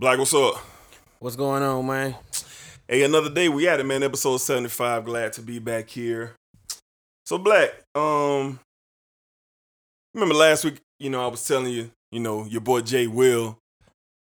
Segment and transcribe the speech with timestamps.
[0.00, 0.54] Black, what's up?
[1.18, 2.14] What's going on, man?
[2.86, 4.04] Hey, another day we at it, man.
[4.04, 5.04] Episode 75.
[5.04, 6.36] Glad to be back here.
[7.26, 8.60] So, Black, um,
[10.14, 13.58] remember last week, you know, I was telling you, you know, your boy Jay Will,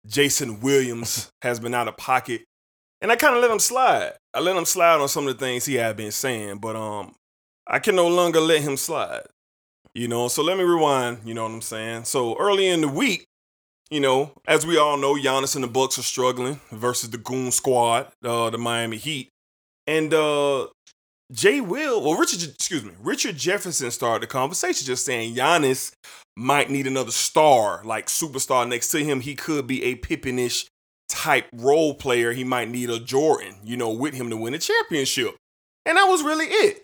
[0.08, 2.46] Jason Williams has been out of pocket.
[3.02, 4.14] And I kind of let him slide.
[4.34, 7.16] I let him slide on some of the things he had been saying, but um,
[7.68, 9.24] I can no longer let him slide.
[9.94, 12.06] You know, so let me rewind, you know what I'm saying?
[12.06, 13.28] So early in the week,
[13.90, 17.52] you know, as we all know, Giannis and the Bucks are struggling versus the Goon
[17.52, 19.30] Squad, uh, the Miami Heat.
[19.88, 20.68] And uh
[21.32, 25.92] Jay Will, or Richard, excuse me, Richard Jefferson started the conversation just saying Giannis
[26.38, 29.22] might need another star, like superstar next to him.
[29.22, 30.68] He could be a Pippinish
[31.10, 32.34] type role player.
[32.34, 35.36] He might need a Jordan, you know, with him to win a championship.
[35.86, 36.84] And that was really it.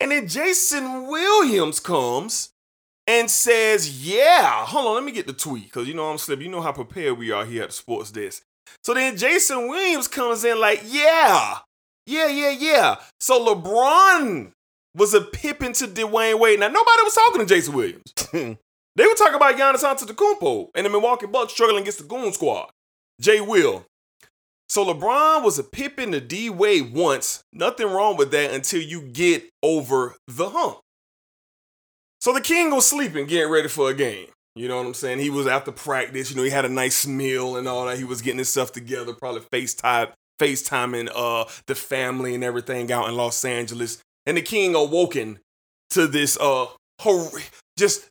[0.00, 2.50] And then Jason Williams comes
[3.06, 6.46] and says, Yeah, hold on, let me get the tweet because you know I'm slipping.
[6.46, 8.42] You know how prepared we are here at Sports Desk.
[8.82, 11.58] So then Jason Williams comes in like, Yeah,
[12.06, 12.96] yeah, yeah, yeah.
[13.20, 14.52] So LeBron
[14.96, 16.60] was a Pippen to Dwyane Wade.
[16.60, 18.12] Now, nobody was talking to Jason Williams.
[18.32, 22.70] they were talking about Giannis Antetokounmpo and the Milwaukee Bucks struggling against the Goon Squad.
[23.20, 23.84] Jay Will.
[24.68, 27.42] So LeBron was a Pippen to D Wade once.
[27.52, 30.78] Nothing wrong with that until you get over the hump.
[32.26, 34.26] So the King was sleeping, getting ready for a game.
[34.56, 35.20] You know what I'm saying?
[35.20, 36.28] He was after practice.
[36.28, 37.98] You know, he had a nice meal and all that.
[37.98, 40.10] He was getting himself together, probably FaceTime,
[40.42, 44.02] FaceTiming uh the family and everything out in Los Angeles.
[44.26, 45.38] And the King awoken
[45.90, 46.66] to this uh
[47.00, 47.30] hor-
[47.78, 48.08] just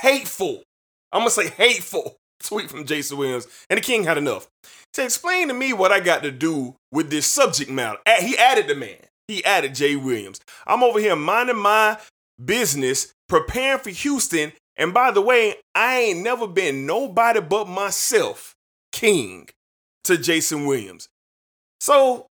[0.00, 0.62] hateful.
[1.10, 3.48] I'm gonna say hateful tweet from Jason Williams.
[3.68, 4.46] And the King had enough.
[4.92, 7.98] To explain to me what I got to do with this subject matter.
[8.20, 8.98] He added the man.
[9.26, 10.38] He added Jay Williams.
[10.64, 11.98] I'm over here minding my
[12.44, 14.52] business, preparing for Houston.
[14.76, 18.54] And by the way, I ain't never been nobody but myself,
[18.92, 19.48] King,
[20.04, 21.08] to Jason Williams.
[21.80, 22.26] So,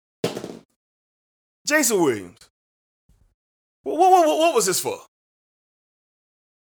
[1.65, 2.37] Jason Williams,
[3.81, 4.99] what, what, what, was this for?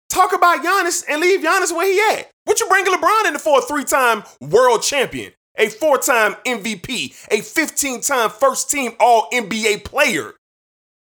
[0.09, 2.31] Talk about Giannis and leave Giannis where he at.
[2.45, 8.31] What you bringing LeBron in for a three-time world champion, a four-time MVP, a 15-time
[8.31, 10.33] first-team All-NBA player?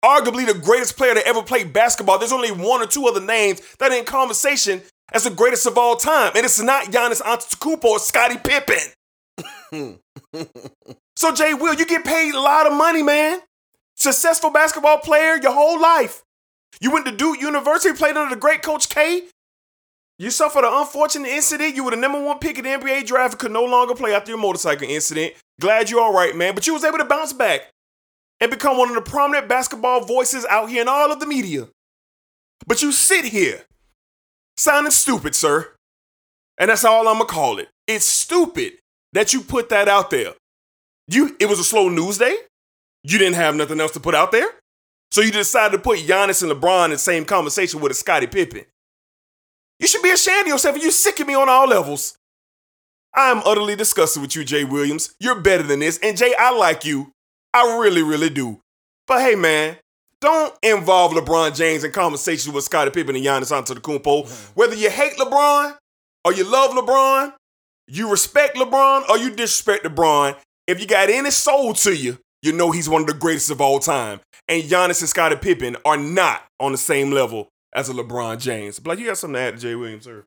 [0.03, 2.19] Arguably the greatest player to ever play basketball.
[2.19, 4.81] There's only one or two other names that are in conversation
[5.13, 8.77] as the greatest of all time, and it's not Giannis Antetokounmpo or Scottie Pippen.
[11.15, 13.39] so Jay Will, you get paid a lot of money, man.
[13.95, 16.23] Successful basketball player your whole life.
[16.81, 19.23] You went to Duke University, played under the great Coach K.
[20.19, 21.75] You suffered an unfortunate incident.
[21.75, 24.13] You were the number one pick in the NBA draft and could no longer play
[24.13, 25.33] after your motorcycle incident.
[25.59, 26.55] Glad you're all right, man.
[26.55, 27.71] But you was able to bounce back
[28.43, 31.69] and become one of the prominent basketball voices out here in all of the media.
[32.67, 33.61] But you sit here
[34.57, 35.73] sounding stupid, sir.
[36.57, 37.69] And that's all I'm gonna call it.
[37.87, 38.73] It's stupid
[39.13, 40.33] that you put that out there.
[41.07, 42.35] You it was a slow news day.
[43.03, 44.49] You didn't have nothing else to put out there.
[45.11, 48.27] So you decided to put Giannis and LeBron in the same conversation with a Scottie
[48.27, 48.65] Pippen.
[49.79, 50.83] You should be ashamed of yourself.
[50.83, 52.17] You sick of me on all levels.
[53.15, 55.15] I'm utterly disgusted with you, Jay Williams.
[55.21, 55.97] You're better than this.
[56.03, 57.12] And Jay, I like you.
[57.53, 58.59] I really, really do.
[59.07, 59.77] But hey, man,
[60.21, 64.03] don't involve LeBron James in conversations with Scottie Pippen and Giannis Antetokounmpo.
[64.03, 64.53] Mm-hmm.
[64.53, 65.75] Whether you hate LeBron
[66.25, 67.33] or you love LeBron,
[67.87, 70.37] you respect LeBron or you disrespect LeBron,
[70.67, 73.59] if you got any soul to you, you know he's one of the greatest of
[73.61, 74.21] all time.
[74.47, 78.79] And Giannis and Scottie Pippen are not on the same level as a LeBron James.
[78.79, 80.25] But like, you got something to add to Jay Williams, sir?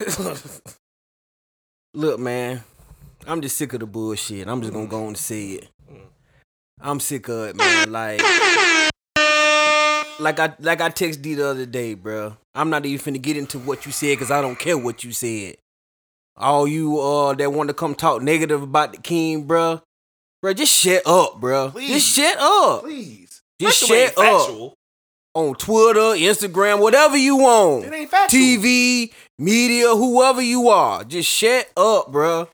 [1.94, 2.62] Look, man,
[3.26, 4.48] I'm just sick of the bullshit.
[4.48, 4.90] I'm just gonna mm.
[4.90, 5.68] go and say it.
[6.82, 7.92] I'm sick of it, man.
[7.92, 8.20] Like,
[10.18, 12.36] like I like I texted D the other day, bro.
[12.54, 15.12] I'm not even finna get into what you said because I don't care what you
[15.12, 15.56] said.
[16.36, 19.82] All you uh that want to come talk negative about the king, bro,
[20.40, 21.70] bro, just shut up, bro.
[21.70, 21.88] Please.
[21.88, 22.82] Just shut up.
[22.82, 23.42] Please.
[23.60, 24.40] Just First of all, it shut up.
[24.40, 24.74] factual.
[25.32, 27.84] On Twitter, Instagram, whatever you want.
[27.84, 28.40] It ain't factual.
[28.40, 32.48] TV, media, whoever you are, just shut up, bro.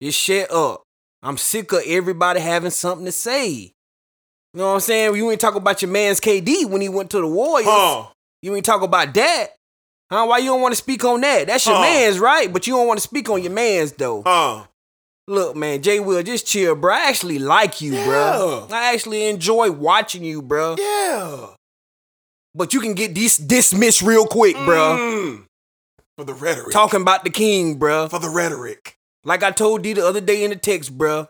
[0.00, 0.82] Just shut up.
[1.22, 3.72] I'm sick of everybody having something to say.
[4.54, 5.14] You know what I'm saying?
[5.16, 7.68] You ain't talk about your man's KD when he went to the Warriors.
[7.70, 8.06] Huh.
[8.42, 9.46] You ain't talk about that.
[10.10, 10.26] Huh?
[10.26, 11.46] Why you don't want to speak on that?
[11.46, 11.82] That's your Huh.
[11.82, 12.52] man's, right?
[12.52, 14.22] But you don't want to speak on your man's though.
[14.26, 14.64] Huh.
[15.28, 16.92] Look, man, Jay Will, just chill, bro.
[16.94, 18.66] I actually like you, bro.
[18.72, 20.74] I actually enjoy watching you, bro.
[20.76, 21.46] Yeah.
[22.52, 24.96] But you can get dis- dismissed real quick, bro.
[24.98, 25.44] Mm.
[26.18, 26.72] For the rhetoric.
[26.72, 28.08] Talking about the king, bro.
[28.08, 28.96] For the rhetoric.
[29.24, 31.28] Like I told D the other day in the text, bruh.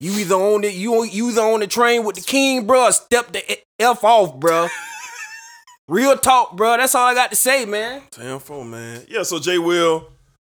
[0.00, 2.92] You either on the you you either on the train with the king, bruh, or
[2.92, 3.42] step the
[3.80, 4.68] f off, bruh.
[5.88, 6.76] Real talk, bruh.
[6.76, 8.02] That's all I got to say, man.
[8.12, 9.02] Damn four, man.
[9.08, 10.08] Yeah, so Jay Will,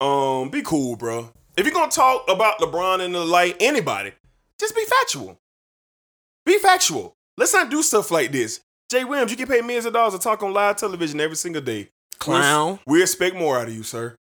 [0.01, 1.31] um, be cool, bro.
[1.55, 4.11] If you're gonna talk about LeBron and the light, anybody,
[4.59, 5.37] just be factual.
[6.45, 7.13] Be factual.
[7.37, 8.59] Let's not do stuff like this.
[8.91, 11.61] Jay Williams, you get paid millions of dollars to talk on live television every single
[11.61, 11.89] day.
[12.17, 12.79] Clown.
[12.85, 14.15] We expect more out of you, sir.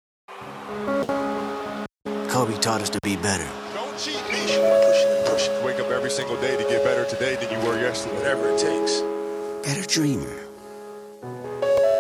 [2.29, 3.49] Kobe taught us to be better.
[3.73, 4.57] Don't cheat me.
[4.57, 5.65] Push it, push it.
[5.65, 8.17] Wake up every single day to get better today than you were yesterday.
[8.17, 9.01] Whatever it takes.
[9.67, 10.37] Better dreamer.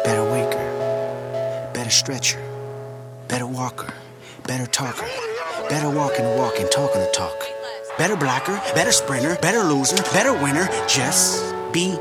[0.04, 1.70] Better waker.
[1.74, 2.40] Better stretcher.
[3.28, 3.92] Better walker.
[4.46, 5.06] Better talker.
[5.68, 7.36] Better walking the walk and talking the talk.
[7.98, 8.60] Better blocker.
[8.74, 9.36] Better sprinter.
[9.42, 9.96] Better loser.
[10.12, 10.68] Better winner.
[10.86, 11.96] Just be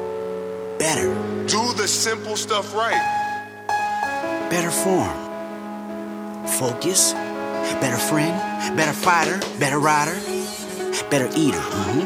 [0.78, 1.14] better.
[1.48, 3.02] Do the simple stuff right.
[4.50, 5.18] Better form.
[6.48, 7.14] Focus.
[7.82, 8.34] Better friend.
[8.78, 9.40] Better fighter.
[9.60, 10.16] Better rider.
[11.10, 11.60] Better eater.
[11.60, 12.06] mhm.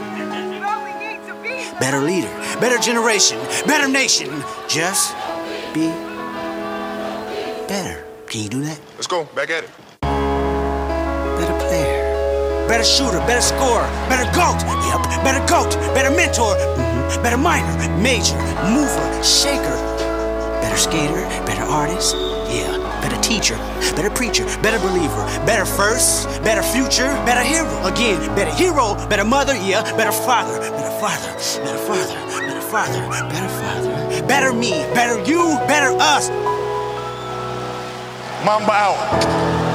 [1.79, 2.29] Better leader.
[2.59, 3.37] Better generation.
[3.65, 4.29] Better nation.
[4.67, 5.15] Just
[5.73, 5.87] be
[7.67, 8.03] better.
[8.27, 8.79] Can you do that?
[8.95, 9.23] Let's go.
[9.35, 9.69] Back at it.
[11.39, 12.67] Better player.
[12.67, 13.19] Better shooter.
[13.29, 13.87] Better scorer.
[14.09, 14.59] Better goat.
[14.89, 15.23] Yep.
[15.23, 15.71] Better goat.
[15.95, 16.55] Better mentor.
[16.55, 17.23] mhm.
[17.23, 17.73] Better minor.
[17.97, 18.37] Major.
[18.73, 19.07] Mover.
[19.23, 19.77] Shaker.
[20.61, 21.23] Better skater.
[21.45, 22.15] Better artist.
[22.49, 22.78] Yeah.
[23.21, 23.57] Teacher.
[23.95, 24.45] Better preacher.
[24.61, 25.23] Better believer.
[25.45, 26.27] Better first.
[26.43, 27.09] Better future.
[27.25, 27.85] Better hero.
[27.85, 28.19] Again.
[28.35, 28.95] Better hero.
[29.07, 29.55] Better mother.
[29.55, 29.83] Yeah.
[29.95, 30.59] Better father.
[30.59, 31.31] Better father.
[31.63, 32.39] Better father.
[32.39, 33.29] Better father.
[33.29, 34.27] Better father.
[34.27, 34.71] Better me.
[34.93, 35.57] Better you.
[35.67, 36.29] Better us.
[38.45, 39.68] Mamba out.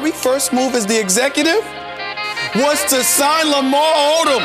[0.00, 1.62] Very first move as the executive
[2.56, 4.40] was to sign Lamar Odom,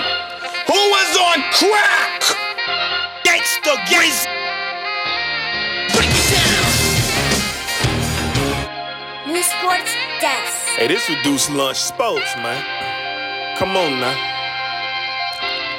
[0.68, 2.22] who was on crack.
[3.24, 4.28] Gangsta, gangsta.
[9.26, 10.68] New Sports Desk.
[10.76, 13.56] Hey, this reduced lunch sports, man.
[13.58, 14.18] Come on now.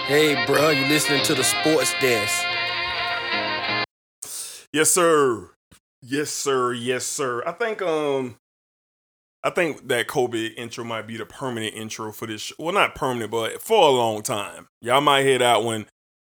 [0.07, 2.43] Hey, bro, you listening to the sports desk?
[4.73, 5.51] Yes, sir.
[6.01, 6.73] Yes, sir.
[6.73, 7.43] Yes, sir.
[7.47, 8.37] I think um
[9.45, 12.55] I think that Kobe intro might be the permanent intro for this show.
[12.59, 14.69] Well, not permanent, but for a long time.
[14.81, 15.87] Y'all might hear that one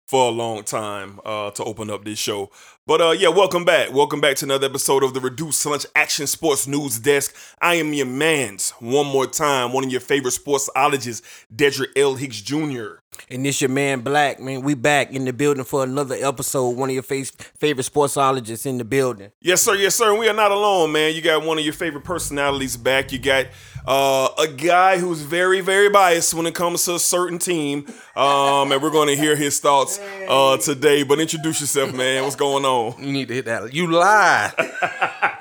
[0.06, 2.50] for a long time uh, to open up this show.
[2.88, 3.92] But uh, yeah, welcome back.
[3.92, 7.36] Welcome back to another episode of the Reduced Lunch Action Sports News Desk.
[7.60, 11.20] I am your man's one more time, one of your favorite sportsologists,
[11.54, 12.14] Dedrick L.
[12.14, 13.00] Hicks Jr.
[13.28, 14.62] And this your man Black, man.
[14.62, 16.70] We back in the building for another episode.
[16.78, 19.32] One of your face, favorite sportsologists in the building.
[19.42, 19.74] Yes, sir.
[19.74, 20.10] Yes, sir.
[20.10, 21.14] And we are not alone, man.
[21.14, 23.12] You got one of your favorite personalities back.
[23.12, 23.48] You got
[23.88, 27.86] uh, a guy who's very, very biased when it comes to a certain team.
[28.14, 29.98] Um, and we're going to hear his thoughts
[30.28, 31.02] uh, today.
[31.02, 32.22] But introduce yourself, man.
[32.22, 33.02] What's going on?
[33.02, 33.72] You need to hit that.
[33.72, 34.52] You lie.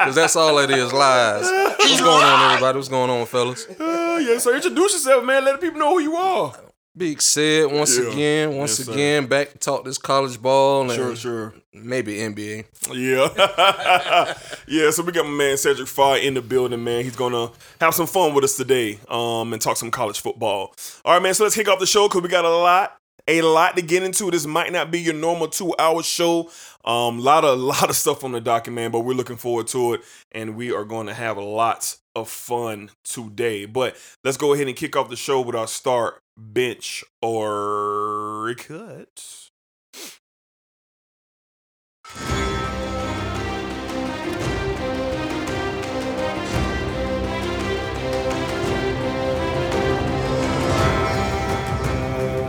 [0.00, 1.42] Because that's all it is, lies.
[1.78, 2.76] What's going on, everybody?
[2.78, 3.66] What's going on, fellas?
[3.68, 4.56] Uh, yes, sir.
[4.56, 5.44] Introduce yourself, man.
[5.44, 6.54] Let the people know who you are.
[6.96, 8.10] Big said once Yeah.
[8.10, 8.92] again, once Yes, sir.
[8.92, 11.54] again, back to talk this college ball and Sure, sure.
[11.72, 12.64] maybe NBA.
[12.92, 14.34] Yeah.
[14.66, 17.04] yeah, so we got my man Cedric Farr in the building, man.
[17.04, 20.74] He's gonna have some fun with us today, um, and talk some college football.
[21.04, 22.96] All right, man, so let's kick off the show because we got a lot,
[23.28, 24.28] a lot to get into.
[24.32, 26.50] This might not be your normal two-hour show.
[26.84, 29.94] Um, lot of lot of stuff on the docket, man, but we're looking forward to
[29.94, 30.00] it,
[30.32, 33.64] and we are gonna have lots of fun today.
[33.66, 39.50] But let's go ahead and kick off the show with our start, bench, or cut.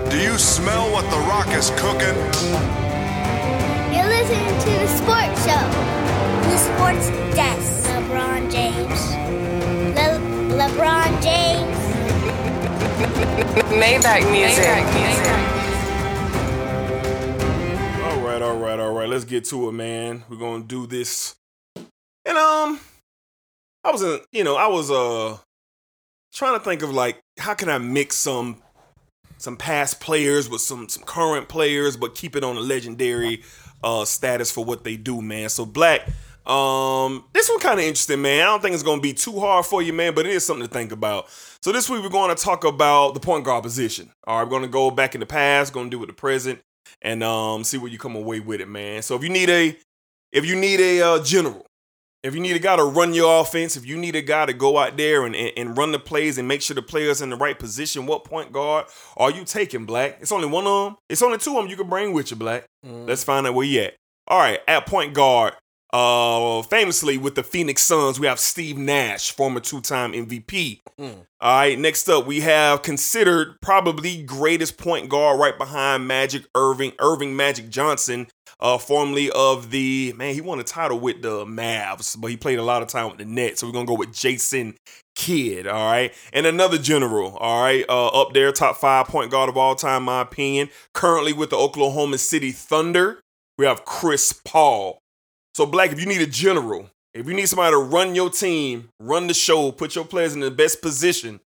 [0.10, 2.18] Do you smell what The Rock is cooking?
[3.94, 5.66] You're listening to the Sports Show.
[6.50, 7.81] the Sports Desk.
[13.72, 14.66] Maybach music.
[18.04, 19.10] All right, all right, all right.
[19.10, 20.24] Let's get to it, man.
[20.30, 21.36] We're gonna do this.
[21.76, 22.80] And um,
[23.84, 25.38] I was in, you know, I was uh
[26.34, 28.62] trying to think of like how can I mix some
[29.38, 33.44] some past players with some some current players, but keep it on a legendary
[33.84, 35.50] uh status for what they do, man.
[35.50, 36.08] So Black,
[36.46, 38.42] um, this one kind of interesting, man.
[38.42, 40.68] I don't think it's gonna be too hard for you, man, but it is something
[40.68, 41.28] to think about.
[41.64, 44.12] So this week we're going to talk about the point guard position.
[44.26, 46.16] All right, we're going to go back in the past, going to do with the
[46.16, 46.60] present,
[47.04, 49.04] and um, see what you come away with it, man.
[49.04, 49.78] So if you need a,
[50.32, 51.68] if you need a uh, general,
[52.24, 54.54] If you need a guy to run your offense, if you need a guy to
[54.54, 57.32] go out there and, and, and run the plays and make sure the player's in
[57.32, 58.86] the right position, what point guard
[59.18, 60.18] are you taking, Black?
[60.22, 60.98] It's only one of them.
[61.10, 62.66] It's only two of them you can bring with you, Black.
[63.08, 63.96] Let's find out where you at.
[64.28, 65.56] All right, at point guard,
[65.94, 70.80] uh, famously with the Phoenix Suns, we have Steve Nash, former two-time MVP.
[71.42, 76.94] All right, next up, we have considered probably greatest point guard right behind Magic Earvin,
[77.00, 78.28] Earvin Magic Johnson,
[78.60, 80.34] uh, formerly of the man.
[80.36, 83.18] He won a title with the Mavs, but he played a lot of time with
[83.18, 83.60] the Nets.
[83.62, 84.76] So we're gonna go with Jason
[85.16, 85.66] Kidd.
[85.66, 87.36] All right, and another general.
[87.38, 90.70] All right, uh, up there, top five point guard of all time, my opinion.
[90.94, 93.20] Currently with the Oklahoma City Thunder,
[93.58, 95.01] we have Chris Paul.
[95.54, 98.90] So Black, if you need a general, if you need somebody to run your team,
[99.00, 101.42] run the show, put your players in the best position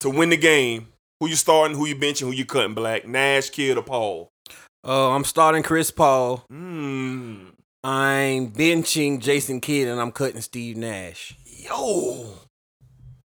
[0.00, 0.88] to win the game,
[1.20, 4.30] who you starting, who you benching, who you cutting, Black, Nash, Kidd, or Paul?
[4.86, 6.44] Uh, I'm starting Chris Paul.
[6.50, 7.50] Hmm.
[7.84, 11.36] I'm benching Jason Kidd and I'm cutting Steve Nash.
[11.46, 12.32] Yo,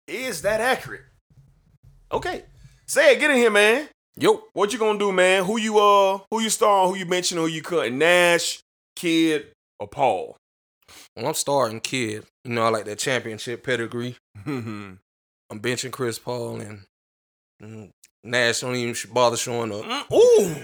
[0.09, 1.03] is that accurate?
[2.11, 2.45] Okay,
[2.87, 3.21] say it.
[3.21, 3.89] Get in here, man.
[4.17, 4.45] Yo.
[4.53, 5.45] What you gonna do, man?
[5.45, 7.99] Who you uh, who you starting, who you benching, who you cutting?
[7.99, 8.61] Nash,
[8.97, 9.47] Kidd,
[9.81, 10.37] or Paul?
[11.17, 12.25] Well, I'm starting Kidd.
[12.45, 14.17] You know, I like that championship pedigree.
[14.47, 15.01] I'm
[15.53, 16.83] benching Chris Paul and
[17.63, 17.91] mm,
[18.25, 19.85] Nash don't even bother showing up.
[19.85, 20.55] Mm, ooh,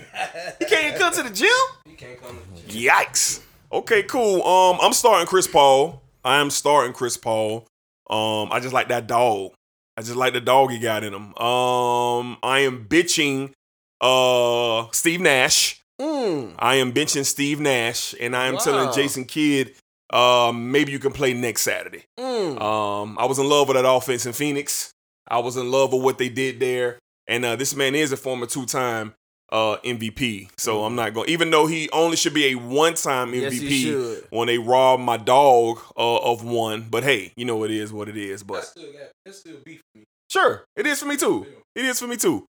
[0.59, 1.49] he can't come to the gym.
[1.85, 2.39] He can't come.
[2.69, 3.41] Yikes.
[3.73, 4.43] Okay, cool.
[4.43, 6.03] Um, I'm starting Chris Paul.
[6.25, 7.67] I am starting Chris Paul.
[8.11, 9.53] Um, I just like that dog.
[9.97, 11.35] I just like the dog he got in him.
[11.37, 13.53] Um, I am bitching
[14.01, 15.82] uh Steve Nash.
[16.03, 16.55] Mm.
[16.59, 18.61] I am benching Steve Nash, and I am Wow.
[18.61, 19.75] telling Jason Kidd,
[20.13, 22.05] um, maybe you can play next Saturday.
[22.19, 22.61] Mm.
[22.61, 24.91] Um, I was in love with that offense in Phoenix.
[25.29, 28.17] I was in love with what they did there, and uh, this man is a
[28.17, 29.15] former two-time
[29.53, 30.49] uh, MVP.
[30.59, 31.29] So I'm not going.
[31.29, 34.27] Even though he only should be a one-time MVP should.
[34.31, 36.89] when they robbed my dog uh, of one.
[36.91, 38.43] But hey, you know it is what it is.
[38.43, 40.05] But still got, still beef for me.
[40.31, 41.47] Sure, it is for me too.
[41.77, 42.47] It is for me too.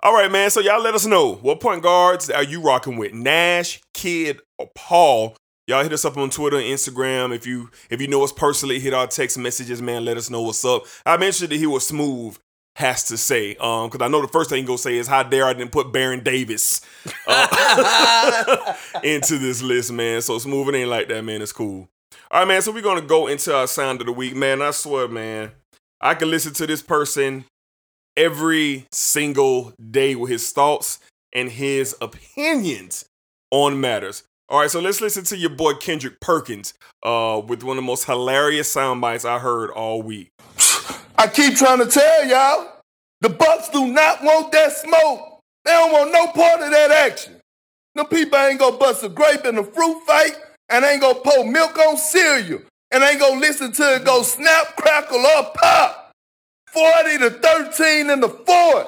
[0.00, 0.48] All right, man.
[0.50, 4.70] So y'all let us know what point guards are you rocking with, Nash, Kidd, or
[4.76, 5.36] Paul?
[5.66, 7.34] Y'all hit us up on Twitter and Instagram.
[7.34, 10.04] If you if you know us personally, hit our text messages, man.
[10.04, 10.84] Let us know what's up.
[11.04, 12.38] I'm interested to hear what Smooth
[12.76, 15.24] has to say, um, because I know the first thing he gonna say is how
[15.24, 16.80] dare I didn't put Baron Davis
[17.26, 20.22] uh, into this list, man.
[20.22, 21.42] So Smooth, it ain't like that, man.
[21.42, 21.88] It's cool.
[22.30, 22.62] All right, man.
[22.62, 24.62] So we're gonna go into our sound of the week, man.
[24.62, 25.50] I swear, man,
[26.00, 27.46] I can listen to this person
[28.18, 30.98] every single day with his thoughts
[31.32, 33.04] and his opinions
[33.52, 34.24] on matters.
[34.48, 37.86] All right, so let's listen to your boy Kendrick Perkins uh, with one of the
[37.86, 40.30] most hilarious sound bites I heard all week.
[41.16, 42.72] I keep trying to tell y'all,
[43.20, 45.40] the Bucks do not want that smoke.
[45.64, 47.36] They don't want no part of that action.
[47.94, 50.32] Them people ain't gonna bust a grape in a fruit fight
[50.70, 54.76] and ain't gonna pour milk on cereal and ain't gonna listen to it go snap,
[54.76, 56.07] crackle, or pop.
[56.72, 58.86] 40 to 13 in the fourth.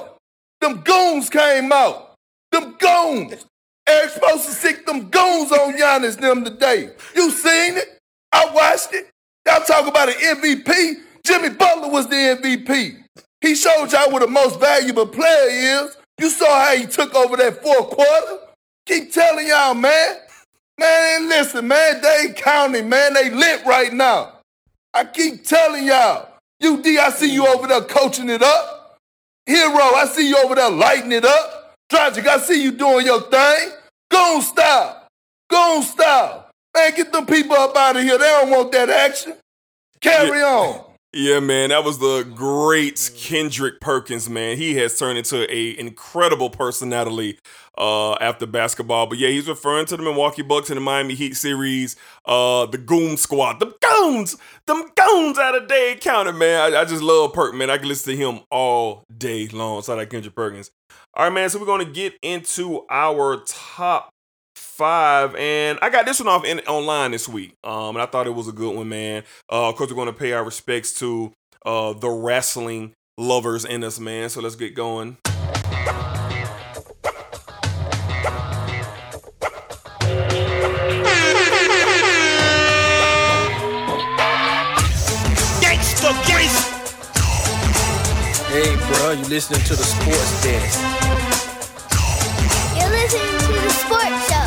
[0.61, 2.15] Them goons came out.
[2.53, 3.47] Them goons.
[3.89, 6.91] Eric's supposed to stick them goons on Giannis them today.
[7.15, 7.99] You seen it?
[8.33, 9.09] I watched it.
[9.47, 10.95] Y'all talk about an MVP.
[11.25, 13.03] Jimmy Butler was the MVP.
[13.41, 15.97] He showed y'all what the most valuable player is.
[16.19, 18.39] You saw how he took over that fourth quarter.
[18.87, 20.17] Keep telling y'all, man.
[20.79, 24.41] Man, listen, man, Dade County, man, they lit right now.
[24.95, 26.30] I keep telling y'all.
[26.63, 28.99] UD, I see you over there coaching it up.
[29.49, 31.75] Herro, I see you over there lighting it up.
[31.91, 33.71] Dragic, I see you doing your thing.
[34.11, 35.07] Goon style.
[35.49, 36.51] Goon style.
[36.77, 38.19] Man, get them people up out of here.
[38.19, 39.35] They don't want that action.
[40.01, 40.85] Carry on.
[41.13, 44.57] Yeah, man, that was the great Kendrick Perkins, man.
[44.57, 47.39] He has turned into a incredible personality
[47.81, 49.07] uh, after basketball.
[49.07, 51.97] But yeah, he's referring to the Milwaukee Bucks in the Miami Heat series,
[52.27, 56.75] uh, the Goon Squad, the Goons, them Goons out of Dade County, man.
[56.75, 57.71] I, I just love Perk, man.
[57.71, 59.83] I can listen to him all day long.
[59.83, 60.71] Shout out Kendrick Perkins.
[61.15, 61.49] All right, man.
[61.49, 64.11] So we're gonna get into our top
[64.55, 67.55] five, and I got this one off in, online this week.
[67.65, 69.25] Um, and I thought it was a good one, man.
[69.51, 71.33] Uh, of course, we're gonna pay our respects to
[71.65, 74.29] uh the wrestling lovers in us, man.
[74.29, 75.17] So let's get going.
[88.95, 90.81] Bro, you listening to the sports desk.
[92.77, 94.47] You're listening to the sports show.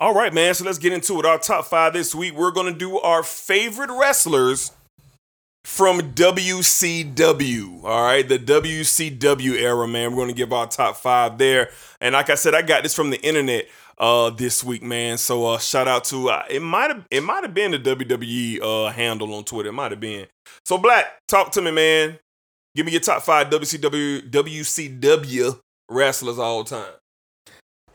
[0.00, 0.54] All right, man.
[0.54, 1.26] So let's get into it.
[1.26, 2.34] Our top five this week.
[2.34, 4.72] We're gonna do our favorite wrestlers
[5.64, 7.84] from WCW.
[7.84, 10.12] All right, the WCW era, man.
[10.14, 11.70] We're gonna give our top five there.
[12.00, 15.18] And like I said, I got this from the internet uh this week, man.
[15.18, 18.60] So uh shout out to uh, it might have it might have been the WWE
[18.62, 19.68] uh handle on Twitter.
[19.68, 20.26] It might have been.
[20.64, 22.18] So Black, talk to me, man.
[22.74, 26.92] Give me your top five WCW WCW wrestlers all time.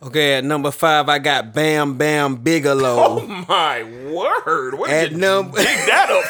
[0.05, 3.21] Okay, at number five, I got Bam Bam Bigelow.
[3.25, 4.75] Oh my word!
[4.77, 6.23] Where At did you num- dig that up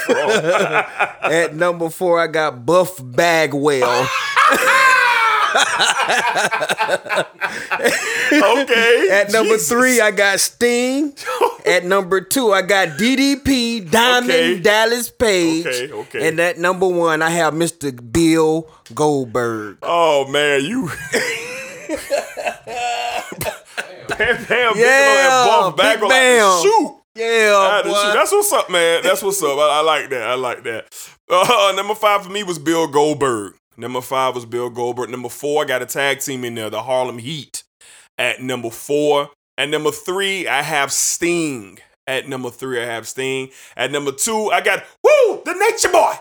[1.23, 1.31] from?
[1.31, 3.83] At number four, I got Buff Bagwell.
[8.31, 9.09] okay.
[9.11, 9.69] At number Jesus.
[9.69, 11.13] three, I got Sting.
[11.65, 14.59] At number two, I got DDP Diamond Okay.
[14.59, 15.65] Dallas Page.
[15.65, 16.27] Okay, okay.
[16.29, 17.91] And at number one, I have Mr.
[18.11, 19.77] Bill Goldberg.
[19.81, 20.89] Oh man, you.
[24.17, 26.47] Bam Bam Bigelow Yeah, and Buff Bagwell Bam.
[26.49, 27.01] like shoot.
[27.15, 27.95] Yeah, Had to boy.
[27.95, 28.13] shoot.
[28.13, 29.03] That's what's up, man.
[29.03, 29.57] That's what's up.
[29.57, 30.21] I, I like that.
[30.23, 31.09] I like that.
[31.29, 33.53] Uh, number five for me was Bill Goldberg.
[33.77, 35.09] Number five was Bill Goldberg.
[35.09, 37.63] Number four, I got a tag team in there, the Harlem Heat.
[38.17, 41.79] At number four, at number three, I have Sting.
[42.07, 43.49] At number three, I have Sting.
[43.75, 46.13] At number two, I got woo the Nature Boy.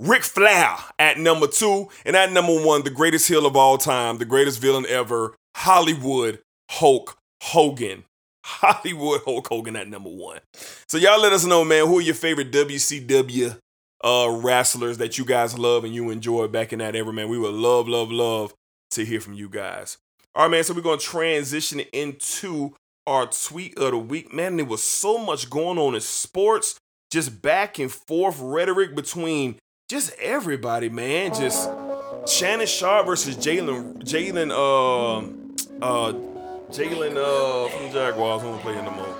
[0.00, 4.16] Ric Flair at number two, and at number one, the greatest heel of all time,
[4.18, 6.40] the greatest villain ever, Hollywood
[6.70, 8.04] Hulk Hogan.
[8.44, 10.40] Hollywood Hulk Hogan at number one.
[10.88, 13.56] So y'all let us know, man, who are your favorite WCW
[14.02, 17.28] uh wrestlers that you guys love and you enjoy back in that era, man.
[17.28, 18.54] We would love, love, love
[18.92, 19.98] to hear from you guys.
[20.34, 20.64] All right, man.
[20.64, 22.74] So we're gonna transition into
[23.06, 24.32] our tweet of the week.
[24.32, 26.78] Man, there was so much going on in sports,
[27.10, 29.56] just back and forth rhetoric between
[29.88, 31.34] just everybody, man.
[31.34, 31.68] Just
[32.26, 36.12] Shannon Sharpe versus Jalen, Jalen, uh, uh,
[36.70, 38.42] Jalen, uh, from the Jaguars.
[38.42, 39.16] Who play the moment?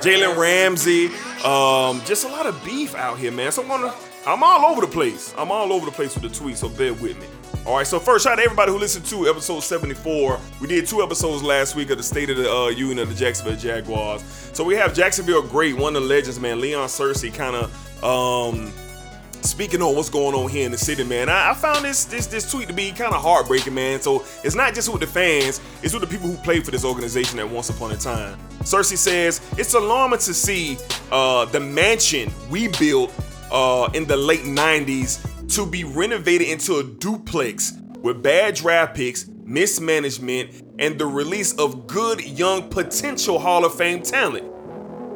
[0.00, 1.06] Jalen Ramsey.
[1.44, 3.50] Um, just a lot of beef out here, man.
[3.52, 3.94] So I'm gonna,
[4.26, 5.34] I'm all over the place.
[5.36, 7.26] I'm all over the place with the tweets, so bear with me.
[7.64, 10.40] All right, so first, shout out to everybody who listened to episode 74.
[10.60, 13.14] We did two episodes last week of the State of the uh, Union of the
[13.14, 14.22] Jacksonville Jaguars.
[14.52, 18.72] So we have Jacksonville great, one of the legends, man, Leon Searcy, kind of um,
[19.44, 22.26] speaking on what's going on here in the city, man, I, I found this this
[22.26, 24.00] this tweet to be kind of heartbreaking, man.
[24.00, 26.84] So it's not just with the fans, it's with the people who played for this
[26.84, 28.38] organization at once upon a time.
[28.60, 30.78] Searcy says it's alarming to see
[31.10, 33.12] uh, the mansion we built
[33.50, 39.28] uh, in the late '90s to be renovated into a duplex with bad draft picks,
[39.44, 44.51] mismanagement, and the release of good young potential Hall of Fame talent.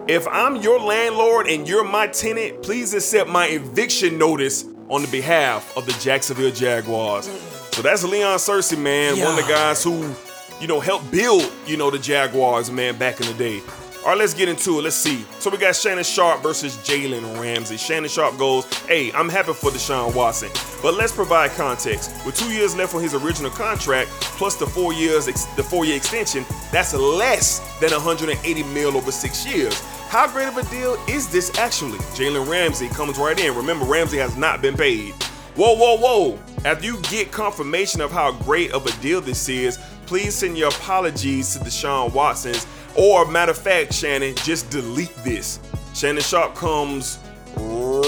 [0.08, 5.08] If I'm your landlord and you're my tenant, please accept my eviction notice on the
[5.08, 7.26] behalf of the Jacksonville Jaguars.
[7.72, 10.14] So that's Leon Searcy, man, one of the guys who,
[10.60, 13.60] you know, helped build, you know, the Jaguars, man, back in the day.
[14.04, 14.82] All right, let's get into it.
[14.82, 15.24] Let's see.
[15.40, 17.76] So we got Shannon Sharpe versus Jalen Ramsey.
[17.76, 22.12] Shannon Sharpe goes, "Hey, I'm happy for Deshaun Watson, but let's provide context.
[22.24, 25.96] With two years left on his original contract, plus the four years, the four year
[25.96, 29.82] extension, that's less than 180 mil over six years.
[30.16, 31.98] How great of a deal is this actually?
[32.16, 33.54] Jalen Ramsey comes right in.
[33.54, 35.12] Remember, Ramsey has not been paid.
[35.56, 36.38] Whoa, whoa, whoa.
[36.64, 40.70] After you get confirmation of how great of a deal this is, please send your
[40.70, 42.66] apologies to Deshaun Watson's.
[42.96, 45.60] Or, matter of fact, Shannon, just delete this.
[45.92, 47.18] Shannon Sharpe comes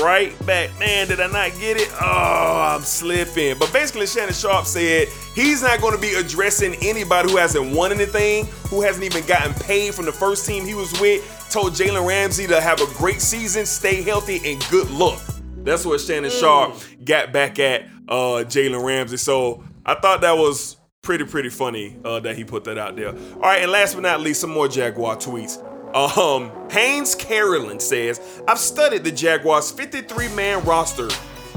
[0.03, 0.71] right back.
[0.79, 1.90] Man, did I not get it?
[2.01, 3.59] Oh, I'm slipping.
[3.59, 7.92] But basically, Shannon Sharpe said he's not going to be addressing anybody who hasn't won
[7.92, 11.35] anything, who hasn't even gotten paid from the first team he was with.
[11.50, 15.20] Told Jalen Ramsey to have a great season, stay healthy, and good luck.
[15.64, 19.16] That's what Shannon Sharpe got back at uh, Jalen Ramsey.
[19.16, 23.08] So I thought that was pretty, pretty funny uh, that he put that out there.
[23.08, 25.64] All right, and last but not least, some more Jaguar tweets.
[25.94, 31.08] Um, Hays Carlyon says, I've studied the Jaguars' 53 man roster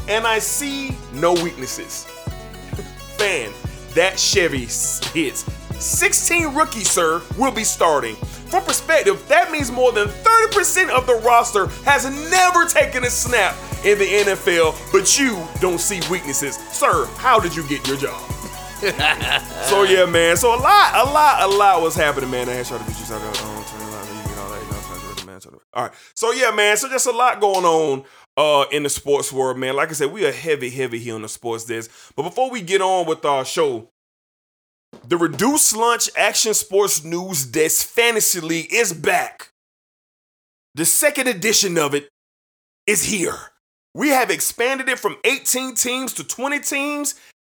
[0.07, 2.05] and I see no weaknesses.
[3.17, 3.51] Fan,
[3.93, 5.45] that Chevy hits.
[5.79, 8.15] 16 rookies, sir, will be starting.
[8.51, 13.55] For perspective, that means more than 30% of the roster has never taken a snap
[13.85, 16.57] in the NFL, but you don't see weaknesses.
[16.71, 18.21] Sir, how did you get your job?
[18.81, 20.35] so yeah, man.
[20.37, 22.49] So a lot, a lot, a lot was happening, man.
[22.49, 24.71] I had to get you out of um, turn around, you get all that, you
[24.71, 25.91] know, trying to work the man, trying to- All right.
[26.15, 26.75] So yeah, man.
[26.77, 28.03] So just a lot going on
[28.37, 29.75] uh in the sports world, man.
[29.75, 31.89] Like I said, we are heavy, heavy here on the sports desk.
[32.15, 33.89] But before we get on with our show,
[35.07, 39.51] the reduced lunch action sports news desk fantasy league is back.
[40.75, 42.09] The second edition of it
[42.87, 43.35] is here.
[43.93, 47.15] We have expanded it from 18 teams to 20 teams.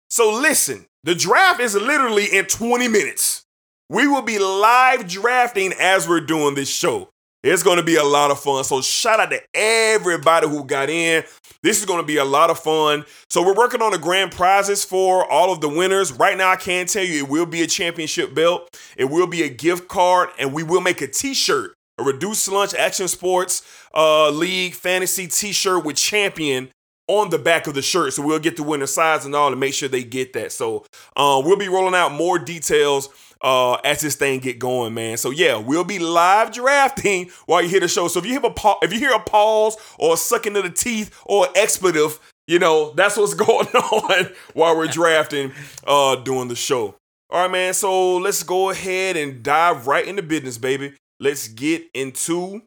[0.10, 3.44] So listen, the draft is literally in 20 minutes.
[3.90, 7.10] We will be live drafting as we're doing this show.
[7.44, 8.64] It's going to be a lot of fun.
[8.64, 11.24] So shout out to everybody who got in.
[11.62, 13.04] This is going to be a lot of fun.
[13.30, 16.14] So we're working on the grand prizes for all of the winners.
[16.14, 18.80] Right now, I can tell you it will be a championship belt.
[18.96, 22.74] It will be a gift card, and we will make a T-shirt, a reduced lunch
[22.74, 23.62] action sports
[23.94, 26.70] uh, league fantasy T-shirt with champion
[27.08, 28.14] on the back of the shirt.
[28.14, 30.54] So we'll get the winner size and all to make sure they get that.
[30.54, 30.86] So
[31.18, 33.10] uh, we'll be rolling out more details
[33.44, 35.18] uh, as this thing get going, man.
[35.18, 38.08] So yeah, we'll be live drafting while you hear the show.
[38.08, 40.64] So if you hear a pa- if you hear a pause or a sucking of
[40.64, 45.52] the teeth or expletive, you know that's what's going on while we're drafting,
[45.86, 46.96] uh, doing the show.
[47.30, 47.74] All right, man.
[47.74, 50.94] So let's go ahead and dive right into business, baby.
[51.20, 52.62] Let's get into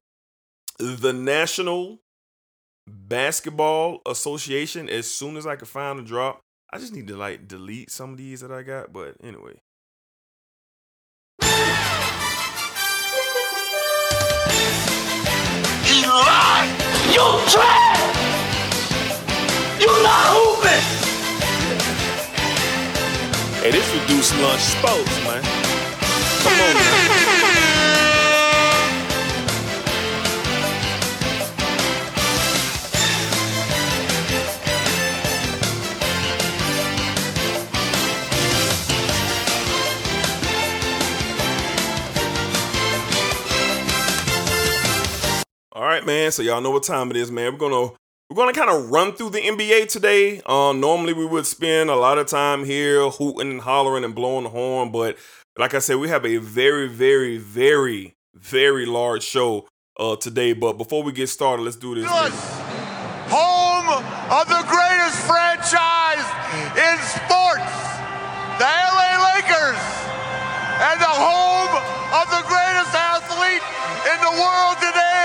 [0.79, 1.99] the National
[2.87, 6.41] Basketball Association as soon as I can find a drop.
[6.73, 9.61] I just need to like delete some of these that I got, but anyway.
[17.17, 18.29] You trash!
[19.81, 20.85] You not hooping!
[23.63, 25.43] Hey, this reduced lunch sports, man.
[26.43, 27.56] Come on, man.
[45.77, 46.33] All right, man.
[46.33, 47.53] So y'all know what time it is, man.
[47.53, 47.93] We're gonna
[48.31, 50.41] we're gonna kind of run through the NBA today.
[50.47, 54.45] Um, normally we would spend a lot of time here hooting and hollering and blowing
[54.45, 55.19] the horn, but
[55.59, 59.69] like I said, we have a very, very, very, very large show
[60.01, 60.55] uh today.
[60.55, 62.09] But before we get started, let's do this.
[62.09, 64.01] Home
[64.33, 66.25] of the greatest franchise
[66.73, 67.77] in sports,
[68.57, 69.83] the LA Lakers,
[70.89, 71.73] and the home
[72.17, 73.61] of the greatest athlete
[74.09, 75.16] in the world today,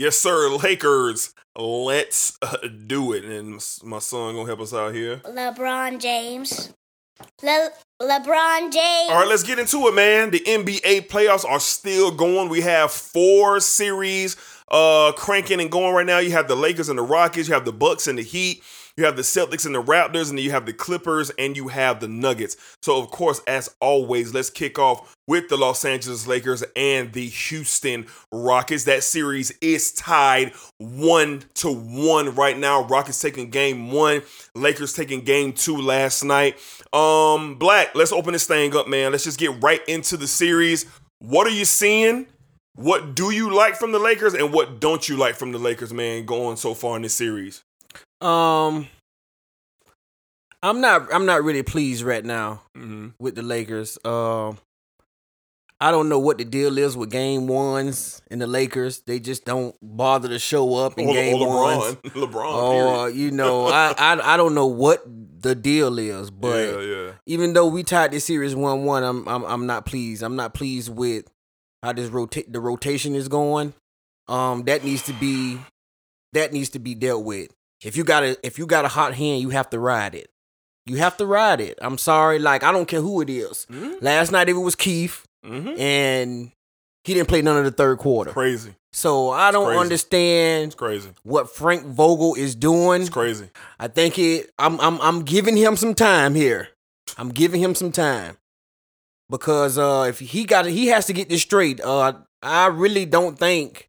[0.00, 1.34] Yes, sir, Lakers.
[1.54, 3.22] Let's uh, do it.
[3.22, 5.18] And my son gonna help us out here.
[5.26, 6.72] LeBron James.
[7.42, 9.10] Le- LeBron James.
[9.10, 10.30] All right, let's get into it, man.
[10.30, 12.48] The NBA playoffs are still going.
[12.48, 14.36] We have four series
[14.70, 16.18] uh cranking and going right now.
[16.18, 18.62] You have the Lakers and the Rockets, you have the Bucks and the Heat,
[19.00, 21.98] you have the Celtics and the Raptors, and you have the Clippers and you have
[21.98, 22.56] the Nuggets.
[22.82, 27.26] So, of course, as always, let's kick off with the Los Angeles Lakers and the
[27.26, 28.84] Houston Rockets.
[28.84, 32.82] That series is tied one to one right now.
[32.82, 34.22] Rockets taking game one,
[34.54, 36.58] Lakers taking game two last night.
[36.92, 39.12] Um, Black, let's open this thing up, man.
[39.12, 40.86] Let's just get right into the series.
[41.20, 42.26] What are you seeing?
[42.74, 45.92] What do you like from the Lakers, and what don't you like from the Lakers,
[45.92, 46.24] man?
[46.24, 47.62] Going so far in this series.
[48.20, 48.88] Um,
[50.62, 51.12] I'm not.
[51.12, 53.08] I'm not really pleased right now Mm-hmm.
[53.18, 53.98] with the Lakers.
[54.04, 54.58] Um,
[55.82, 59.00] I don't know what the deal is with game ones in the Lakers.
[59.06, 61.96] They just don't bother to show up in Or, or game LeBron, ones.
[62.14, 62.52] LeBron.
[62.54, 63.16] Or period.
[63.16, 65.02] you know, I, I I don't know what
[65.40, 67.12] the deal is, but yeah, yeah.
[67.24, 70.22] even though we tied this series one one, I'm I'm I'm not pleased.
[70.22, 71.24] I'm not pleased with
[71.82, 73.72] how this rotate the rotation is going.
[74.28, 75.58] Um, that needs to be
[76.34, 77.48] that needs to be dealt with.
[77.82, 80.30] If you got a if you got a hot hand, you have to ride it.
[80.86, 81.78] You have to ride it.
[81.80, 83.66] I'm sorry, like I don't care who it is.
[83.70, 84.02] Mhm.
[84.02, 85.80] Last night if it was Keith Mm-hmm.
[85.80, 86.52] and
[87.04, 88.30] he didn't play none of the third quarter.
[88.30, 88.74] Crazy.
[88.92, 89.80] So I don't crazy.
[89.80, 91.10] understand It's crazy.
[91.22, 93.00] what Frank Vogel is doing.
[93.02, 93.48] It's crazy.
[93.78, 94.50] I think it.
[94.58, 96.68] I'm I'm I'm giving him some time here.
[97.16, 98.36] I'm giving him some time
[99.30, 101.80] because uh, if he got it, he has to get this straight.
[101.80, 102.12] Uh,
[102.42, 103.88] I really don't think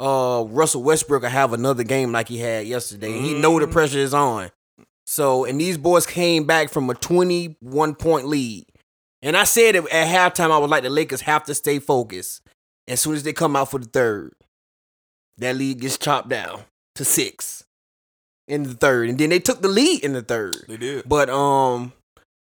[0.00, 3.12] uh Russell Westbrook will have another game like he had yesterday.
[3.12, 3.72] He know the Mhm.
[3.72, 4.50] pressure is on.
[5.06, 8.66] So and these boys came back from a 21 point lead.
[9.22, 12.40] And I said it at halftime, I would like the Lakers have to stay focused.
[12.88, 14.32] As soon as they come out for the third,
[15.38, 16.62] that lead gets chopped down
[16.94, 17.64] to six
[18.48, 20.56] in the third, and then they took the lead in the third.
[20.66, 21.08] They did.
[21.08, 21.92] But um,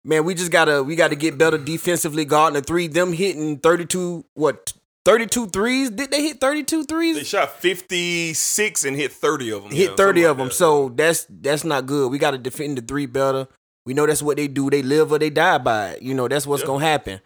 [0.06, 2.88] man, we just gotta we gotta get better defensively guarding the three.
[2.88, 4.74] Them hitting thirty two what
[5.06, 5.90] 32 threes?
[5.90, 7.18] Did they hit 32 threes?
[7.18, 9.72] They shot 56 and hit 30 of them.
[9.72, 10.48] hit yeah, 30 of like them.
[10.48, 10.54] that.
[10.54, 12.12] So that's that's not good.
[12.12, 13.48] We got to defend the three better.
[13.86, 14.70] We know that's what they do.
[14.70, 16.02] They live or they die by it.
[16.02, 16.68] You know that's what's Yep.
[16.68, 17.20] gonna happen.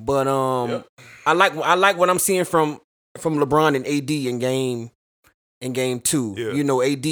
[0.00, 0.86] But um, Yep.
[1.26, 2.80] I like I like what I'm seeing from
[3.18, 4.90] from LeBron and AD in game
[5.60, 6.34] in game two.
[6.36, 6.52] Yeah.
[6.52, 7.06] You know, AD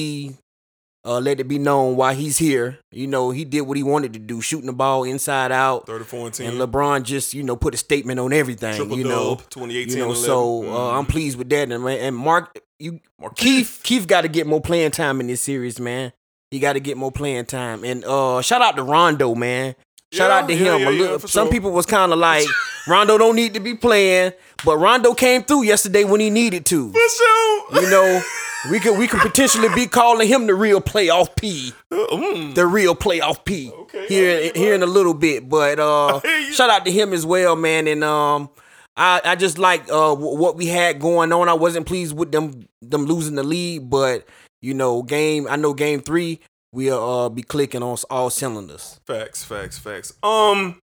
[1.04, 2.78] uh, let it be known why he's here.
[2.90, 5.86] You know, he did what he wanted to do, shooting the ball inside out.
[5.86, 6.46] 34 and 10.
[6.46, 8.76] And LeBron just, you know, put a statement on everything.
[8.76, 10.14] Triple you know, dub, 2018 you know.
[10.14, 10.98] So uh, Mhm.
[10.98, 11.70] I'm pleased with that.
[11.72, 15.80] And and Mark, you Markieff, Keith got to get more playing time in this series,
[15.80, 16.12] man.
[16.50, 17.82] He got to get more playing time.
[17.84, 19.74] And uh, shout out to Rondo, man.
[20.12, 20.81] Shout Yeah, out to him.
[20.81, 21.53] yeah, little- some sure.
[21.53, 22.46] people was kind of like
[22.87, 24.33] Rondo don't need to be playing,
[24.64, 26.92] but Rondo came through yesterday when he needed to.
[26.92, 27.83] For sure.
[27.83, 28.22] You know,
[28.70, 32.55] we could we could potentially be calling him the real playoff P, Mm.
[32.55, 35.48] the real playoff P Okay, here okay, here in a little bit.
[35.48, 36.20] But uh,
[36.53, 37.87] shout out to him as well, man.
[37.88, 38.51] And um,
[38.96, 41.48] I I just like uh wh- what we had going on.
[41.48, 44.27] I wasn't pleased with them them losing the lead, but
[44.61, 46.40] you know, game I know game three
[46.72, 49.00] we'll uh be clicking on all cylinders.
[49.06, 50.12] Facts, facts, facts.
[50.22, 50.78] Um,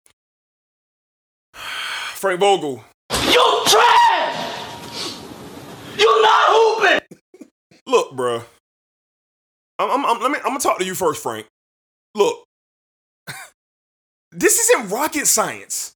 [1.55, 2.85] Frank Vogel.
[3.13, 5.15] You trash!
[5.97, 7.19] You're not hooping!
[7.87, 8.45] Look, bruh.
[9.79, 10.39] I'm, I'm, I'm- let me.
[10.39, 11.47] I'm gonna talk to you first, Frank.
[12.15, 12.45] Look,
[14.33, 15.93] this isn't rocket science.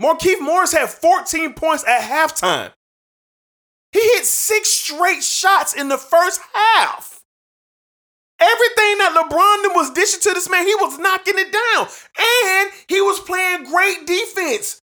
[0.00, 2.70] Markieff Morris had 14 points at halftime.
[3.92, 7.15] He hit six straight shots in the first half.
[8.38, 10.66] Everything that LeBron was dishing to this man.
[10.66, 14.80] He was knocking it down, and he was playing great defense.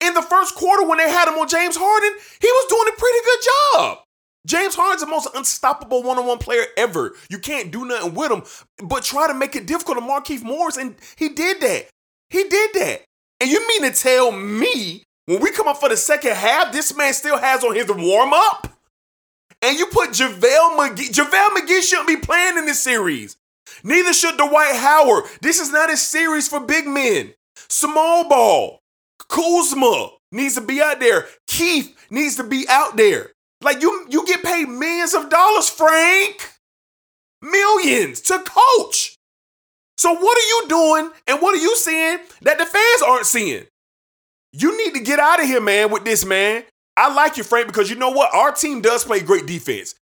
[0.00, 2.98] In the first quarter, when they had him on James Harden, he was doing a
[2.98, 3.98] pretty good job.
[4.46, 7.16] James Harden's the most unstoppable one-on-one player ever.
[7.28, 8.44] You can't do nothing with him,
[8.86, 11.88] but try to make it difficult to Markieff Morris, and he did that.
[12.30, 13.02] He did that.
[13.40, 16.96] And you mean to tell me when we come up for the second half, this
[16.96, 18.77] man still has on his warm-up?
[19.62, 21.10] And you put JaVale McGee.
[21.10, 23.36] JaVale McGee shouldn't be playing in this series.
[23.82, 25.24] Neither should Dwight Howard.
[25.40, 27.34] This is not a series for big men.
[27.68, 28.80] Small ball.
[29.28, 31.26] Kuzma needs to be out there.
[31.46, 33.32] Keith needs to be out there.
[33.60, 36.52] Like you, you get paid millions of dollars, Frank.
[37.42, 39.16] Millions to coach.
[39.96, 43.66] So what are you doing and what are you seeing that the fans aren't seeing?
[44.52, 46.62] You need to get out of here, man, with this, man.
[46.98, 48.34] I like you, Frank, because you know what?
[48.34, 49.94] Our team does play great defense.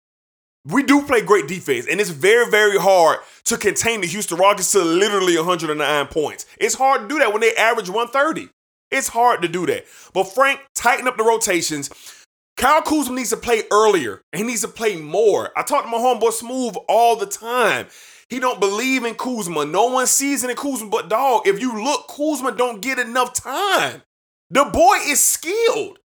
[0.64, 4.72] We do play great defense, and it's very, very hard to contain the Houston Rockets
[4.72, 6.46] to literally 109 points.
[6.58, 8.48] It's hard to do that when they average 130.
[8.90, 9.84] It's hard to do that.
[10.14, 11.90] But Frank, tighten up the rotations.
[12.56, 15.52] Kyle Kuzma needs to play earlier, he needs to play more.
[15.54, 17.88] I talk to my homeboy Smooth all the time.
[18.30, 19.66] He don't believe in Kuzma.
[19.66, 21.46] No one sees in Kuzma but dog.
[21.46, 24.02] If you look, Kuzma don't get enough time.
[24.48, 25.98] The boy is skilled.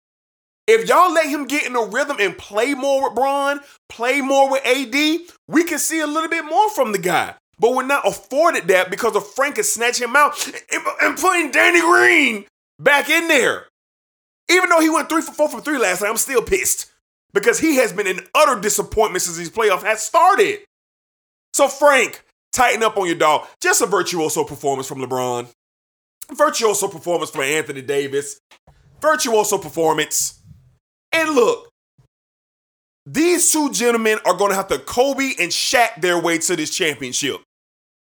[0.69, 4.51] If y'all let him get in a rhythm and play more with Bron, play more
[4.51, 7.35] with AD, we can see a little bit more from the guy.
[7.59, 11.51] But we're not afforded that because of Frank is snatching him out and, and putting
[11.51, 12.45] Danny Green
[12.79, 13.65] back in there.
[14.51, 16.93] Even though he went three for four from three last night, I'm still pissed
[17.33, 20.61] because he has been an utter disappointment since these playoffs has started.
[21.55, 23.47] So Frank, tighten up on your dog.
[23.63, 25.49] Just a virtuoso performance from LeBron.
[26.31, 28.39] Virtuoso performance from Anthony Davis.
[29.01, 30.38] Virtuoso performance.
[31.13, 31.71] And look,
[33.07, 36.75] these two gentlemen are going to have to Kobe and Shaq their way to this
[36.75, 37.41] championship.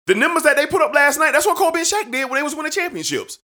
[0.07, 2.39] The numbers that they put up last night, that's what Kobe and Shaq did when
[2.39, 3.39] they was winning championships.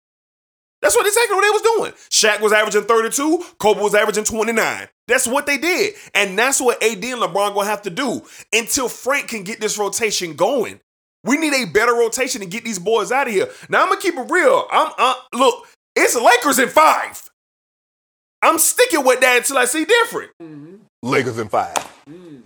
[0.80, 1.92] That's what exactly what they was doing.
[2.10, 4.88] Shaq was averaging 32, Kobe was averaging 29.
[5.08, 5.94] That's what they did.
[6.14, 9.78] And that's what AD and LeBron gonna have to do until Frank can get this
[9.78, 10.80] rotation going.
[11.24, 13.48] We need a better rotation to get these boys out of here.
[13.68, 14.66] Now I'm gonna keep it real.
[14.70, 15.66] I'm uh, look,
[15.96, 17.27] it's Lakers in five.
[18.42, 20.30] I'm sticking with that until I see different.
[20.40, 20.76] Mm-hmm.
[21.02, 21.76] Lakers in five.
[22.08, 22.42] Mm.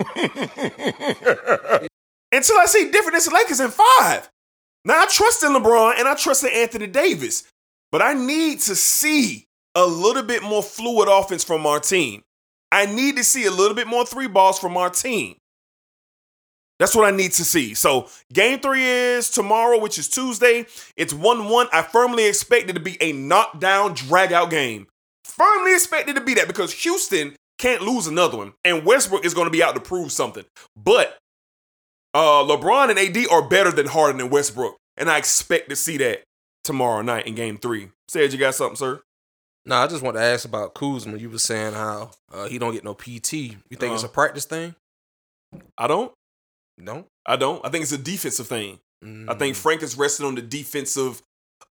[2.32, 4.28] Until I see different, it's Lakers in five.
[4.86, 7.44] Now I trust in LeBron and I trust in Anthony Davis,
[7.92, 12.22] but I need to see a little bit more fluid offense from our team.
[12.72, 15.36] I need to see a little bit more three balls from our team.
[16.78, 17.74] That's what I need to see.
[17.74, 20.66] So, game three is tomorrow, which is Tuesday.
[20.96, 21.68] It's 1 1.
[21.72, 24.88] I firmly expect it to be a knockdown, drag out game.
[25.24, 28.52] Firmly expected to be that because Houston can't lose another one.
[28.64, 30.44] And Westbrook is going to be out to prove something.
[30.76, 31.16] But
[32.14, 34.76] uh, LeBron and AD are better than Harden and Westbrook.
[34.96, 36.22] And I expect to see that
[36.64, 37.88] tomorrow night in game three.
[38.08, 39.00] Said you got something, sir?
[39.64, 41.16] No, I just want to ask about Kuzma.
[41.18, 43.32] You were saying how uh, he don't get no PT.
[43.32, 44.06] You think it's Uh-huh.
[44.10, 44.74] a practice thing?
[45.78, 46.12] I don't.
[46.78, 47.06] No.
[47.24, 47.64] I don't.
[47.64, 48.80] I think it's a defensive thing.
[49.02, 49.38] I Mm.
[49.38, 51.22] think Frank is resting on the defensive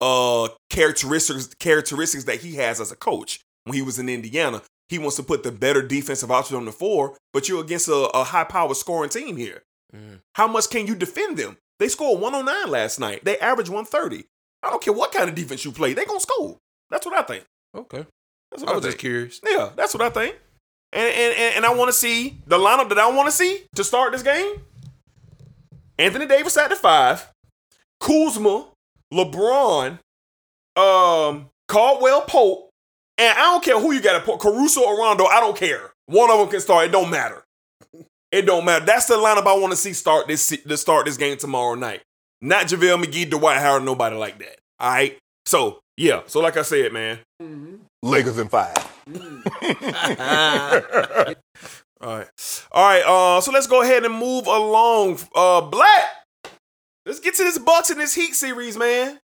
[0.01, 3.39] uh characteristics characteristics that he has as a coach.
[3.65, 6.71] When he was in Indiana, he wants to put the better defensive option on the
[6.71, 9.61] floor, but you're against a, a high power scoring team here.
[9.95, 10.21] Mm.
[10.35, 11.57] How much can you defend them?
[11.77, 13.23] They scored 109 last night.
[13.23, 14.25] They averaged 130.
[14.63, 16.57] I don't care what kind of defense you play, they gonna score.
[16.89, 17.45] That's what I think.
[17.75, 18.05] Okay.
[18.51, 19.39] That's I what I, was just curious.
[19.45, 20.35] Yeah, that's what I think.
[20.91, 23.63] And and and, and I want to see the lineup that I want to see
[23.75, 24.61] to start this game.
[25.97, 27.31] Anthony Davis at the five,
[27.99, 28.65] Kuzma,
[29.13, 29.99] LeBron,
[30.75, 32.69] um, Caldwell Pope,
[33.17, 35.25] and I don't care who you got to put, Caruso or Rondo.
[35.25, 35.91] I don't care.
[36.05, 36.85] One of them can start.
[36.85, 37.43] It don't matter.
[38.31, 38.85] It don't matter.
[38.85, 42.01] That's the lineup I want to see start this to start this game tomorrow night.
[42.41, 44.57] Not JaVale McGee, Dwight Howard, nobody like that.
[44.79, 45.17] All right.
[45.45, 46.21] So yeah.
[46.27, 47.19] So like I said, man.
[48.01, 48.77] Lakers in five.
[52.01, 52.29] All right.
[52.71, 53.03] All right.
[53.05, 55.19] Uh, so let's go ahead and move along.
[55.35, 56.05] Uh, Black.
[57.09, 59.19] Let's get to this Bucks and this Heat series, man.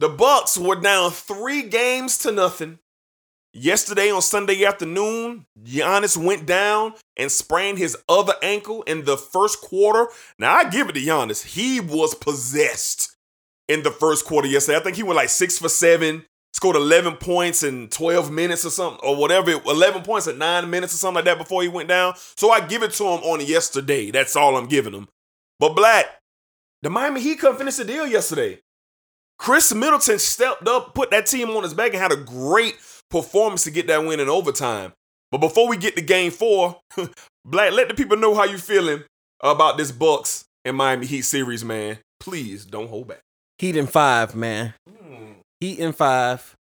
[0.00, 2.80] The Bucks were down three games to nothing.
[3.52, 9.60] Yesterday on Sunday afternoon, Giannis went down and sprained his other ankle in the first
[9.60, 10.08] quarter.
[10.40, 11.44] Now I give it to Giannis.
[11.44, 13.16] He was possessed
[13.68, 14.78] in the first quarter yesterday.
[14.78, 18.70] I think he went like six for seven, scored 11 points in 12 minutes or
[18.70, 19.52] something, or whatever.
[19.52, 22.14] 11 points in nine minutes or something like that before he went down.
[22.36, 24.10] So I give it to him on yesterday.
[24.10, 25.06] That's all I'm giving him.
[25.60, 26.17] But Black,
[26.82, 28.60] the Miami Heat couldn't finish the deal yesterday.
[29.38, 32.76] Khris Middleton stepped up, put that team on his back, and had a great
[33.10, 34.92] performance to get that win in overtime.
[35.30, 36.80] But before we get to game four,
[37.44, 39.04] Black, let the people know how you feeling
[39.40, 41.98] about this Bucks and Miami Heat series, man.
[42.20, 43.20] Please don't hold back.
[43.58, 44.74] Heat in five, man.
[44.88, 45.32] Hmm.
[45.60, 46.54] Heat in five.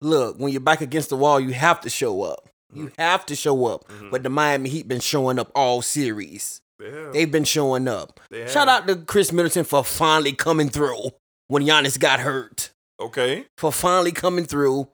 [0.00, 2.48] Look, when you're back against the wall, you have to show up.
[2.72, 2.92] You mm.
[2.98, 3.88] have to show up.
[3.88, 4.10] Mm-hmm.
[4.10, 6.60] But the Miami Heat been showing up all series.
[6.80, 7.10] Yeah.
[7.12, 8.20] They've been showing up.
[8.48, 11.10] Shout out to Khris Middleton for finally coming through
[11.48, 12.70] when Giannis got hurt.
[13.00, 13.46] Okay.
[13.56, 14.88] For finally coming through.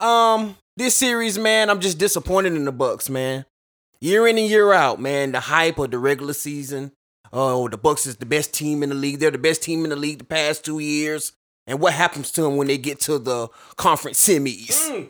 [0.00, 3.44] Um, this series, man, I'm just disappointed in the Bucks, man.
[4.00, 6.92] Year in and year out, man, the hype of the regular season.
[7.32, 9.20] Oh, the Bucks is the best team in the league.
[9.20, 11.32] They're the best team in the league the past two years.
[11.66, 15.08] And what happens to them when they get to the conference semis?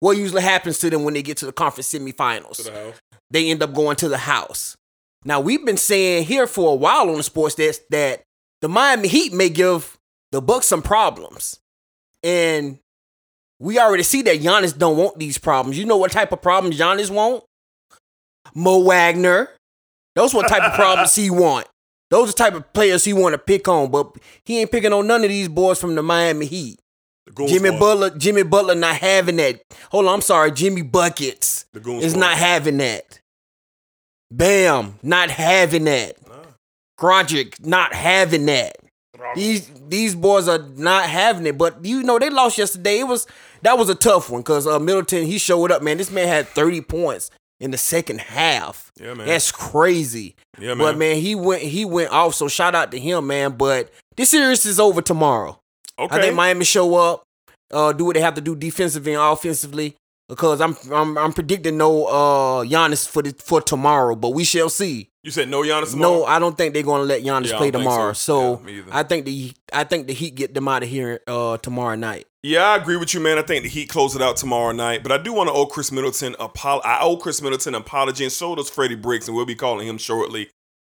[0.00, 2.68] What usually happens to them when they get to the conference semifinals?
[3.30, 4.76] They end up going to the house.
[5.24, 8.22] Now we've been saying here for a while on the sports desk that
[8.60, 9.96] the Miami Heat may give
[10.32, 11.58] the Bucks some problems,
[12.22, 12.78] and
[13.60, 15.78] we already see that Giannis don't want these problems.
[15.78, 17.44] You know what type of problems Giannis want?
[18.54, 19.48] Mo Wagner.
[20.14, 21.66] Those what type of problems he want.
[22.10, 24.92] Those are the type of players he want to pick on, but he ain't picking
[24.92, 26.80] on none of these boys from the Miami Heat.
[27.34, 27.78] Goons Jimmy boys.
[27.80, 29.60] Butler, Jimmy Butler not having that.
[29.90, 32.16] Hold on, I'm sorry, Jimmy Buckets is boys.
[32.16, 33.20] not having that.
[34.30, 36.16] Bam, not having that.
[37.00, 38.76] Dragic not having that.
[39.34, 43.00] These these boys are not having it, but you know they lost yesterday.
[43.00, 43.26] It was
[43.62, 45.96] that was a tough one because uh, Middleton he showed up, man.
[45.96, 48.92] This man had thirty points in the second half.
[49.00, 49.26] Yeah, man.
[49.26, 50.34] That's crazy.
[50.58, 50.78] Yeah, man.
[50.78, 51.16] But man.
[51.16, 52.34] he went he went off.
[52.34, 53.52] So shout out to him, man.
[53.56, 55.58] But this series is over tomorrow.
[55.98, 57.24] Okay, I think Miami show up,
[57.72, 59.96] uh, do what they have to do defensively and offensively.
[60.28, 64.68] Because I'm I'm I'm predicting no uh Giannis for the, for tomorrow, but we shall
[64.68, 65.10] see.
[65.22, 66.18] You said no Giannis tomorrow?
[66.20, 68.12] No, I don't think they're gonna let Giannis Yeah, play tomorrow.
[68.12, 68.60] so.
[68.62, 68.82] So, Yeah.
[68.90, 72.26] I think the I think the Heat get them out of here uh tomorrow night.
[72.42, 73.38] Yeah, I agree with you, man.
[73.38, 75.66] I think the Heat close it out tomorrow night, but I do want to owe
[75.66, 79.36] Khris Middleton apol- I owe Khris Middleton an apology, and so does Freddie Briggs, and
[79.36, 80.50] we'll be calling him shortly.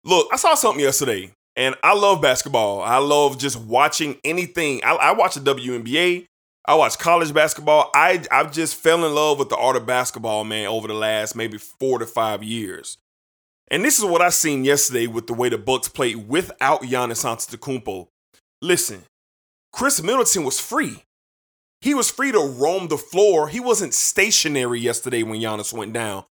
[0.04, 2.80] Look, I saw something yesterday, and I love basketball.
[2.82, 4.82] I love just watching anything.
[4.84, 6.26] I, I watch the WNBA.
[6.64, 7.90] I watch college basketball.
[7.94, 11.34] I I've just fell in love with the art of basketball, man, over the last
[11.34, 12.98] maybe four to five years.
[13.68, 17.24] And this is what I seen yesterday with the way the Bucks played without Giannis
[17.24, 18.06] Antetokounmpo.
[18.60, 19.02] Listen,
[19.72, 21.02] Khris Middleton was free.
[21.80, 23.48] He was free to roam the floor.
[23.48, 26.24] He wasn't stationary yesterday when Giannis went down.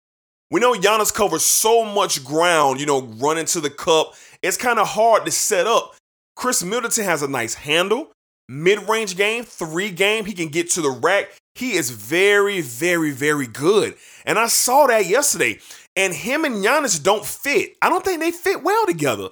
[0.51, 4.15] We know Giannis covers so much ground, you know, running to the cup.
[4.43, 5.97] It's kind of hard to set up.
[6.37, 8.13] Khris Middleton has a nice handle,
[8.51, 10.25] mid range game, three game.
[10.25, 11.31] He can get to the rack.
[11.55, 13.95] He is very, very, very good.
[14.25, 15.61] And I saw that yesterday.
[15.97, 17.77] And him and Giannis don't fit.
[17.81, 19.29] I don't think they fit well together.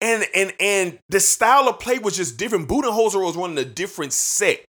[0.00, 2.68] And and and the style of play was just different.
[2.68, 4.64] Budenholzer was running a different set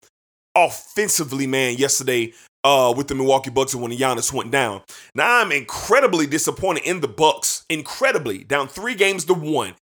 [0.55, 2.33] offensively, man, yesterday
[2.65, 4.81] uh, with the Milwaukee Bucks and when Giannis went down.
[5.13, 7.63] Now I'm incredibly disappointed in the Bucks.
[7.69, 8.43] Incredibly.
[8.43, 9.75] Down three games to one.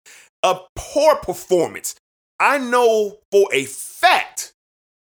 [0.43, 1.95] A poor performance.
[2.39, 4.53] I know for a fact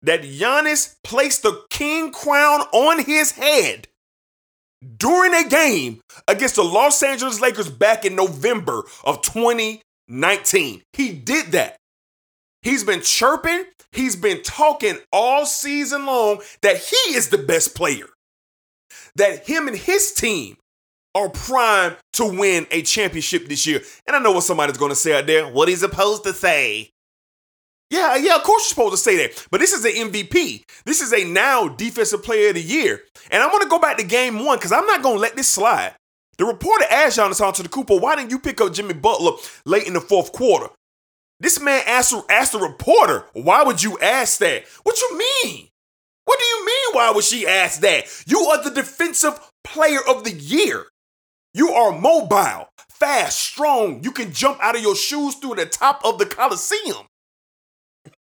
[0.02, 3.88] that Giannis placed the king crown on his head
[4.98, 10.84] during a game against the Los Angeles Lakers back in November of 2019.
[10.94, 11.78] He did that.
[12.62, 18.08] He's been chirping, he's been talking all season long that he is the best player.
[19.16, 20.58] That him and his team
[21.16, 23.82] are primed to win a championship this year.
[24.06, 25.48] And I know what somebody's going to say out there.
[25.48, 26.92] What he's supposed to say.
[27.90, 29.48] Yeah, yeah, of course you're supposed to say that.
[29.52, 30.64] But this is an MVP.
[30.86, 33.02] This is a now defensive player of the year.
[33.32, 35.94] And I'm to go back to game one because I'm not to let this slide.
[36.38, 39.34] The reporter asked Giannis Antetokounmpo, why didn't you pick up Jimmy Butler
[39.66, 40.68] late in the fourth quarter?
[41.40, 44.66] This man asked, asked the reporter, why would you ask that?
[44.84, 45.68] What you mean?
[46.26, 48.06] What do you mean, why would she ask that?
[48.26, 50.88] You are the defensive player of the year.
[51.54, 54.04] You are mobile, fast, strong.
[54.04, 57.06] You can jump out of your shoes through the top of the Coliseum.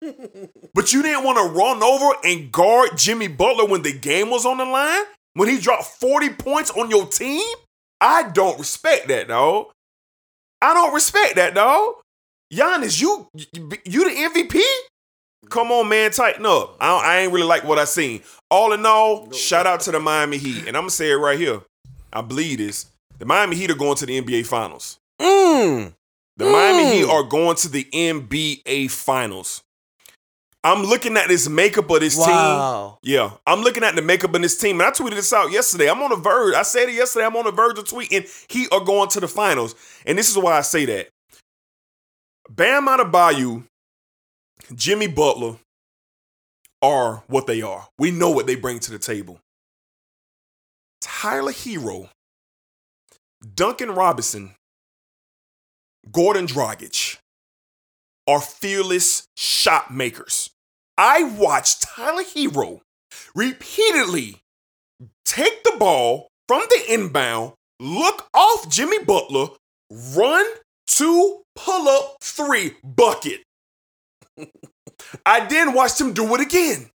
[0.74, 4.46] but you didn't want to run over and guard Jimmy Butler when the game was
[4.46, 5.04] on the line?
[5.34, 7.44] When he dropped 40 points on your team?
[8.00, 9.66] I don't respect that, dog.
[10.62, 11.94] I don't respect that, dog.
[12.52, 13.28] Giannis, you
[13.84, 14.60] you the MVP?
[15.48, 16.76] Come on, man, tighten up.
[16.80, 18.22] I, don't- I ain't really like what I seen.
[18.50, 21.38] All in all, shout out to the Miami Heat, and I'm gonna say it right
[21.38, 21.60] here.
[22.12, 22.86] I believe this.
[23.18, 24.98] The Miami Heat are going to the NBA Finals.
[25.20, 25.92] Mm.
[26.36, 29.62] The Miami Heat are going to the NBA Finals.
[30.62, 32.98] I'm looking at this makeup of this Wow.
[33.02, 33.12] team.
[33.14, 35.88] Yeah, I'm looking at the makeup of this team, and I tweeted this out yesterday.
[35.88, 36.54] I'm on the verge.
[36.54, 37.24] I said it yesterday.
[37.24, 38.28] I'm on the verge of tweeting.
[38.52, 41.08] He are going to the finals, and this is why I say that.
[42.50, 43.64] Bam Adebayo,
[44.74, 45.56] Jimmy Butler
[46.82, 47.88] are what they are.
[47.98, 49.40] We know what they bring to the table.
[51.00, 52.10] Tyler Herro,
[53.54, 54.54] Duncan Robinson,
[56.10, 57.18] Goran Dragic
[58.30, 60.50] are fearless shot makers.
[60.96, 62.80] I watched Tyler Herro
[63.34, 64.36] repeatedly
[65.24, 69.48] take the ball from the inbound, look off Jimmy Butler,
[70.14, 70.46] run
[70.86, 73.40] two, pull up three, bucket.
[75.26, 76.88] I then watched him do it again.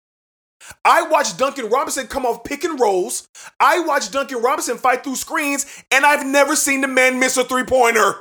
[0.84, 3.26] I watched Duncan Robinson come off pick and rolls.
[3.58, 7.44] I watched Duncan Robinson fight through screens, and I've never seen the man miss a
[7.44, 8.14] three pointer.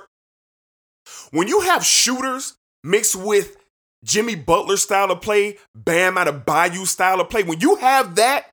[1.31, 3.57] When you have shooters mixed with
[4.03, 8.49] Jimmy Butler style of play, Bam Adebayo style of play, when you have that,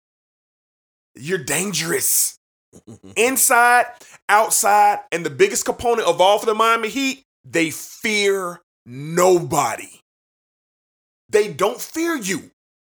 [1.14, 2.39] you're dangerous.
[3.16, 3.87] Inside,
[4.29, 10.01] outside, and the biggest component of all for the Miami Heat, they fear nobody.
[11.31, 12.51] They don't fear you.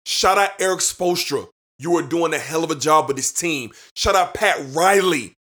[0.06, 1.48] Shout out Erik Spoelstra.
[1.80, 3.72] You are doing a hell of a job with this team.
[3.96, 5.34] Shout out Pat Riley.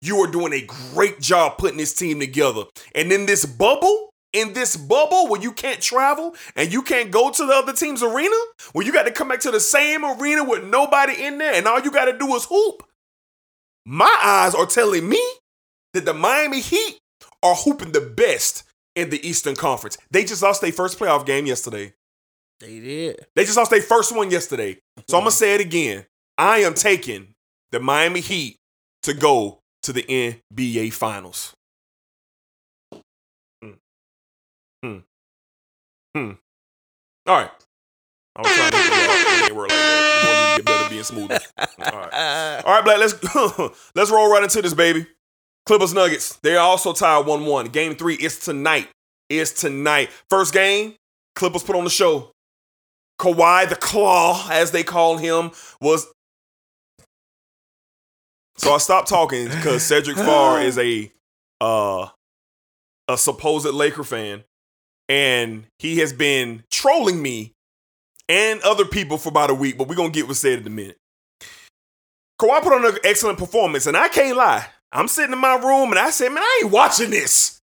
[0.00, 2.64] You are doing a great job putting this team together.
[2.94, 4.07] And in this bubble,
[4.40, 8.02] in this bubble where you can't travel and you can't go to the other team's
[8.02, 8.36] arena,
[8.72, 11.66] where you got to come back to the same arena with nobody in there and
[11.66, 12.82] all you got to do is hoop,
[13.84, 15.22] my eyes are telling me
[15.94, 16.98] that the Miami Heat
[17.42, 18.64] are hooping the best
[18.94, 19.96] in the Eastern Conference.
[20.10, 21.94] They just lost their first playoff game yesterday.
[22.60, 23.26] They did.
[23.36, 24.78] They just lost their first one yesterday.
[25.08, 26.06] So I'm gonna say it again.
[26.36, 27.34] I am taking
[27.70, 28.56] the Miami Heat
[29.04, 31.54] to go to the NBA Finals.
[34.82, 34.98] Hmm.
[36.14, 36.32] Hmm.
[37.26, 37.50] All right.
[38.36, 39.42] I was trying to get it out.
[39.42, 39.98] It ain't work like that.
[40.22, 41.40] You want me to get better being smoother.
[41.58, 42.62] All right.
[42.64, 42.98] All right, Black.
[42.98, 45.06] Let's let's roll right into this, baby.
[45.66, 46.36] Clippers Nuggets.
[46.36, 47.72] They are also tied 1-1.
[47.72, 48.88] Game three is tonight.
[49.28, 50.08] Is tonight.
[50.30, 50.94] First game,
[51.34, 52.32] Clippers put on the show.
[53.20, 55.50] Kawhi the Claw, as they call him,
[55.80, 56.06] was.
[58.56, 61.12] So I stopped talking because Cedric Farr is a
[61.60, 62.08] uh
[63.08, 64.44] a supposed Laker fan,
[65.08, 67.52] and he has been trolling me
[68.28, 69.78] and other people for about a week.
[69.78, 70.98] But we're gonna get what's said in a minute.
[72.40, 74.66] Kawhi put on an excellent performance, and I can't lie.
[74.92, 77.60] I'm sitting in my room and I said, man, I ain't watching this.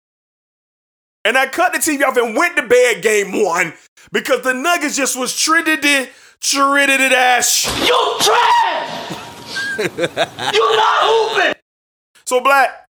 [1.24, 3.72] And I cut the TV off and went to bed game one
[4.12, 7.64] because the Nuggets just was treated it, treated it ass.
[7.86, 9.10] You trash!
[10.54, 11.54] you not hooping!
[12.26, 12.86] So Black,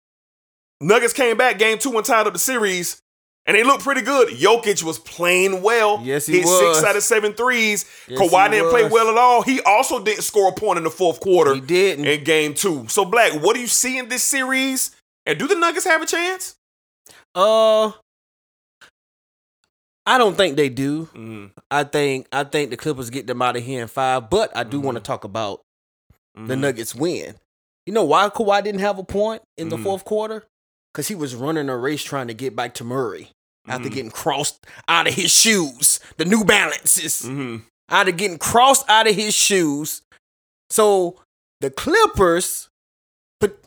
[0.80, 3.01] Nuggets came back game two and tied up the series.
[3.49, 4.28] And they looked pretty good.
[4.28, 6.01] Jokic was playing well.
[6.05, 6.76] Yes, he Hit was.
[6.76, 7.86] six out of seven threes.
[8.07, 9.40] Yes, Kawhi didn't play well at all.
[9.40, 11.55] He also didn't score a point in the fourth quarter.
[11.55, 12.05] He didn't.
[12.05, 12.86] In game two.
[12.88, 14.94] So, Black, what do you see in this series?
[15.24, 16.57] And do the Nuggets have a chance?
[17.34, 17.92] Uh,
[20.05, 21.07] I don't think they do.
[21.14, 24.28] Mm, I think I think the Clippers get them out of here in five.
[24.28, 25.62] But I do want to talk about
[26.34, 26.61] the mhm.
[26.61, 27.36] Nuggets win.
[27.86, 29.84] You know why Kawhi didn't have a point in the Mhm.
[29.84, 30.44] fourth quarter?
[30.92, 33.30] Because he was running a race trying to get back to Murray
[33.68, 33.94] after Mhm.
[33.94, 37.62] getting crossed out of his shoes, the New Balances, Mhm.
[37.90, 40.02] out of getting crossed out of his shoes.
[40.70, 41.16] So
[41.60, 42.68] the Clippers,
[43.40, 43.58] but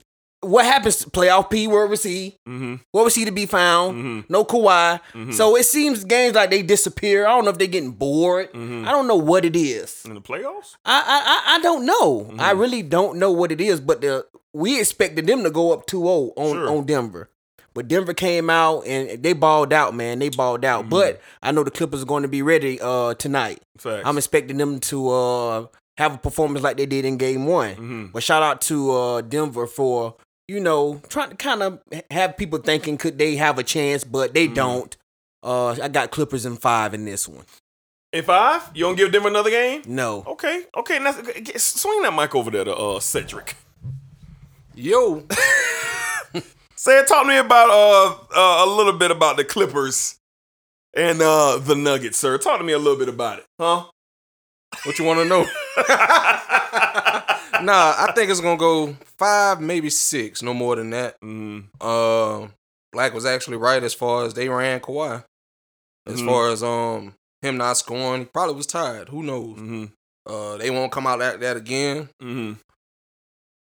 [0.41, 0.97] what happens?
[0.97, 2.35] To playoff P, where was he?
[2.47, 2.79] Mhm.
[2.91, 3.95] Where was he to be found?
[3.97, 4.29] Mhm.
[4.29, 4.99] No Kawhi.
[5.13, 5.33] Mhm.
[5.33, 7.25] So it seems games like they disappear.
[7.25, 8.53] I don't know if they're getting bored.
[8.53, 8.87] Mhm.
[8.87, 10.03] I don't know what it is.
[10.05, 10.75] In the playoffs?
[10.85, 11.01] I
[11.47, 12.27] I I, don't know.
[12.29, 12.39] Mm-hmm.
[12.39, 13.79] I really don't know what it is.
[13.79, 16.69] But the we expected them to go up 2-0 on Sure.
[16.69, 17.29] on Denver.
[17.73, 20.19] But Denver came out and they balled out, man.
[20.19, 20.81] They balled out.
[20.81, 20.89] Mm-hmm.
[20.89, 23.61] But I know the Clippers are going to be ready uh tonight.
[23.77, 24.03] Facts.
[24.05, 25.65] I'm expecting them to uh
[25.97, 27.75] have a performance like they did in game one.
[27.75, 28.11] Mhm.
[28.11, 30.15] But shout out to uh Denver for,
[30.47, 34.33] you know, trying to kind of have people thinking could they have a chance, but
[34.33, 34.55] they Mm-hmm.
[34.55, 34.97] don't.
[35.43, 37.45] Uh I got Clippers in five in this one.
[38.13, 38.69] In five?
[38.73, 39.83] You don't give them another game?
[39.87, 40.25] No.
[40.27, 40.65] Okay.
[40.75, 40.99] Okay.
[40.99, 41.13] Now,
[41.55, 43.55] swing that mic over there to uh, Cedric.
[44.75, 45.25] Yo,
[46.81, 50.17] Say, talk to me about uh, uh a little bit about the Clippers
[50.95, 52.39] and uh the Nuggets, sir.
[52.39, 53.85] Talk to me a little bit about it, huh?
[54.83, 55.41] What you want to know?
[57.61, 61.21] nah, I think it's gonna go five, maybe six, no more than that.
[61.21, 62.47] Mm, Uh,
[62.91, 65.23] Black was actually right as far as they ran Kawhi.
[66.07, 66.25] As Mhm.
[66.25, 67.13] far as um
[67.43, 69.09] him not scoring, he probably was tired.
[69.09, 69.59] Who knows?
[69.59, 69.85] mm-hmm,
[70.25, 72.09] Uh, they won't come out like that again.
[72.19, 72.53] mm-hmm.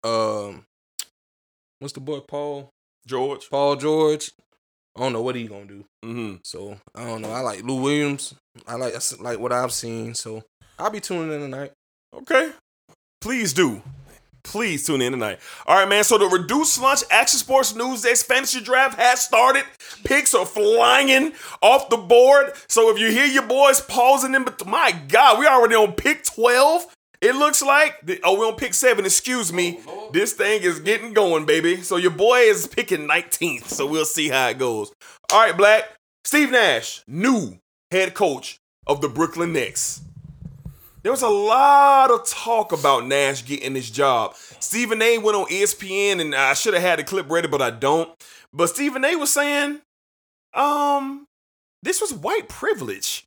[0.08, 0.64] Um,
[1.80, 2.70] what's the boy Paul?
[3.06, 3.48] George.
[3.50, 4.32] Paul George.
[4.96, 5.84] I don't know what he gonna do.
[6.04, 6.36] Mm-hmm.
[6.42, 7.30] So I don't know.
[7.30, 8.34] I like Lou Williams.
[8.66, 10.14] I like like what I've seen.
[10.14, 10.42] So
[10.78, 11.72] I'll be tuning in tonight.
[12.14, 12.52] Okay.
[13.20, 13.82] Please do.
[14.44, 15.38] Please tune in tonight.
[15.66, 16.02] All right, man.
[16.02, 19.64] So the reduced lunch action sports news desk fantasy draft has started.
[20.04, 21.32] Picks are flying
[21.62, 22.52] off the board.
[22.66, 26.24] So if you hear your boys pausing in, but my God, we already on pick
[26.24, 26.86] 12.
[27.22, 29.04] It looks like the, oh, we're on pick seven.
[29.04, 29.78] Excuse me.
[30.12, 31.80] This thing is getting going, baby.
[31.80, 33.66] So your boy is picking 19th.
[33.66, 34.92] So we'll see how it goes.
[35.32, 35.84] All right, Black.
[36.24, 37.58] Steve Nash, new
[37.92, 38.58] head coach
[38.88, 40.02] of the Brooklyn Nets.
[41.04, 44.34] There was a lot of talk about Nash getting this job.
[44.58, 47.70] Stephen A went on ESPN, and I should have had the clip ready, but I
[47.70, 48.10] don't.
[48.52, 49.80] But Stephen A was saying,
[50.54, 51.26] um,
[51.82, 53.24] this was white privilege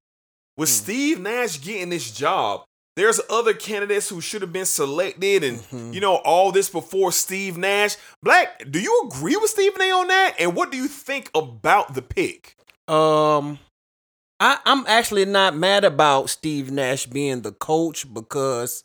[0.57, 2.63] with Steve Nash getting this job.
[2.95, 7.57] There's other candidates who should have been selected, and you know all this before Steve
[7.57, 7.97] Nash.
[8.23, 10.35] Black, do you agree with Stephen A on that?
[10.39, 12.55] And what do you think about the pick?
[12.87, 13.59] Um,
[14.39, 18.83] I, I'm actually not mad about Steve Nash being the coach because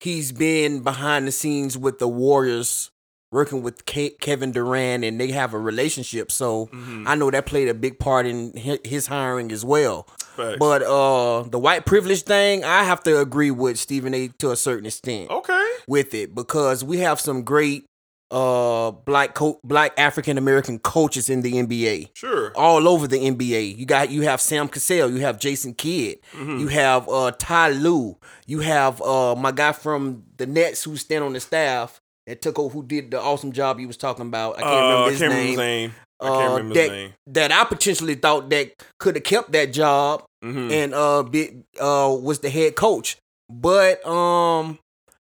[0.00, 2.90] he's been behind the scenes with the Warriors,
[3.32, 6.30] working with Ke- Kevin Durant, and they have a relationship.
[6.30, 7.08] So Mm-hmm.
[7.08, 8.52] I know that played a big part in
[8.84, 10.06] his hiring as well.
[10.38, 10.56] Facts.
[10.58, 14.28] But uh, the white privilege thing, I have to agree with Stephen A.
[14.38, 15.68] to a certain extent Okay.
[15.86, 17.84] with it because we have some great
[18.30, 22.52] uh black co- black African American coaches in the NBA Sure.
[22.56, 23.74] all over the NBA.
[23.78, 26.58] You got you have Sam Cassell, you have Jason Kidd, Mm-hmm.
[26.58, 31.24] you have uh Ty Lue, you have uh my guy from the Nets who stand
[31.24, 34.58] on the staff that took over who did the awesome job he was talking about.
[34.58, 35.40] I can't Uh, remember his can't name.
[35.40, 35.94] remember his name.
[36.20, 37.12] I Uh, can't remember that, his name.
[37.28, 40.70] that I potentially thought that could have kept that job Mhm.
[40.70, 43.16] and uh be, uh was the head coach.
[43.50, 44.78] But um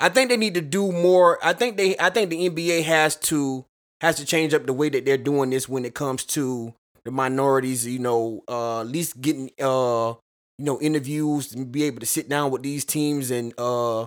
[0.00, 1.38] I think they need to do more.
[1.42, 3.64] I think they I think the NBA has to
[4.00, 7.10] has to change up the way that they're doing this when it comes to the
[7.10, 10.14] minorities, you know, uh at least getting uh
[10.58, 14.06] you know interviews and be able to sit down with these teams and uh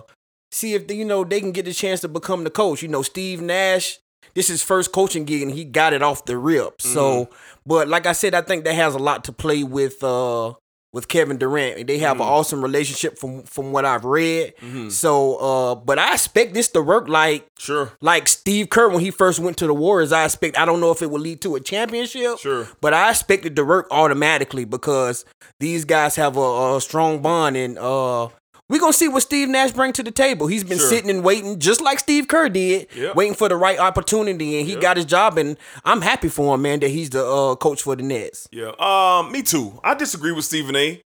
[0.52, 2.82] see if they, you know they can get the chance to become the coach.
[2.82, 3.98] You know, Steve Nash,
[4.34, 6.82] this is his first coaching gig and he got it off the rip.
[6.82, 7.30] So,
[7.66, 10.54] but like I said, I think that has a lot to play with uh
[10.92, 11.86] with Kevin Durant.
[11.86, 14.54] They have an awesome relationship from from what I've read.
[14.90, 17.92] So, uh but I expect this to work like Sure.
[18.00, 20.12] like Steve Kerr when he first went to the Warriors.
[20.12, 22.38] I expect I don't know if it will lead to a championship.
[22.38, 22.68] Sure.
[22.80, 25.24] But I expect it to work automatically because
[25.60, 28.28] these guys have a, a strong bond and uh
[28.70, 30.46] we're gonna see what Steve Nash bring to the table.
[30.46, 30.88] He's been Sure.
[30.88, 33.14] sitting and waiting, just like Steve Kerr did, Yep.
[33.16, 35.36] waiting for the right opportunity, and he got his job.
[35.36, 38.48] And I'm happy for him, man, that he's the uh, coach for the Nets.
[38.50, 38.70] Yeah.
[38.78, 39.78] Um, me too.
[39.84, 41.02] I disagree with Stephen A.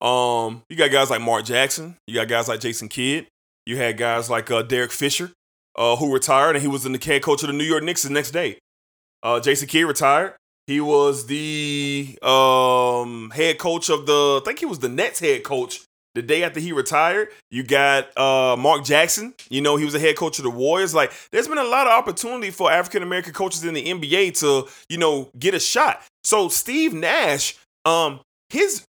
[0.00, 1.96] Um, you got guys like Mark Jackson.
[2.06, 3.26] You got guys like Jason Kidd.
[3.64, 5.32] You had guys like uh, Derek Fisher,
[5.74, 8.10] uh, who retired, and he was the head coach of the New York Knicks the
[8.10, 8.58] next day.
[9.22, 10.34] Uh, Jason Kidd retired.
[10.66, 14.40] He was the um, head coach of the.
[14.42, 15.80] I think he was the Nets head coach
[16.16, 17.28] the day after he retired.
[17.50, 19.34] You got uh, Mark Jackson.
[19.50, 20.94] You know he was a head coach of the Warriors.
[20.94, 24.66] Like, there's been a lot of opportunity for African American coaches in the NBA to
[24.88, 26.02] you know get a shot.
[26.24, 28.84] So Steve Nash, um, his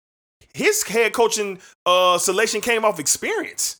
[0.53, 3.78] his head coaching uh selection came off experience,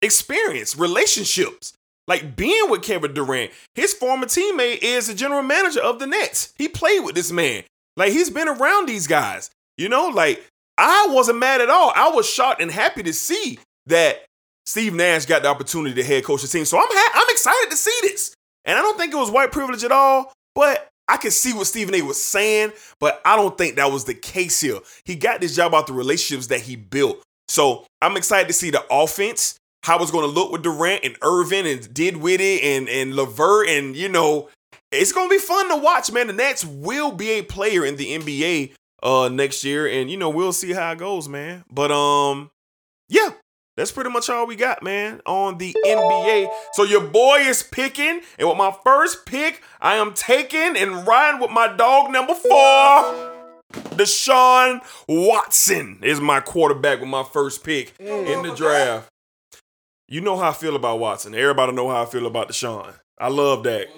[0.00, 1.74] experience, relationships.
[2.08, 6.54] Like being with Kevin Durant, his former teammate is the general manager of the Nets.
[6.56, 7.64] He played with this man.
[7.96, 9.50] Like he's been around these guys.
[9.76, 10.46] You know, like
[10.78, 11.92] I wasn't mad at all.
[11.94, 14.24] I was shocked and happy to see that
[14.66, 16.64] Steve Nash got the opportunity to head coach the team.
[16.64, 18.34] So I'm ha- I'm excited to see this.
[18.64, 21.68] And I don't think it was white privilege at all, but I could see what
[21.68, 24.80] Stephen A was saying, but I don't think that was the case here.
[25.04, 27.22] He got this job out the relationships that he built.
[27.48, 31.16] So I'm excited to see the offense, how it's going to look with Durant and
[31.22, 34.48] Irvin and Dinwiddie and and Levert, and you know,
[34.90, 36.26] it's going to be fun to watch, man.
[36.26, 38.72] The Nets will be a player in the NBA
[39.06, 41.64] uh next year, and you know we'll see how it goes, man.
[41.70, 42.50] But um,
[43.08, 43.30] yeah,
[43.76, 46.48] that's pretty much all we got, man, on the NBA.
[46.72, 51.40] So your boy is picking, and with my first pick, I am taking and riding
[51.40, 53.32] with my dog number four.
[53.96, 59.08] Deshaun Watson is my quarterback with my first pick in the draft.
[60.08, 61.34] You know how I feel about Watson.
[61.34, 62.94] Everybody know how I feel about Deshaun.
[63.18, 63.88] I love that.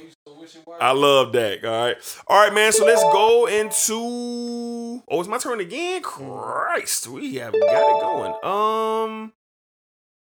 [0.81, 1.65] I love that.
[1.65, 1.97] All right.
[2.27, 2.73] All right, man.
[2.73, 5.03] So let's go into.
[5.09, 6.03] Oh, it's my turn again.
[6.03, 8.33] Christ, we have got it going.
[8.45, 9.33] Um,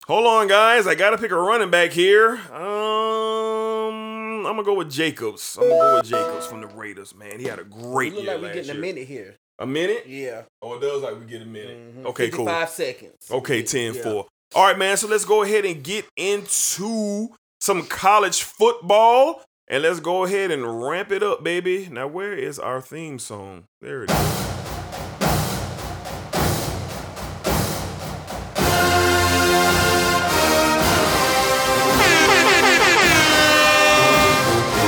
[0.08, 0.88] hold on, guys.
[0.88, 2.40] I gotta pick a running back here.
[2.54, 5.58] Um, I'm gonna go with Jacobs.
[5.60, 7.14] I'm gonna go with Jacobs from the Raiders.
[7.16, 9.36] Man, he had a great Look year like we last getting a minute here.
[9.60, 10.06] A minute?
[10.08, 10.44] Yeah.
[10.62, 11.96] Oh, it does like we get a minute.
[11.96, 12.06] Mhm.
[12.08, 12.46] Okay, cool.
[12.46, 13.16] Five seconds.
[13.32, 13.66] Okay, Yeah.
[13.66, 14.04] 10 Yeah.
[14.04, 14.26] 4.
[14.56, 14.96] All right, man.
[14.98, 19.42] So let's go ahead and get into some college football.
[19.70, 21.90] And let's go ahead and ramp it up, baby.
[21.92, 23.68] Now, where is our theme song?
[23.82, 24.18] There it is.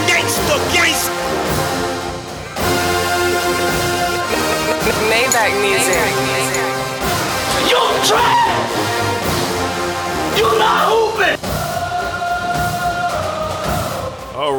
[0.08, 1.12] Gangsta, gangsta.
[5.10, 6.14] Maybach music.
[7.70, 8.59] You trash.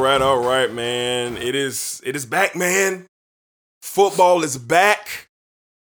[0.01, 1.37] Right, all right, man.
[1.37, 3.07] It is it is back, man.
[3.83, 5.29] Football is back.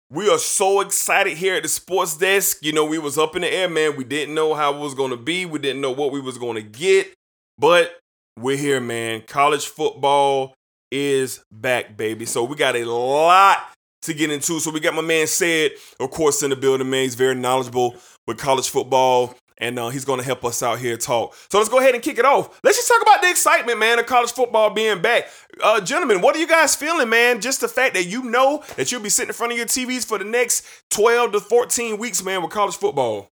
[0.09, 2.59] We are so excited here at the sports desk.
[2.61, 3.95] You know, we was up in the air, man.
[3.95, 5.45] We didn't know how it was going to be.
[5.45, 7.13] We didn't know what we was going to get.
[7.57, 7.97] But
[8.39, 9.23] we're here, man.
[9.27, 10.53] College football
[10.91, 12.25] is back, baby.
[12.25, 13.71] So we got a lot
[14.03, 14.59] to get into.
[14.59, 17.03] So we got my man said, of course, in the building, man.
[17.03, 17.95] He's very knowledgeable
[18.25, 19.35] with college football.
[19.59, 21.35] And uh, he's going to help us out here talk.
[21.49, 22.59] So let's go ahead and kick it off.
[22.63, 25.29] Let's just talk about the excitement, man, of college football being back.
[25.63, 27.41] Uh, gentlemen, what are you guys feeling, man?
[27.41, 30.05] Just the fact that you know that you'll be sitting in front of your TVs
[30.05, 33.29] for the next 12 to 14 weeks, man, with college football.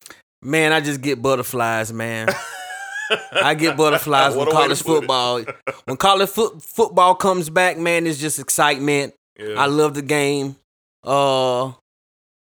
[0.42, 2.28] Man, I just get butterflies, man.
[3.32, 4.84] I get butterflies What with a way to college it.
[4.84, 5.42] football.
[5.84, 9.14] when college foot football comes back, man, it's just excitement.
[9.38, 9.54] Yeah.
[9.56, 10.56] I love the game.
[11.04, 11.72] Uh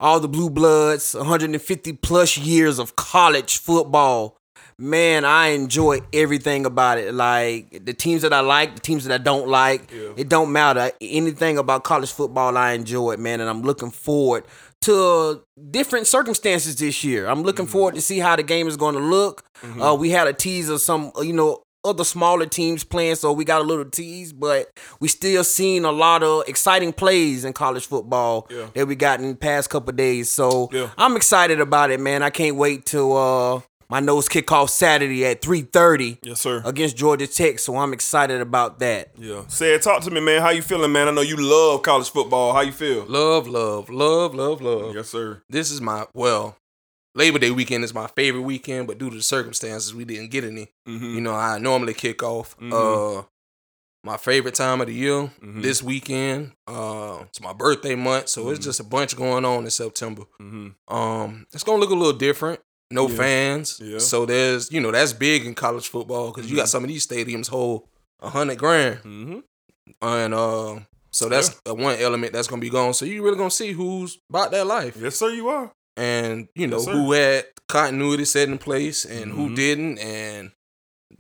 [0.02, 4.36] all the blue bloods, 150 plus years of college football.
[4.78, 7.14] Man, I enjoy everything about it.
[7.14, 10.14] Like the teams that I like, the teams that I don't like, Yeah.
[10.18, 10.92] it don't matter.
[11.00, 14.44] Anything about college football, I enjoy it, man, and I'm looking forward
[14.82, 17.28] to different circumstances this year.
[17.28, 17.72] I'm looking Mm-hmm.
[17.72, 19.44] forward to see how the game is going to look.
[19.80, 23.44] Uh, we had a tease of some, you know, other smaller teams playing, so we
[23.46, 27.86] got a little tease, but we still seen a lot of exciting plays in college
[27.88, 28.68] football Yeah.
[28.76, 30.32] that we got in the past couple days.
[30.32, 30.90] So Yeah.
[30.98, 32.22] I'm excited about it, man.
[32.24, 36.62] I can't wait till uh, my Noles kick off Saturday at 3:30 Yes, sir.
[36.66, 37.60] against Georgia Tech.
[37.60, 39.10] So I'm excited about that.
[39.18, 39.42] Yeah.
[39.48, 40.42] Said, talk to me, man.
[40.42, 41.08] How you feeling, man?
[41.08, 42.54] I know you love college football.
[42.54, 43.06] How you feel?
[43.08, 44.96] Love, love, love, love, love.
[44.96, 45.42] Yes, sir.
[45.50, 46.56] This is my well,
[47.14, 50.44] Labor Day weekend is my favorite weekend, but due to the circumstances, we didn't get
[50.46, 50.70] any.
[50.88, 51.16] Mm-hmm.
[51.16, 52.56] You know, I normally kick off.
[52.58, 52.72] Mhm.
[53.20, 53.24] Uh,
[54.04, 55.62] my favorite time of the year Mhm.
[55.62, 56.54] this weekend.
[56.68, 60.24] Uh, it's my birthday month, so it's just a bunch going on in September.
[60.42, 60.94] Mm-hmm.
[60.94, 62.62] Um, it's gonna look a little different.
[62.90, 63.16] No Yeah.
[63.18, 64.00] fans, Yeah.
[64.00, 67.06] so there's you know that's big in college football because you got some of these
[67.06, 67.88] stadiums hold
[68.22, 69.40] a hundred grand, Mm-hmm.
[70.02, 70.80] and uh,
[71.12, 72.94] so that's uh one element that's gonna be gone.
[72.94, 75.72] So you really gonna see who's about that life Yes, sir, you are.
[75.98, 79.56] And you know Yes, who had continuity set in place and who Mhm.
[79.56, 80.52] didn't and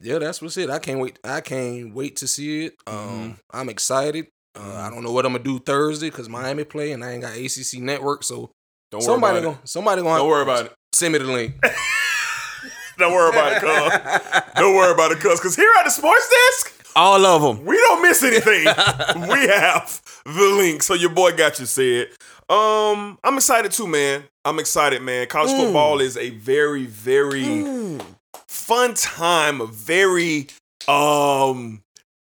[0.02, 3.38] yeah that's what's it i can't wait i can't wait to see it um Mhm.
[3.52, 7.04] i'm excited uh, i don't know what i'm gonna do thursday because miami play and
[7.04, 8.52] i ain't got acc network so
[8.92, 10.18] Don't somebody worry about gonna somebody gonna it.
[10.20, 10.74] Don't worry about it.
[10.94, 11.56] send me the link
[12.98, 14.44] Don't worry about it, cuz.
[14.56, 15.40] Don't worry about it, cuz.
[15.40, 17.66] Because here at the sports desk, All of them.
[17.66, 18.66] we don't miss anything.
[19.28, 20.84] we have the link.
[20.84, 22.10] So your boy got you said.
[22.52, 24.26] Um, I'm excited too, man.
[24.43, 25.28] I'm excited, man.
[25.28, 27.97] College football is a very, very
[28.49, 29.62] fun time.
[29.62, 30.47] A very
[30.88, 31.82] um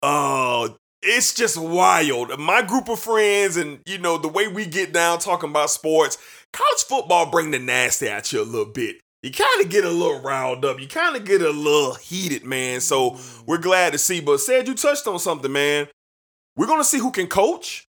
[0.03, 0.69] uh
[1.03, 2.39] it's just wild.
[2.39, 6.19] My group of friends and you know the way we get down talking about sports,
[6.53, 8.97] college football bring the nasty at you a little bit.
[9.23, 10.81] You kind of get a little riled up.
[10.81, 12.83] You kind of get a little heated, man.
[12.83, 14.21] So we're glad to see.
[14.21, 15.89] But said you touched on something, man.
[16.57, 17.87] We're gonna see who can coach.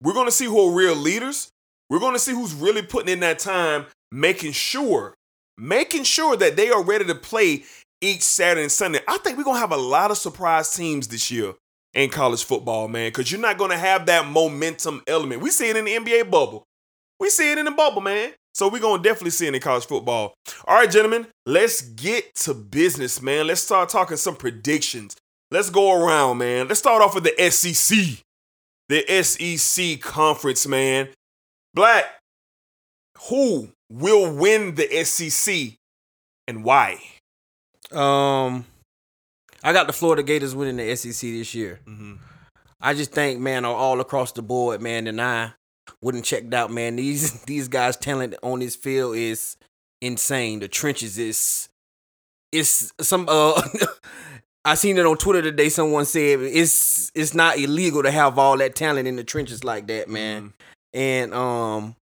[0.00, 1.51] We're gonna see who are real leaders.
[1.92, 5.12] We're gonna see who's really putting in that time, making sure,
[5.58, 7.64] making sure that they are ready to play
[8.00, 9.00] each Saturday and Sunday.
[9.06, 11.52] I think we're gonna have a lot of surprise teams this year
[11.92, 15.42] in college football, man, because you're not gonna have that momentum element.
[15.42, 16.64] We see it in the NBA bubble.
[17.20, 18.32] We see it in the bubble, man.
[18.54, 20.32] So we're gonna definitely see it in college football.
[20.66, 23.46] All right, gentlemen, let's get to business, man.
[23.46, 25.14] Let's start talking some predictions.
[25.50, 26.68] Let's go around, man.
[26.68, 28.24] Let's start off with the SEC.
[28.88, 31.10] The SEC conference, man.
[31.74, 32.04] Black,
[33.28, 35.74] who will win the SEC
[36.46, 36.98] and why?
[37.92, 38.66] Um,
[39.62, 41.80] I got the Florida Gators winning the SEC this year.
[41.86, 42.14] Mm-hmm.
[42.80, 45.52] I just think, man, all across the board, man, and I
[46.00, 46.96] wouldn't checked out, man.
[46.96, 49.56] These these guys' talent on this field is
[50.00, 50.60] insane.
[50.60, 51.68] The trenches is
[52.50, 53.62] it's some uh
[54.64, 55.68] I seen it on Twitter today.
[55.68, 59.86] Someone said it's it's not illegal to have all that talent in the trenches like
[59.86, 60.52] that, man.
[60.94, 61.96] And um,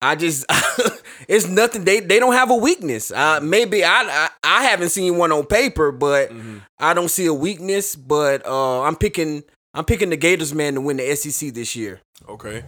[0.00, 0.44] I just
[1.28, 1.84] it's nothing.
[1.84, 3.10] They they don't have a weakness.
[3.10, 6.30] Uh, maybe I, I I haven't seen one on paper, but
[6.78, 7.96] I don't see a weakness.
[7.96, 9.42] But uh, I'm picking
[9.74, 12.00] I'm picking the Gators, man, to win the SEC this year.
[12.28, 12.64] Okay.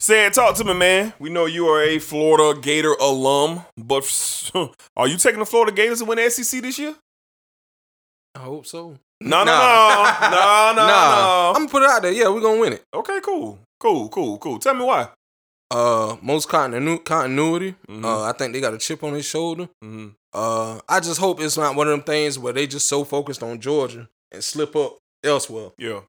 [0.00, 1.12] Say talk to me, man.
[1.18, 4.04] We know you are a Florida Gator alum, but
[4.96, 6.94] are you taking the Florida Gators to win the SEC this year?
[8.34, 8.98] I hope so.
[9.20, 10.18] No, no, Nah.
[10.20, 11.52] no, no, no, no.
[11.54, 12.12] I'm gonna put it out there.
[12.12, 12.82] Yeah, we're gonna win it.
[12.92, 14.58] Okay, cool, cool, cool, cool.
[14.58, 15.08] Tell me why.
[15.70, 17.74] Uh, most continu- continuity.
[17.88, 18.04] Mhm.
[18.04, 19.64] Uh, I think they got a chip on his shoulder.
[19.82, 20.08] Mm-hmm.
[20.32, 23.42] Uh, I just hope it's not one of them things where they just so focused
[23.42, 25.70] on Georgia and slip up elsewhere.
[25.78, 26.00] Yeah,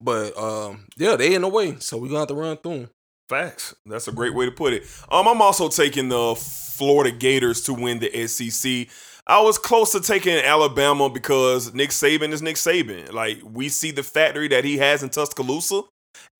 [0.00, 2.90] But um, yeah, they in the way, so we gonna have to run through them.
[3.28, 3.74] facts.
[3.86, 4.84] That's a great way to put it.
[5.10, 8.88] Um, I'm also taking the Florida Gators to win the SEC.
[9.26, 13.12] I was close to taking Alabama because Nick Saban is Nick Saban.
[13.12, 15.82] Like we see the factory that he has in Tuscaloosa,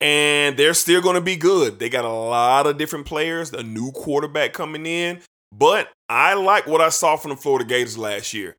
[0.01, 1.79] and they're still going to be good.
[1.79, 6.67] They got a lot of different players, a new quarterback coming in, but I like
[6.67, 8.57] what I saw from the Florida Gators last year,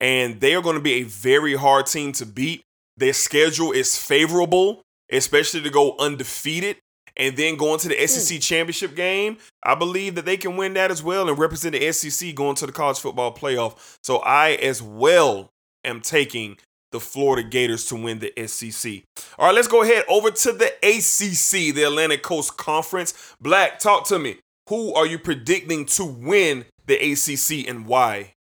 [0.00, 2.62] and they are going to be a very hard team to beat.
[2.96, 6.76] Their schedule is favorable, especially to go undefeated
[7.16, 8.06] and then going to the hmm.
[8.06, 9.36] SEC championship game.
[9.62, 12.66] I believe that they can win that as well and represent the SEC going to
[12.66, 13.98] the college football playoff.
[14.02, 15.50] So I as well
[15.84, 16.58] am taking
[16.92, 19.02] the Florida Gators to win the SEC.
[19.38, 23.14] All right, let's go ahead over to the ACC, the Atlantic Coast Conference.
[23.40, 24.36] Black, talk to me.
[24.68, 28.34] Who are you predicting to win the ACC and why?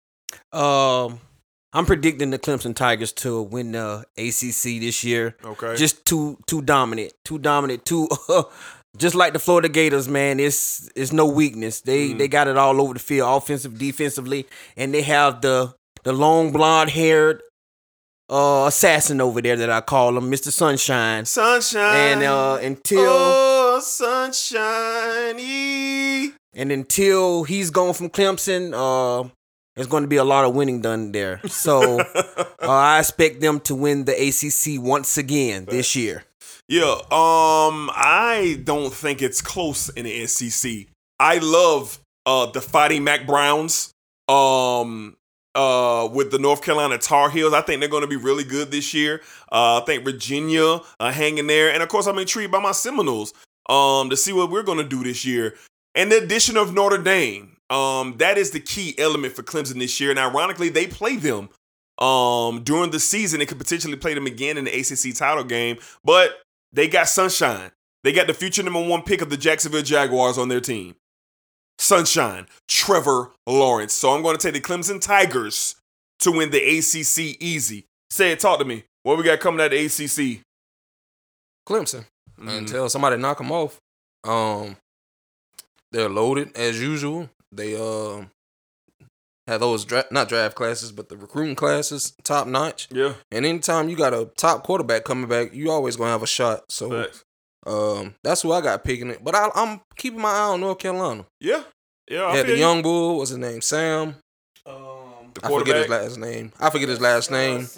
[0.53, 1.21] Um,
[1.73, 5.37] I'm predicting the Clemson Tigers to win the ACC this year.
[5.45, 5.77] Okay.
[5.77, 8.09] Just too too dominant, too dominant, too.
[8.97, 11.83] just like the Florida Gators, man, it's it's no weakness.
[11.83, 12.19] They Mm.
[12.19, 14.47] they got it all over the field, offensive, defensively,
[14.77, 15.75] and they have the
[16.05, 17.43] the long blonde haired
[18.31, 20.51] uh assassin over there that I call him, Mr.
[20.51, 21.24] Sunshine.
[21.24, 21.97] Sunshine.
[21.97, 25.39] And uh until Oh, sunshine.
[26.55, 29.29] and until he's gone from Clemson, uh,
[29.74, 31.41] there's going to be a lot of winning done there.
[31.47, 36.24] So uh, I expect them to win the ACC once again this year.
[36.68, 40.87] Yeah, um, I don't think it's close in the SEC.
[41.20, 43.93] I love uh the Fighting Mack Browns.
[44.29, 45.16] Um
[45.55, 47.53] uh with the North Carolina Tar Heels.
[47.55, 49.21] I think they're gonna be really good this year.
[49.51, 51.73] Uh I think Virginia uh hanging there.
[51.73, 53.33] And of course I'm intrigued by my Seminoles
[53.69, 55.55] um to see what we're gonna do this year.
[55.95, 57.57] And the addition of Notre Dame.
[57.71, 60.09] Um, that is the key element for Clemson this year.
[60.09, 61.51] And ironically, they play them
[61.99, 63.41] um during the season.
[63.41, 66.39] They could potentially play them again in the ACC title game, but
[66.73, 67.73] they got Sunshine.
[68.05, 70.95] They got the future number one pick of the Jacksonville Jaguars on their team.
[71.79, 73.93] Sunshine, Trevor Lawrence.
[73.95, 75.76] So I'm going to take the Clemson Tigers
[76.20, 77.85] to win the ACC easy.
[78.11, 78.85] Say it, talk to me.
[79.05, 80.43] What we got coming at the ACC?
[81.68, 82.07] Clemson
[82.41, 82.59] Mhm.
[82.59, 83.79] until somebody knock them off.
[84.24, 84.76] Um,
[85.93, 87.31] they're loaded as usual.
[87.53, 88.31] They um
[89.47, 92.89] have those dra- not draft classes, but the recruiting classes top notch.
[92.91, 93.14] Yeah.
[93.31, 96.64] And anytime you got a top quarterback coming back, you always gonna have a shot.
[96.70, 97.24] So Facts.
[97.69, 99.23] Um, that's who I got picking it.
[99.23, 101.27] But I, I'm keeping my eye on North Carolina.
[101.41, 101.62] Yeah.
[102.11, 102.27] Yeah.
[102.27, 102.59] I had the you.
[102.59, 103.19] young bull.
[103.19, 103.61] What's his name?
[103.61, 104.16] Sam.
[105.41, 106.53] The I forget his last name.
[106.59, 107.69] I forget his last name.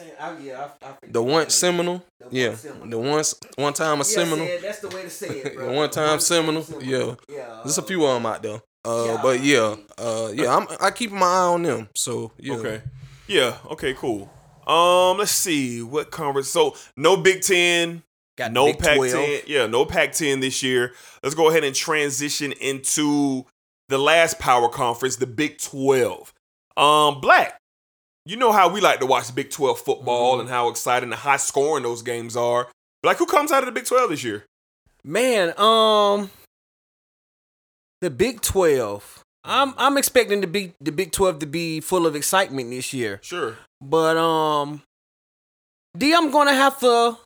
[1.08, 2.02] The one Seminole.
[2.30, 2.56] Yeah.
[2.84, 4.46] The once one time a Seminole.
[4.46, 6.66] Yeah, that's the way to say it, The one time Seminole.
[6.80, 7.14] Yeah.
[7.28, 7.60] yeah.
[7.64, 8.62] There's a few of them out there.
[8.82, 11.88] Uh, but yeah, uh, yeah, I'm I keep my eye on them.
[11.94, 12.54] So yeah.
[12.54, 12.82] Okay.
[13.28, 13.56] Yeah.
[13.70, 13.94] Okay.
[13.94, 14.30] Cool.
[14.66, 15.18] Um.
[15.18, 16.48] Let's see what conference.
[16.48, 18.02] So no Big Ten.
[18.38, 19.12] Got no Pac 12.
[19.12, 19.40] Ten.
[19.46, 19.66] Yeah.
[19.66, 20.92] No Pac Ten this year.
[21.22, 23.44] Let's go ahead and transition into
[23.88, 26.32] the last power conference, the Big Twelve.
[26.76, 27.20] Um.
[27.20, 27.56] Black.
[28.26, 30.40] You know how we like to watch Big Twelve football Mm-hmm.
[30.42, 32.68] and how exciting and high scoring those games are.
[33.02, 33.16] Black.
[33.18, 34.44] Who comes out of the Big Twelve this year?
[35.04, 36.30] Man, um,
[38.00, 39.22] the Big Twelve.
[39.44, 43.18] I'm I'm expecting the big the Big Twelve to be full of excitement this year.
[43.22, 43.56] Sure.
[43.80, 44.82] But um,
[45.96, 47.16] D, I'm gonna have to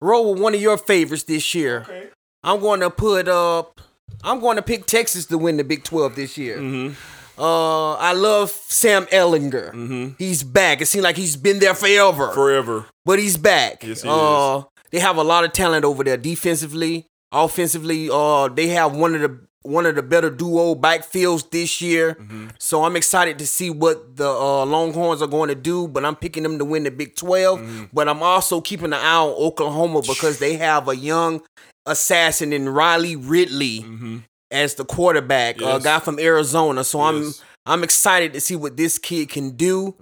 [0.00, 1.80] roll with one of your favorites this year.
[1.82, 2.08] Okay.
[2.42, 3.80] I'm going to put up.
[4.22, 6.58] I'm going to pick Texas to win the Big Twelve this year.
[6.58, 6.94] Mm-hmm.
[7.40, 9.70] Uh, I love Sam Ehlinger.
[9.72, 10.08] Mm-hmm.
[10.18, 10.80] He's back.
[10.80, 12.86] It seems like he's been there forever, Forever.
[13.04, 13.82] but he's back.
[13.82, 18.08] Yes, he uh, They have a lot of talent over there, defensively, offensively.
[18.12, 22.14] Uh, they have one of the one of the better duo backfields this year.
[22.14, 22.48] Mm-hmm.
[22.58, 25.88] So I'm excited to see what the uh, Longhorns are going to do.
[25.88, 27.58] But I'm picking them to win the Big 12.
[27.60, 27.84] Mm-hmm.
[27.92, 31.42] But I'm also keeping an eye on Oklahoma because they have a young
[31.86, 34.18] assassin in Riley Ridley Mm-hmm.
[34.50, 36.84] as the quarterback, a guy from Arizona.
[36.84, 37.32] So I'm
[37.66, 39.94] I'm excited to see what this kid can do.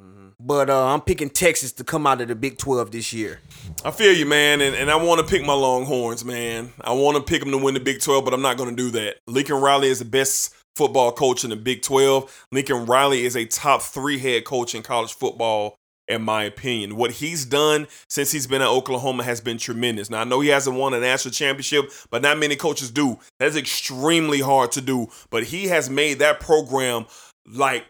[0.45, 3.38] But uh, I'm picking Texas to come out of the Big 12 this year.
[3.84, 6.72] I feel you, man, and, and I want to pick my Longhorns, man.
[6.80, 8.74] I want to pick them to win the Big 12, but I'm not going to
[8.74, 9.18] do that.
[9.28, 12.47] Lincoln Riley is the best football coach in the Big 12.
[12.51, 15.76] Lincoln Riley is a top three head coach in college football,
[16.09, 16.97] in my opinion.
[16.97, 20.11] What he's done since he's been at Oklahoma has been tremendous.
[20.11, 23.20] Now, I know he hasn't won a national championship, but not many coaches do.
[23.38, 27.07] That's extremely hard to do, but he has made that program
[27.47, 27.84] like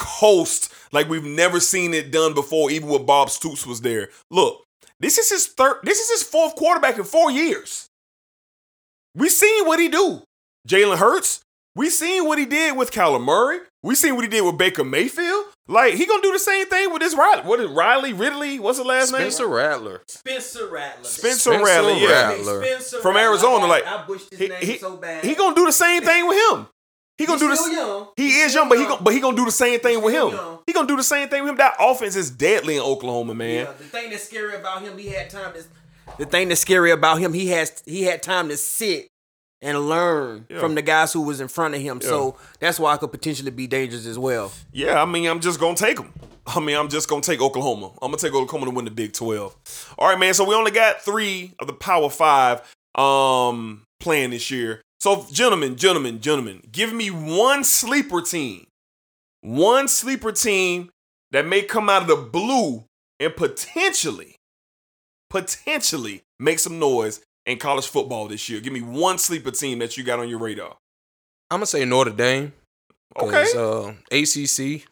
[0.00, 4.08] coast like we've never seen it done before, even when Bob Stoops was there.
[4.30, 4.64] Look,
[4.98, 7.86] this is his third, this is his fourth quarterback in four years.
[9.14, 10.22] We seen what he do.
[10.68, 11.40] Jalen Hurts.
[11.76, 13.60] We seen what he did with Kyler Murray.
[13.82, 15.46] We seen what he did with Baker Mayfield.
[15.68, 17.42] Like he gonna do the same thing with this Riley.
[17.42, 18.58] What is Riley Ridley?
[18.58, 19.20] What's the last name?
[19.20, 19.52] Spencer name?
[19.52, 20.02] Rattler.
[20.08, 21.04] Spencer Rattler.
[21.04, 21.92] Spencer, Spencer Rattler.
[21.92, 22.78] Yeah, Rattler.
[23.00, 23.66] from Arizona.
[23.66, 25.24] Like I bushed his he, name he, so bad.
[25.24, 26.66] he gonna do the same thing with him.
[27.20, 27.76] He gonna He's do still this.
[27.76, 28.06] young.
[28.16, 30.14] He He's is young, but he gonna, but he gonna do the same thing with
[30.14, 30.28] him.
[30.30, 30.58] young.
[30.66, 31.56] He gonna do the same thing with him.
[31.58, 33.66] That offense is deadly in Oklahoma, man.
[33.66, 35.62] Yeah, the thing that's scary about him, he had time to.
[36.18, 39.08] The thing that's scary about him, he has he had time to sit
[39.62, 40.58] and learn Yeah.
[40.60, 42.00] from the guys who was in front of him.
[42.00, 44.50] So that's why I could potentially be dangerous as well.
[44.72, 46.14] Yeah, I mean, I'm just gonna take him.
[46.46, 47.90] I mean, I'm just gonna take Oklahoma.
[48.00, 49.94] I'm gonna take Oklahoma to win the Big 12.
[49.98, 50.32] All right, man.
[50.32, 52.62] So we only got three of the Power Five
[52.96, 54.80] um playing this year.
[55.00, 58.66] So, gentlemen, gentlemen, gentlemen, give me one sleeper team,
[59.40, 60.90] one sleeper team
[61.30, 62.84] that may come out of the blue
[63.18, 64.36] and potentially,
[65.30, 68.60] potentially make some noise in college football this year.
[68.60, 70.76] Give me one sleeper team that you got on your radar.
[71.50, 72.52] I'm gonna say Notre Dame.
[73.18, 73.46] Okay.
[73.56, 74.86] Uh, ACC,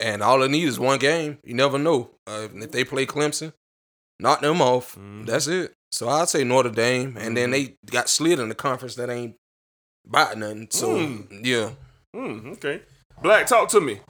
[0.00, 1.38] and all they need is one game.
[1.44, 2.10] You never know.
[2.26, 3.52] Uh, if they play Clemson,
[4.18, 4.94] knock them off.
[4.94, 5.24] Mm-hmm.
[5.26, 5.72] That's it.
[5.92, 9.36] So I'd say Notre Dame, and then they got slid in the conference that ain't
[10.06, 10.68] about nothing.
[10.70, 11.44] So Mm.
[11.44, 11.70] yeah,
[12.14, 12.82] Hmm, okay.
[13.22, 14.00] Black, talk to me.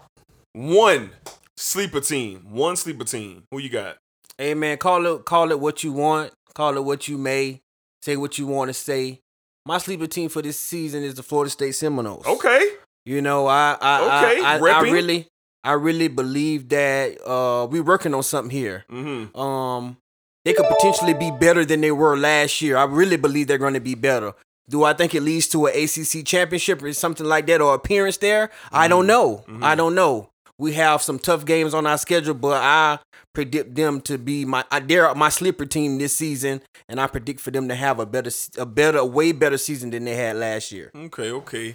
[0.52, 1.10] One
[1.56, 2.46] sleeper team.
[2.50, 3.42] One sleeper team.
[3.50, 3.96] Who you got?
[4.38, 7.60] Hey man, call it call it what you want, call it what you may,
[8.02, 9.20] say what you want to say.
[9.66, 12.26] My sleeper team for this season is the Florida State Seminoles.
[12.26, 12.66] Okay.
[13.04, 14.00] You know, I I
[14.32, 15.26] Okay, I, I, I really
[15.62, 18.84] I really believe that uh we're working on something here.
[18.90, 19.38] Mm-hmm.
[19.38, 19.98] Um
[20.46, 22.78] they could potentially be better than they were last year.
[22.78, 24.32] I really believe they're going to be better.
[24.70, 28.18] Do I think it leads to an ACC championship or something like that or appearance
[28.18, 28.50] there?
[28.70, 29.38] I don't know.
[29.48, 29.64] Mm-hmm.
[29.64, 30.30] I don't know.
[30.58, 32.98] We have some tough games on our schedule, but I
[33.34, 37.40] predict them to be my I- they're my sleeper team this season, and I predict
[37.40, 40.36] for them to have a better, a better, a way better season than they had
[40.36, 40.90] last year.
[40.94, 41.74] Okay, okay.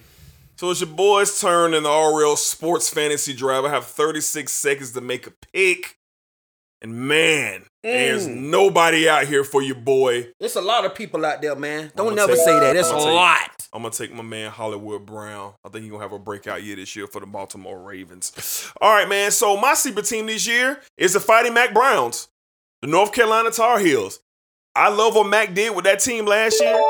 [0.56, 3.66] So it's your boys' turn in the RL Sports Fantasy Drive.
[3.66, 5.98] I have 36 seconds to make a pick.
[6.82, 8.50] And man, there's Mm.
[8.52, 10.32] nobody out here for your boy.
[10.40, 11.92] There's a lot of people out there, man.
[11.96, 12.74] Don't never take- say that.
[12.74, 13.68] There's a take- lot.
[13.74, 15.54] I'm gonna take my man Hollywood Brown.
[15.66, 18.72] I think he's gonna have a breakout year this year for the Baltimore Ravens.
[18.82, 19.32] All right, man.
[19.32, 22.28] So my sleeper team this year is the Fighting Mack Browns,
[22.82, 24.20] the North Carolina Tar Heels.
[24.76, 26.82] I love what Mack did with that team last year.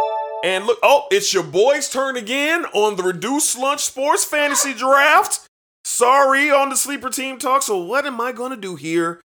[0.43, 5.41] And look, oh, it's your boys' turn again on the Reduced Lunch Sports Fantasy Draft.
[5.83, 7.61] Sorry on the sleeper team talk.
[7.61, 9.21] So what am I gonna do here?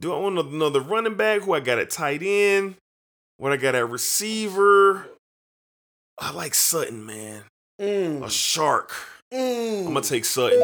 [0.00, 1.42] Do I want another running back?
[1.42, 2.76] Who I got at tight end?
[3.36, 5.06] What I got at receiver?
[6.18, 7.44] I like Sutton, man.
[7.80, 8.24] Mm.
[8.24, 8.92] A shark.
[9.32, 9.80] Mm.
[9.80, 10.60] I'm gonna take Sutton.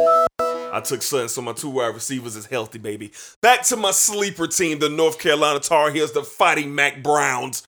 [0.73, 3.13] I took Sutton, so my two wide receivers is healthy, baby.
[3.43, 7.65] Back to my sleeper team, the North Carolina Tar Heels, the Fighting Mack Browns.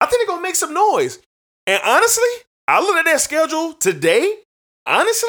[0.00, 1.18] I think they're gonna make some noise.
[1.66, 2.28] And honestly,
[2.66, 4.38] I look at their schedule today.
[4.86, 5.28] Honestly,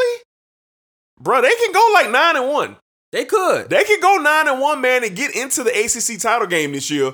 [1.20, 2.78] bro, they can go like nine and one.
[3.12, 3.70] They could.
[3.70, 6.89] They could go nine and one, man, and get into the ACC title game this
[6.89, 7.14] year,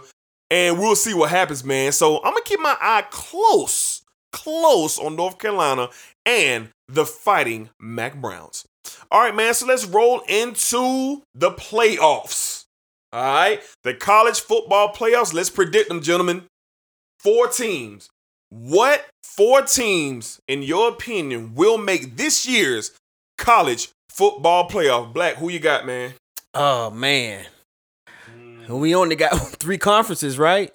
[0.49, 1.91] and we'll see what happens, man.
[1.91, 5.89] So I'm gonna keep my eye close, close on North Carolina
[6.25, 8.65] and the Fighting Mack Browns.
[9.11, 9.53] All right, man.
[9.53, 12.65] So let's roll into the playoffs.
[13.11, 15.33] All right, the college football playoffs.
[15.33, 16.45] Let's predict them, gentlemen.
[17.19, 18.09] Four teams.
[18.49, 22.91] What four teams, in your opinion, will make this year's
[23.37, 25.11] college football playoff?
[25.11, 26.13] Black, who you got, man?
[26.53, 27.45] Oh man.
[28.69, 30.73] We only got three conferences, right?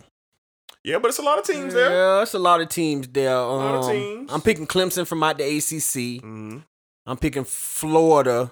[0.84, 1.90] Yeah, but it's a lot of teams there.
[1.90, 3.36] Yeah, it's a lot of teams there.
[3.36, 4.32] Um, lot of teams.
[4.32, 6.22] I'm picking Clemson from out the ACC.
[6.22, 6.58] Mm-hmm.
[7.06, 8.50] I'm picking Florida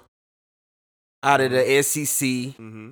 [1.22, 2.06] out of the SEC.
[2.28, 2.90] Mm-hmm.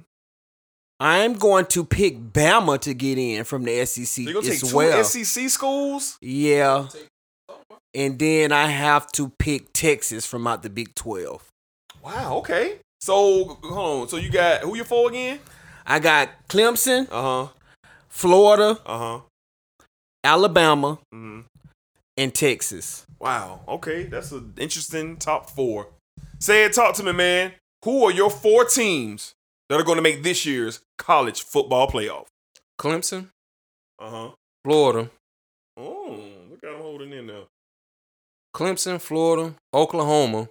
[1.01, 4.63] I'm going to pick Bama to get in from the SEC So you're gonna take
[4.63, 5.05] as two well.
[5.05, 6.19] SEC schools?
[6.21, 6.89] Yeah.
[7.95, 11.51] And then I have to pick Texas from out the Big 12.
[12.05, 12.37] Wow.
[12.39, 12.79] Okay.
[13.01, 14.09] So hold on.
[14.09, 15.39] So you got who you for again?
[15.87, 17.49] I got Clemson, Uh huh.
[18.09, 19.21] Florida, Uh huh.
[20.23, 21.41] Alabama, Mm-hmm.
[22.17, 23.07] and Texas.
[23.21, 23.61] Wow.
[23.69, 25.89] Okay, that's an interesting top four.
[26.39, 26.73] Say it.
[26.73, 27.53] Talk to me, man.
[27.85, 29.33] Who are your four teams
[29.69, 32.27] that are going to make this year's college football playoff?
[32.79, 33.29] Clemson,
[33.99, 34.31] Uh huh.
[34.65, 35.11] Florida,
[35.77, 36.19] Oh,
[36.51, 37.43] look at him holding in there.
[38.55, 40.49] Clemson, Florida, Oklahoma,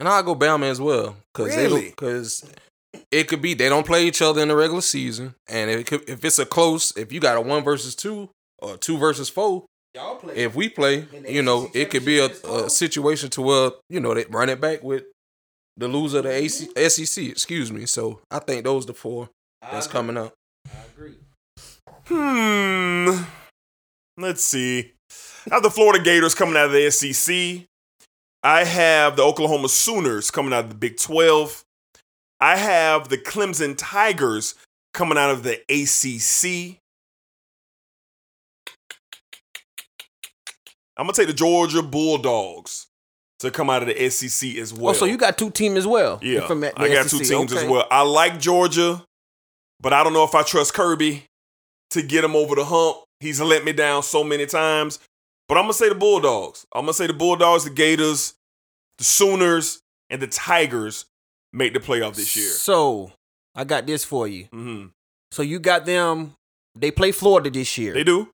[0.00, 1.16] and I'll go Bama as well.
[1.34, 1.90] Cause Really?
[1.90, 2.50] Because
[3.12, 6.08] it could be they don't play each other in the regular season, and it could,
[6.08, 9.66] if it's a close, if you got a one versus two or two versus four,
[9.94, 10.34] Y'all play.
[10.36, 12.64] if we play, you know, it could be a, championship this fall?
[12.64, 15.04] a situation to where you know they run it back with
[15.76, 17.24] the loser of the AC, SEC.
[17.24, 17.86] Excuse me.
[17.86, 19.28] So I think those the four
[19.62, 20.32] that's coming up.
[20.66, 21.14] I agree.
[22.06, 23.24] Hmm.
[24.16, 24.92] Let's see.
[25.50, 27.66] I have the Florida Gators coming out of the SEC.
[28.42, 31.62] I have the Oklahoma Sooners coming out of the Big 12.
[32.40, 34.54] I have the Clemson Tigers
[34.94, 36.78] coming out of the ACC.
[40.96, 42.86] I'm going to take the Georgia Bulldogs
[43.40, 44.90] to come out of the SEC as well.
[44.90, 46.18] Oh, so you got two team as well?
[46.22, 47.26] Yeah, From the I got two SEC.
[47.26, 47.86] teams as well.
[47.90, 49.02] I like Georgia,
[49.80, 51.24] but I don't know if I trust Kirby
[51.90, 52.98] to get him over the hump.
[53.20, 54.98] He's let me down so many times.
[55.50, 56.64] But I'm gonna say the Bulldogs.
[56.72, 58.34] I'm gonna say the Bulldogs, the Gators,
[58.98, 61.06] the Sooners, and the Tigers
[61.52, 62.46] make the playoff this year.
[62.46, 63.10] So
[63.56, 64.44] I got this for you.
[64.52, 64.86] hmm
[65.32, 66.34] So you got them.
[66.76, 67.92] They play Florida this year.
[67.94, 68.28] They do.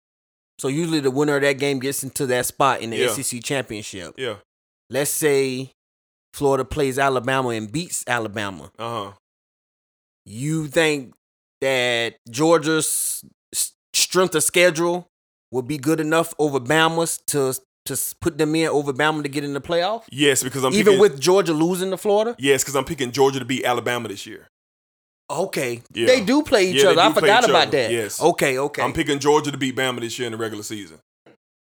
[0.58, 3.08] So usually the winner of that game gets into that spot in the Yeah.
[3.08, 4.14] SEC championship.
[4.18, 4.36] Yeah.
[4.90, 5.70] Let's say
[6.34, 8.70] Florida plays Alabama and beats Alabama.
[8.78, 9.12] Uh huh.
[10.26, 11.14] You think
[11.62, 13.24] that Georgia's
[13.94, 15.06] strength of schedule
[15.52, 17.54] would be good enough over Bama's to
[17.86, 20.02] to put them in over Bama to get in the playoff?
[20.10, 22.34] Yes, because I'm Even picking, with Georgia losing to Florida?
[22.38, 24.48] yes, because I'm picking Georgia to beat Alabama this year.
[25.30, 25.82] Okay.
[25.92, 26.06] Yeah.
[26.06, 27.00] They do play each Yeah, other.
[27.00, 27.78] I forgot about other.
[27.78, 27.90] that.
[27.92, 28.20] Yes.
[28.20, 28.82] Okay, okay.
[28.82, 30.98] I'm picking Georgia to beat Bama this year in the regular season.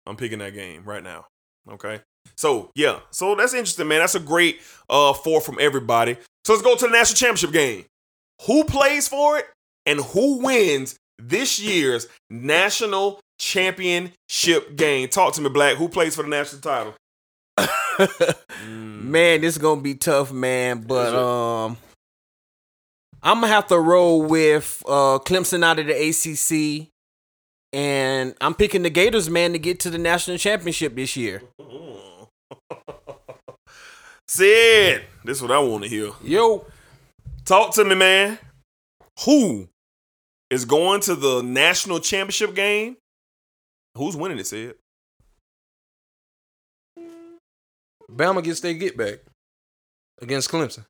[0.05, 1.25] I'm picking that game right now.
[1.69, 2.01] Okay.
[2.37, 3.99] So yeah, so that's interesting, man.
[3.99, 6.17] That's a great uh four from everybody.
[6.45, 7.85] So let's go to the national championship game.
[8.47, 9.45] Who plays for it
[9.85, 15.07] and who wins this year's national championship game?
[15.09, 15.77] Talk to me, Black.
[15.77, 16.93] Who plays for the national title?
[18.67, 20.81] Man, this is gonna be tough, man.
[20.81, 21.77] But um,
[23.23, 26.87] I'm gonna have to roll with uh Clemson out of the ACC,
[27.73, 31.41] and I'm picking the Gators, man, to get to the national championship this year.
[34.27, 36.11] Sid, this is what I want to hear.
[36.23, 36.65] Yo,
[37.49, 38.37] Talk to me, man.
[39.25, 39.69] Who
[40.51, 42.97] is going to the national championship game?
[43.99, 44.75] Who's winning it, Sid?
[48.09, 49.19] Bama gets their get back
[50.21, 50.85] against Clemson.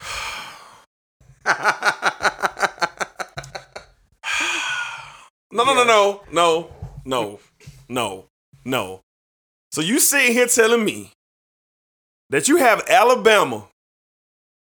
[5.52, 6.70] No, no, no, no, no,
[7.04, 7.38] no,
[7.88, 8.26] no,
[8.64, 9.00] no.
[9.70, 11.12] So you sitting here telling me
[12.30, 13.68] that you have Alabama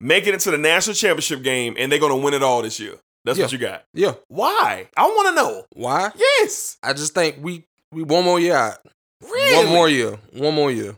[0.01, 2.95] making it to the national championship game and they're gonna win it all this year.
[3.29, 3.85] That's what you got.
[3.95, 4.15] Yeah.
[4.29, 4.89] Why?
[4.97, 5.65] I want to know.
[5.75, 6.11] Why?
[6.17, 6.77] Yes.
[6.83, 8.79] I just think we we one more year out.
[9.23, 9.65] Really?
[9.65, 10.19] One more year.
[10.33, 10.97] One more year.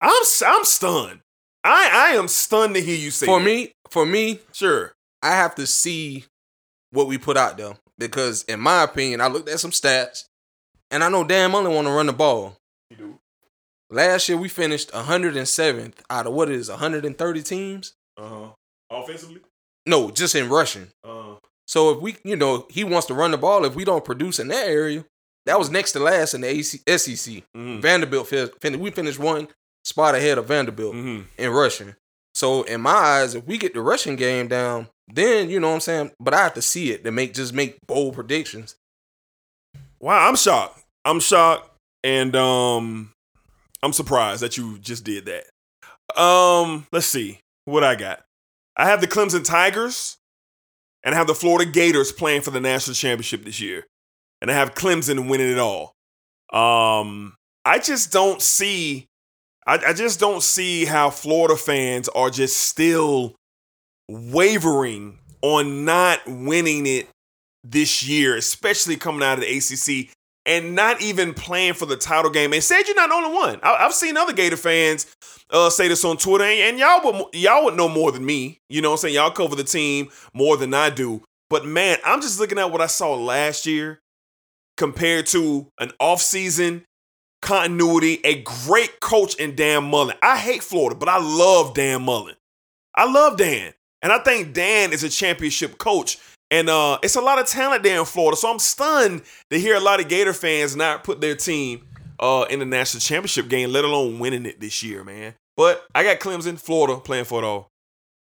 [0.00, 1.20] I'm I'm stunned.
[1.64, 3.44] I I am stunned to hear you say For that.
[3.44, 4.92] me, for me, Sure.
[5.22, 6.24] I have to see
[6.90, 10.24] what we put out there because, in my opinion, I looked at some stats,
[10.90, 12.56] and I know Dan only want to run the ball.
[12.88, 13.18] You do.
[13.90, 17.92] Last year we finished 107th out of what is 130 teams.
[18.16, 18.48] Uh huh.
[18.90, 19.40] Offensively.
[19.86, 20.88] No, just in rushing.
[21.04, 21.34] Uh.
[21.66, 23.64] So if we, you know, he wants to run the ball.
[23.64, 25.04] If we don't produce in that area,
[25.46, 27.44] that was next to last in the AC, SEC.
[27.56, 27.80] Mhm.
[27.80, 29.48] Vanderbilt fin- fin- we finished one
[29.84, 31.26] spot ahead of Vanderbilt Mhm.
[31.38, 31.94] in rushing.
[32.34, 35.74] So in my eyes, if we get the rushing game down, then you know what
[35.74, 36.12] I'm saying.
[36.20, 38.76] But I have to see it to make just make bold predictions.
[40.00, 40.80] Wow, I'm shocked.
[41.04, 41.70] I'm shocked,
[42.04, 43.12] and um,
[43.82, 46.20] I'm surprised that you just did that.
[46.20, 48.22] Um, let's see what I got.
[48.80, 50.16] I have the Clemson Tigers,
[51.04, 53.86] and I have the Florida Gators playing for the national championship this year,
[54.40, 55.92] and I have Clemson winning it all.
[56.50, 57.34] Um,
[57.66, 59.06] I just don't see.
[59.66, 63.34] I, I just don't see how Florida fans are just still
[64.08, 67.06] wavering on not winning it
[67.62, 70.10] this year, especially coming out of the ACC
[70.50, 72.52] and not even playing for the title game.
[72.52, 73.60] And said you're not the only one.
[73.62, 75.06] I, have seen other Gator fans
[75.50, 78.58] uh, say this on Twitter, and, and y'all would y'all would know more than me.
[78.68, 79.14] You know what I'm saying?
[79.14, 81.22] Y'all cover the team more than I do.
[81.48, 84.00] But man, I'm just looking at what I saw last year
[84.76, 86.82] compared to an offseason
[87.42, 90.16] continuity, a great coach in Dan Mullen.
[90.22, 92.36] I hate Florida, but I love Dan Mullen.
[92.94, 93.72] I love Dan.
[94.02, 96.18] And I think Dan is a championship coach.
[96.50, 98.36] And uh, it's a lot of talent there in Florida.
[98.36, 101.86] So I'm stunned to hear a lot of Gator fans not put their team
[102.18, 105.34] uh, in the national championship game, let alone winning it this year, man.
[105.56, 107.70] But I got Clemson, Florida playing for it all.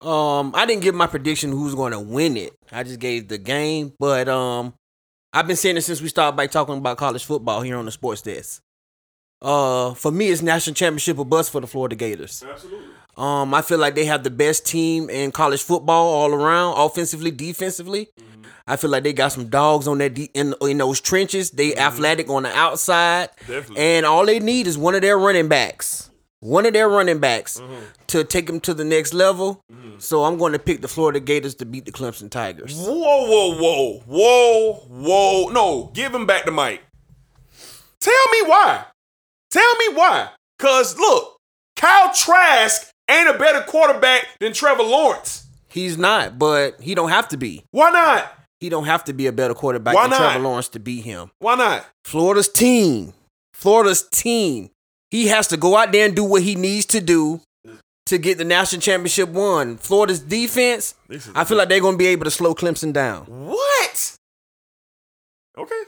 [0.01, 2.55] Um, I didn't give my prediction who's going to win it.
[2.71, 4.75] I just gave the game, but um,
[5.33, 7.91] I've been saying it since we started by talking about college football here on the
[7.91, 8.63] Sports Desk.
[9.41, 12.45] Uh, for me, it's national championship or bust for the Florida Gators.
[12.49, 12.89] Absolutely.
[13.19, 17.33] Um, I feel like they have the best team in college football all around, offensively,
[17.33, 18.07] defensively.
[18.19, 18.43] Mm-hmm.
[18.69, 21.51] I feel like they got some dogs on that de- in in those trenches.
[21.51, 21.81] They mm-hmm.
[21.81, 23.79] athletic on the outside, Definitely.
[23.79, 27.59] and all they need is one of their running backs, one of their running backs
[27.59, 27.85] mm-hmm.
[28.07, 29.63] to take them to the next level.
[29.99, 32.77] So I'm going to pick the Florida Gators to beat the Clemson Tigers.
[32.77, 35.49] Whoa, whoa, whoa, whoa, whoa.
[35.51, 36.83] No, give him back the mic.
[37.99, 38.85] Tell me why.
[39.51, 40.29] Tell me why.
[40.61, 41.37] Cause look,
[41.75, 45.47] Kyle Trask ain't a better quarterback than Trevor Lawrence.
[45.69, 47.65] He's not, but he don't have to be.
[47.71, 48.33] Why not?
[48.61, 50.19] He don't have to be a better quarterback Why than not?
[50.19, 51.31] Trevor Lawrence to beat him.
[51.39, 51.87] Why not?
[52.05, 53.13] Florida's team.
[53.53, 54.71] Florida's team.
[55.11, 57.41] He has to go out there and do what he needs to do
[58.07, 59.77] to get the national championship won.
[59.77, 60.95] Florida's defense,
[61.35, 63.25] I feel like they're going to be able to slow Clemson down.
[63.27, 64.17] What?
[65.57, 65.83] Okay.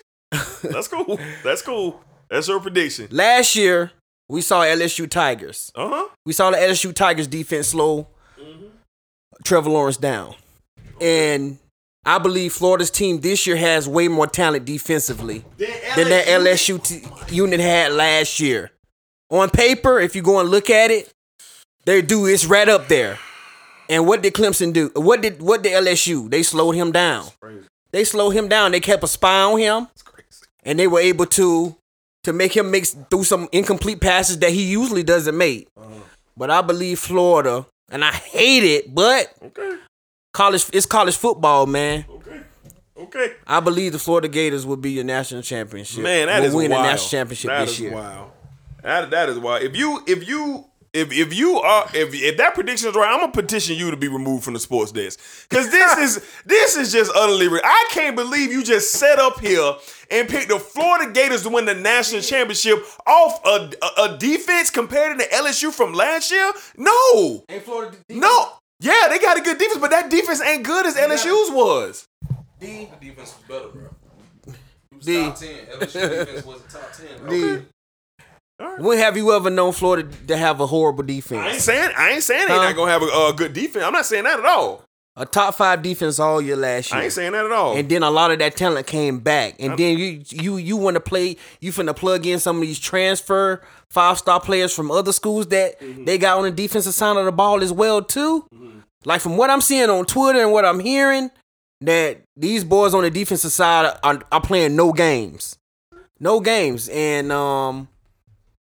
[0.62, 1.18] That's cool.
[1.44, 2.02] That's cool.
[2.28, 3.08] That's your prediction.
[3.10, 3.90] Last year,
[4.30, 5.72] we saw LSU Tigers.
[5.74, 6.08] Uh-huh.
[6.24, 8.06] We saw the LSU Tigers defense slow
[9.42, 10.34] Trevor Lawrence down.
[11.00, 11.58] And
[12.04, 17.34] I believe Florida's team this year has way more talent defensively than that LSU t-
[17.34, 18.70] unit had last year.
[19.30, 21.10] On paper, if you go and look at it,
[21.84, 23.18] they do it's right up there.
[23.88, 24.90] And what did Clemson do?
[24.94, 26.30] What did what did LSU?
[26.30, 27.26] They slowed him down.
[27.90, 28.70] They slowed him down.
[28.70, 29.88] They kept a spy on him,
[30.62, 31.76] and they were able to
[32.24, 35.68] to make him make through some incomplete passes that he usually doesn't make.
[35.76, 35.88] Uh-huh.
[36.36, 39.76] But I believe Florida, and I hate it, but Okay.
[40.32, 42.04] college it's college football, man.
[42.08, 42.40] Okay.
[42.96, 43.32] Okay.
[43.46, 46.02] I believe the Florida Gators will be your national championship.
[46.02, 46.84] Man, that will is win wild.
[46.84, 47.92] the national championship That this is year.
[47.94, 48.32] Wow.
[48.82, 49.62] That that is wild.
[49.62, 53.20] If you if you if if you are if if that prediction is right, I'm
[53.20, 56.92] gonna petition you to be removed from the sports desk because this is this is
[56.92, 57.48] just utterly.
[57.48, 59.74] Re- I can't believe you just set up here
[60.10, 64.70] and picked the Florida Gators to win the national championship off a, a, a defense
[64.70, 66.52] compared to the LSU from last year.
[66.76, 68.20] No, ain't Florida defense?
[68.20, 68.48] no,
[68.80, 72.06] yeah, they got a good defense, but that defense ain't good as LSU's was.
[72.58, 72.88] D.
[73.00, 74.54] The defense was better, bro.
[75.00, 75.22] D.
[75.22, 75.48] Top 10.
[75.48, 77.18] LSU defense was top 10.
[77.20, 77.58] bro.
[77.58, 77.64] D.
[78.78, 81.40] When have you ever known Florida to have a horrible defense?
[81.42, 82.62] I ain't saying I ain't saying they Huh?
[82.64, 83.84] not gonna have a, a good defense.
[83.84, 84.84] I'm not saying that at all.
[85.16, 87.00] A top five defense all year last year.
[87.00, 87.76] I ain't saying that at all.
[87.76, 89.56] And then a lot of that talent came back.
[89.58, 92.78] And then you you you want to play, you finna plug in some of these
[92.78, 96.04] transfer five star players from other schools that Mm-hmm.
[96.04, 98.46] they got on the defensive side of the ball as well too.
[99.04, 101.30] Like from what I'm seeing on Twitter and what I'm hearing,
[101.80, 105.56] that these boys on the defensive side are, are playing no games,
[106.18, 106.88] no games.
[106.90, 107.88] And um,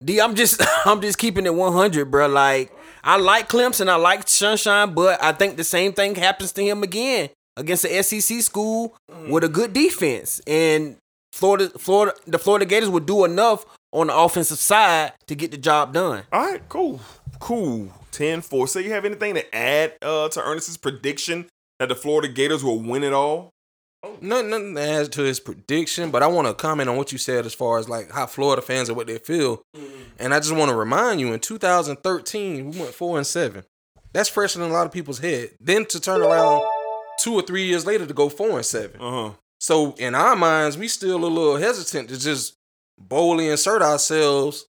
[0.04, 2.28] D, I'm just I'm just keeping it 100, bro.
[2.28, 2.72] Like
[3.02, 6.82] I like Clemson, I like Sunshine, but I think the same thing happens to him
[6.82, 8.96] again against the SEC school
[9.28, 10.40] with a good defense.
[10.46, 10.96] And
[11.32, 15.56] Florida, Florida, the Florida Gators would do enough on the offensive side to get the
[15.56, 16.24] job done.
[16.32, 17.00] All right, cool.
[17.38, 17.92] Cool.
[18.12, 18.68] 10 4.
[18.68, 21.46] So you have anything to add uh, to Ernest's prediction
[21.78, 23.50] that the Florida Gators will win it all?
[24.20, 27.18] Nothing, nothing to add to his prediction, but I want to comment on what you
[27.18, 29.62] said as far as like how Florida fans and what they feel.
[30.18, 33.64] And I just want to remind you, in 2013, we went four and seven.
[34.12, 35.50] That's fresh in a lot of people's head.
[35.60, 36.62] Then to turn around
[37.18, 39.00] two or three years later to go four and seven.
[39.00, 39.30] Uh-huh.
[39.60, 42.56] So in our minds, we still a little hesitant to just
[42.98, 44.66] boldly insert ourselves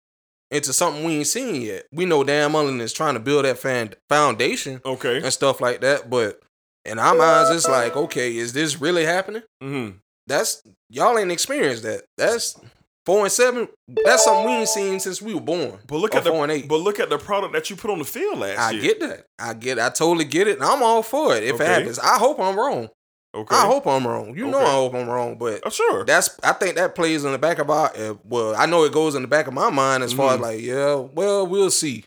[0.52, 1.86] into something we ain't seen yet.
[1.92, 5.18] We know Dan Mullen is trying to build that fan foundation Okay.
[5.18, 6.40] and stuff like that, but
[6.86, 9.44] in our minds, it's like, okay, is this really happening?
[9.64, 9.98] Mm-hmm.
[10.28, 12.04] That's y'all ain't experienced that.
[12.18, 12.60] That's
[13.06, 13.68] four and seven.
[13.88, 15.80] That's something we ain't seen since we were born.
[15.88, 16.68] But look at the four and eight.
[16.68, 18.82] but look at the product that you put on the field last I year.
[18.82, 19.26] I get that.
[19.40, 19.80] I get.
[19.80, 20.56] I totally get it.
[20.58, 21.64] And I'm all for it if Okay.
[21.66, 22.00] it happens.
[22.00, 22.90] I hope I'm wrong.
[23.36, 23.54] Okay.
[23.56, 24.36] I hope I'm wrong.
[24.38, 26.06] You know I hope I'm wrong, but Oh, sure.
[26.06, 28.94] that's I think that plays in the back of our uh, well, I know it
[28.94, 30.42] goes in the back of my mind as far as Mhm.
[30.42, 32.06] like, yeah, well, we'll see.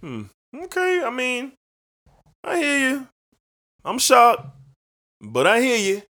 [0.00, 0.22] Hmm.
[0.56, 1.52] Okay, I mean,
[2.44, 3.08] I hear you.
[3.84, 4.46] I'm shocked,
[5.20, 6.02] but I hear you.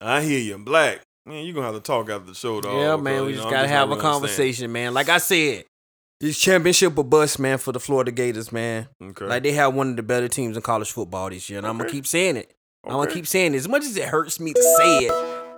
[0.00, 0.58] I hear you.
[0.58, 2.76] Black, man, you're gonna have to talk after the show, dog.
[2.78, 4.94] yeah, man, we just know, gotta have a conversation, man.
[4.94, 5.64] Like I said,
[6.20, 8.88] this championship or bust, man, for the Florida Gators, man.
[9.02, 9.24] Okay.
[9.24, 11.78] Like they have one of the better teams in college football this year, and I'm
[11.78, 12.52] gonna keep saying it.
[12.84, 13.58] I'm gonna keep saying it.
[13.58, 15.12] As much as it hurts me to say it,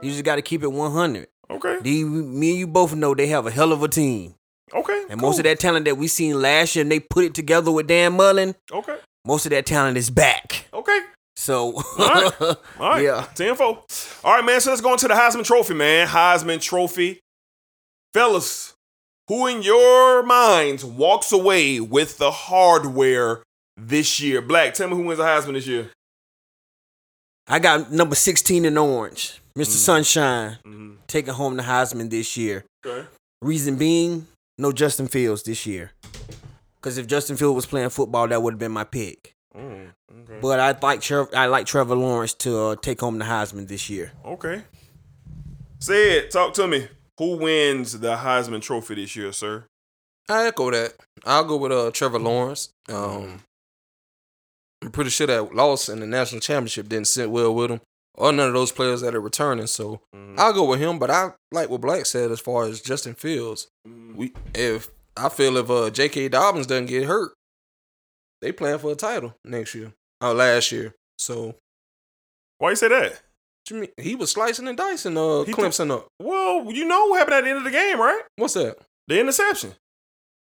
[0.04, 1.28] you just gotta keep it 100.
[1.50, 1.78] Okay.
[1.82, 4.34] D, me and you both know they have a hell of a team,
[4.74, 5.04] Okay.
[5.10, 7.70] and most of that talent that we seen last year, and they put it together
[7.70, 8.54] with Dan Mullen.
[8.72, 8.96] Okay.
[9.26, 10.66] Most of that talent is back.
[10.72, 10.98] Okay.
[11.36, 12.30] So, right.
[12.40, 13.02] All right.
[13.02, 13.26] yeah.
[13.34, 13.66] 10 4.
[13.66, 13.84] All
[14.36, 14.60] right, man.
[14.60, 16.06] So let's go into the Heisman Trophy, man.
[16.06, 17.20] Heisman Trophy.
[18.14, 18.74] Fellas,
[19.28, 23.42] Who in your minds walks away with the hardware
[23.76, 24.42] this year?
[24.42, 25.90] Black, tell me who wins the Heisman this year.
[27.48, 29.84] I got number 16 in orange, mister Mm.
[29.84, 30.96] Sunshine, Mhm.
[31.06, 32.64] taking home the Heisman this year.
[32.86, 33.06] Okay.
[33.40, 34.28] Reason being,
[34.58, 35.92] no Justin Fields this year.
[36.76, 39.32] Because if Justin Fields was playing football, that would have been my pick.
[39.56, 39.92] Mm,
[40.22, 40.38] okay.
[40.40, 43.90] But I like Trev- I like Trevor Lawrence to uh, take home the Heisman this
[43.90, 44.12] year.
[44.24, 44.62] Okay.
[45.78, 46.30] Say it.
[46.30, 46.88] Talk to me.
[47.18, 49.64] Who wins the Heisman Trophy this year, sir?
[50.28, 50.94] I echo that.
[51.26, 52.70] I'll go with uh Trevor Lawrence.
[52.88, 53.40] Um,
[54.82, 57.80] I'm pretty sure that loss in the national championship didn't sit well with him,
[58.14, 59.66] or none of those players that are returning.
[59.66, 60.00] So
[60.38, 60.98] I'll go with him.
[60.98, 63.68] But I like what Black said as far as Justin Fields.
[64.14, 66.28] We if I feel if uh J.K.
[66.28, 67.32] Dobbins doesn't get hurt,
[68.42, 69.92] they playing for a title next year.
[70.20, 70.94] Oh, last year.
[71.18, 71.54] So
[72.58, 73.22] Why you say that?
[73.70, 76.08] you mean he was slicing and dicing uh He Clemson up.
[76.20, 78.22] Well, you know what happened at the end of the game, right?
[78.36, 78.76] What's that?
[79.08, 79.74] The interception.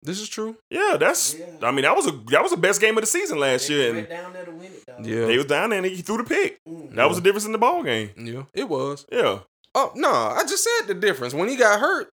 [0.02, 0.56] This is true.
[0.70, 1.34] Yeah, that's.
[1.60, 3.96] I mean, that was a that was the best game of the season last year,
[3.96, 4.98] and down there to win it, though.
[5.02, 5.26] Yeah.
[5.26, 6.60] they was down there and he threw the pick.
[6.94, 8.10] That was the difference in the ball game.
[8.16, 9.04] Yeah, it was.
[9.10, 9.40] Yeah.
[9.74, 11.34] Oh no, I just said the difference.
[11.34, 12.08] When he got hurt,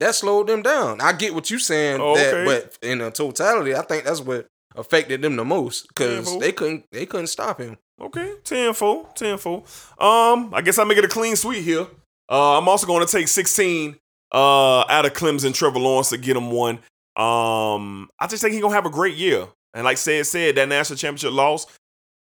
[0.00, 1.00] that slowed them down.
[1.00, 2.44] I get what you're saying, Oh, that, okay.
[2.44, 4.46] but in a totality, I think that's what
[4.76, 7.78] affected them the most because they couldn't they couldn't stop him.
[8.00, 9.56] Okay, 10 4, 10 4.
[9.98, 11.86] Um, I guess I make it a clean sweep here.
[12.28, 13.96] Uh, I'm also going to take 16
[14.32, 16.76] uh, out of Clemson, Trevor Lawrence to get him one.
[17.14, 19.46] Um, I just think he's going to have a great year.
[19.74, 21.66] And like said, said that national championship loss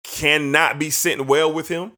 [0.03, 1.93] cannot be sitting well with him.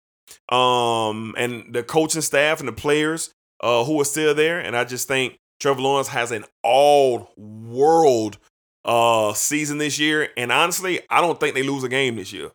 [0.49, 4.59] Um, and the coaching staff and the players uh, who are still there.
[4.59, 8.39] And I just think Trevor Lawrence has an all world
[8.85, 10.29] uh, season this year.
[10.37, 12.51] And honestly, I don't think they lose a game this year.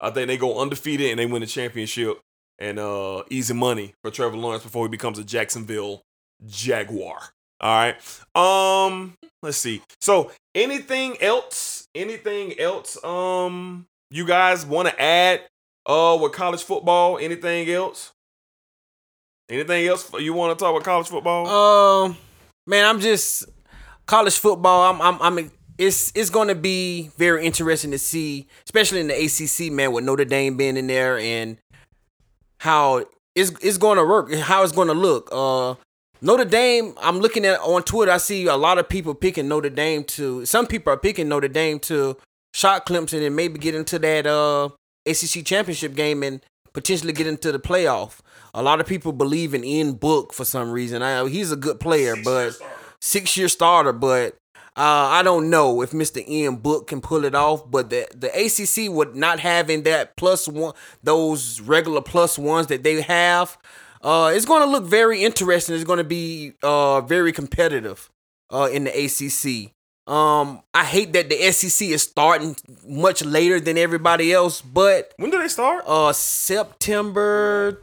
[0.00, 2.20] I think they go undefeated and they win the championship
[2.58, 6.02] and uh easy money for Trevor Lawrence before he becomes a Jacksonville
[6.46, 7.18] Jaguar.
[7.60, 7.96] All right.
[8.34, 9.82] Um, let's see.
[10.00, 11.86] So, anything else?
[11.94, 13.02] Anything else?
[13.04, 15.42] Um, you guys want to add
[15.86, 17.18] uh with college football?
[17.18, 18.12] Anything else?
[19.50, 21.46] Anything else you want to talk about college football?
[21.48, 22.16] Um,
[22.66, 23.44] man, I'm just
[24.06, 24.94] college football.
[24.94, 25.50] I'm, I'm, I'm.
[25.80, 30.04] It's, it's going to be very interesting to see, especially in the ACC, man, with
[30.04, 31.56] Notre Dame being in there and
[32.58, 35.30] how it's, it's going to work, how it's going to look.
[35.32, 35.76] Uh,
[36.22, 36.94] Notre Dame.
[37.00, 38.12] I'm looking at on Twitter.
[38.12, 40.44] I see a lot of people picking Notre Dame to.
[40.44, 42.16] Some people are picking Notre Dame to
[42.52, 44.68] shot Clemson and maybe get into that uh
[45.06, 48.18] ACC championship game and potentially get into the playoff.
[48.52, 51.02] A lot of people believe in in Book for some reason.
[51.02, 52.52] I, he's a good player, but
[53.00, 53.92] six year starter.
[53.92, 54.36] But
[54.76, 56.26] uh, I don't know if Mr.
[56.26, 57.70] Ian Book can pull it off.
[57.70, 62.82] But the the ACC would not having that plus one, those regular plus ones that
[62.82, 63.58] they have.
[64.02, 65.74] Uh, it's going to look very interesting.
[65.74, 68.10] It's going to be uh very competitive
[68.50, 69.72] uh in the ACC.
[70.10, 75.30] Um, I hate that the SEC is starting much later than everybody else, but when
[75.30, 75.84] do they start?
[75.86, 77.82] Uh, September.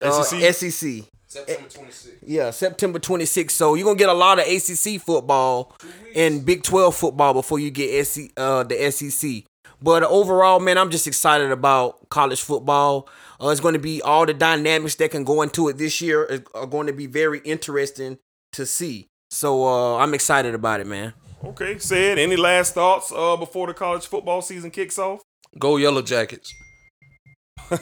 [0.00, 0.22] Uh,
[0.52, 1.04] SEC?
[1.32, 1.46] SEC.
[1.46, 2.18] September 26th.
[2.26, 3.50] Yeah, September 26th.
[3.50, 5.74] So you're gonna get a lot of ACC football
[6.14, 9.44] and Big 12 football before you get SC, uh, the SEC.
[9.80, 13.08] But overall, man, I'm just excited about college football.
[13.42, 16.44] Uh, it's going to be all the dynamics that can go into it this year
[16.54, 18.18] are going to be very interesting
[18.52, 19.08] to see.
[19.30, 21.14] So uh, I'm excited about it, man.
[21.44, 22.18] Okay, said.
[22.18, 25.22] Any last thoughts uh before the college football season kicks off?
[25.58, 26.54] Go Yellow Jackets.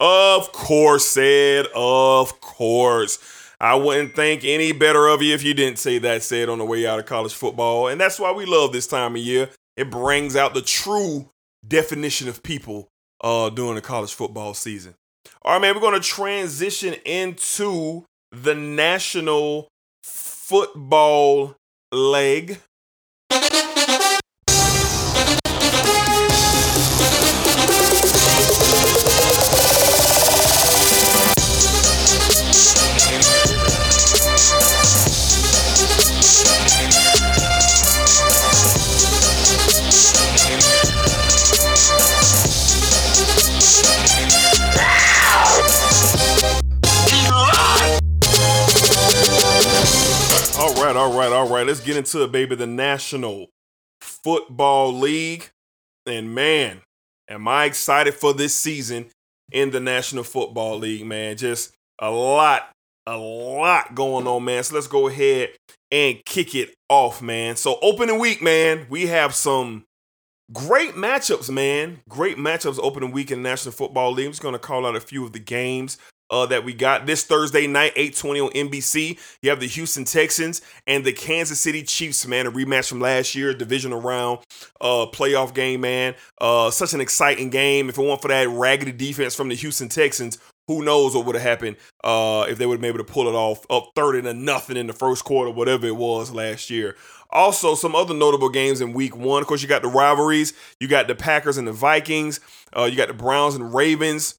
[0.00, 1.66] Of course, said.
[1.74, 3.18] Of course.
[3.60, 6.64] I wouldn't think any better of you if you didn't say that said on the
[6.64, 7.88] way out of college football.
[7.88, 9.50] And that's why we love this time of year.
[9.76, 11.30] It brings out the true
[11.66, 12.88] definition of people
[13.20, 14.94] uh, during the college football season.
[15.42, 19.68] All right, man, we're going to transition into the national
[20.02, 21.56] football
[21.90, 22.60] leg.
[51.68, 52.54] Let's get into it, baby.
[52.54, 53.50] The National
[54.00, 55.50] Football League.
[56.06, 56.80] And man,
[57.28, 59.10] am I excited for this season
[59.52, 61.36] in the National Football League, man.
[61.36, 62.70] Just a lot,
[63.06, 64.64] a lot going on, man.
[64.64, 65.50] So let's go ahead
[65.92, 67.54] and kick it off, man.
[67.56, 69.84] So opening week, man, we have some
[70.50, 72.00] great matchups, man.
[72.08, 74.24] Great matchups opening week in the National Football League.
[74.24, 75.98] I'm just going to call out a few of the games
[76.30, 79.18] uh, that we got this Thursday night, 8:20 on NBC.
[79.42, 83.34] You have the Houston Texans and the Kansas City Chiefs, man, a rematch from last
[83.34, 84.40] year, divisional round,
[84.80, 86.14] uh, playoff game, man.
[86.40, 87.88] Uh, such an exciting game.
[87.88, 90.38] If it weren't for that raggedy defense from the Houston Texans,
[90.68, 93.26] who knows what would have happened uh, if they would have been able to pull
[93.26, 96.94] it off up 30 to nothing in the first quarter, whatever it was last year.
[97.30, 99.42] Also, some other notable games in week one.
[99.42, 100.52] Of course, you got the rivalries.
[100.78, 102.40] You got the Packers and the Vikings.
[102.76, 104.38] Uh, you got the Browns and Ravens.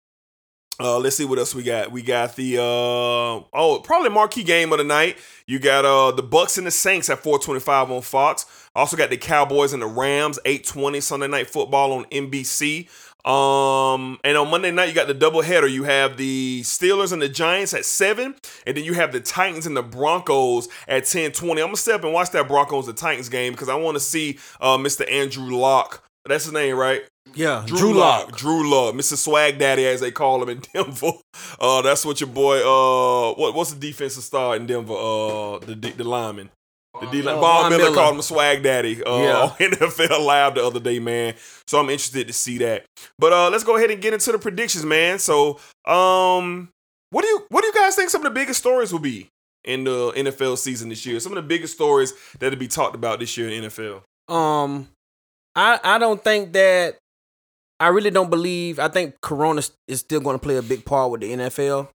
[0.82, 1.92] Uh, let's see what else we got.
[1.92, 5.18] We got the uh, oh probably marquee game of the night.
[5.46, 8.46] You got uh the Bucs and the Saints at 425 on Fox.
[8.76, 12.88] Also got the Cowboys and the Rams 820 Sunday night football on NBC.
[13.26, 15.70] Um, and on Monday night, you got the doubleheader.
[15.70, 18.34] You have the Steelers and the Giants at 7,
[18.66, 21.62] and then you have the Titans and the Broncos at 10:20.
[21.62, 24.00] I'm gonna step and watch that Broncos and the Titans game because I want to
[24.00, 25.10] see uh Mr.
[25.12, 26.06] Andrew Lock.
[26.26, 27.02] That's his name, right?
[27.36, 28.38] Yeah, Drew, Lock.
[28.38, 28.96] Drew Lock.
[28.96, 29.16] Mr.
[29.18, 31.12] Swag Daddy, as they call him in Denver.
[31.60, 32.58] Uh, that's what your boy.
[32.60, 34.94] Uh, what what's the defensive star in Denver?
[34.94, 36.50] Uh, the the lineman.
[37.00, 37.36] The D line.
[37.38, 37.96] Oh, Von Miller, Miller.
[37.96, 39.42] called him Swag Daddy uh, Yeah.
[39.44, 41.36] on NFL Live the other day, man.
[41.68, 42.86] So I'm interested to see that.
[43.20, 45.20] But uh, let's go ahead and get into the predictions, man.
[45.20, 46.70] So, um,
[47.12, 49.28] what do you what do you guys think some of the biggest stories will be
[49.64, 51.20] in the NFL season this year?
[51.20, 54.02] Some of the biggest stories that'll be talked about this year in NFL.
[54.34, 54.88] Um,
[55.56, 56.98] I I don't think that.
[57.80, 58.78] I really don't believe.
[58.80, 61.90] I think Corona is still going to play a big part with the NFL.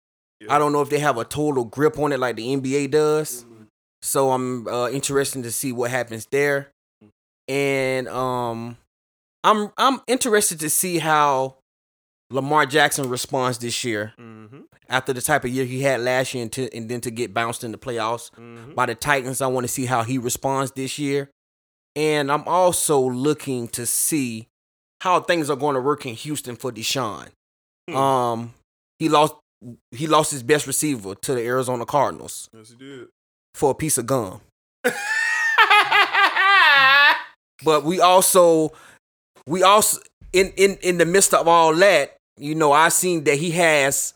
[0.48, 3.44] I don't know if they have a total grip on it like the NBA does.
[4.02, 6.68] So I'm uh, interested to see what happens there,
[7.48, 8.78] and um,
[9.44, 11.56] I'm I'm interested to see how
[12.30, 14.60] Lamar Jackson responds this year Mm-hmm.
[14.88, 17.34] after the type of year he had last year, and, to, and then to get
[17.34, 18.72] bounced in the playoffs Mm-hmm.
[18.74, 19.42] by the Titans.
[19.42, 21.28] I want to see how he responds this year.
[21.94, 24.48] And I'm also looking to see
[25.00, 27.28] how things are going to work in Houston for Deshaun.
[27.88, 27.96] Hmm.
[27.96, 28.54] Um,
[28.98, 29.34] he lost
[29.90, 33.08] he lost his best receiver to the Arizona Cardinals Yes, he did.
[33.54, 34.40] for a piece of gum.
[37.64, 38.72] but we also
[39.46, 39.98] we also
[40.32, 44.14] in in in the midst of all that, you know, I seen that he has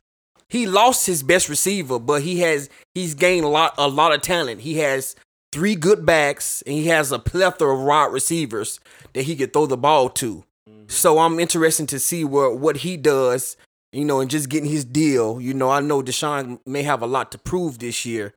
[0.49, 4.23] he lost his best receiver, but he has he's gained a lot a lot of
[4.23, 4.61] talent.
[4.63, 5.15] He has
[5.53, 8.81] three good backs and he has a plethora of wide receivers
[9.13, 10.45] that he could throw the ball to.
[10.89, 13.57] So I'm interested to see what what he does,
[13.93, 15.41] you know, and just getting his deal.
[15.41, 18.35] You know, I know Deshaun may have a lot to prove this year.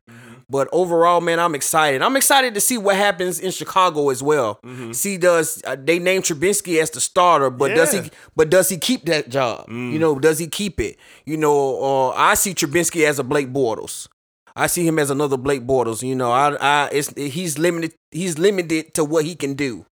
[0.50, 2.00] But overall, man, I'm excited.
[2.00, 4.60] I'm excited to see what happens in Chicago as well.
[4.94, 7.50] See, does uh, they name Trubisky as the starter?
[7.50, 8.10] But does he?
[8.34, 9.66] But does he keep that job?
[9.92, 10.96] You know, does he keep it?
[11.26, 14.08] You know, uh, I see Trubisky as a Blake Bortles.
[14.56, 16.02] I see him as another Blake Bortles.
[16.02, 17.92] You know, I, I, it's he's limited.
[18.10, 19.84] He's limited to what he can do.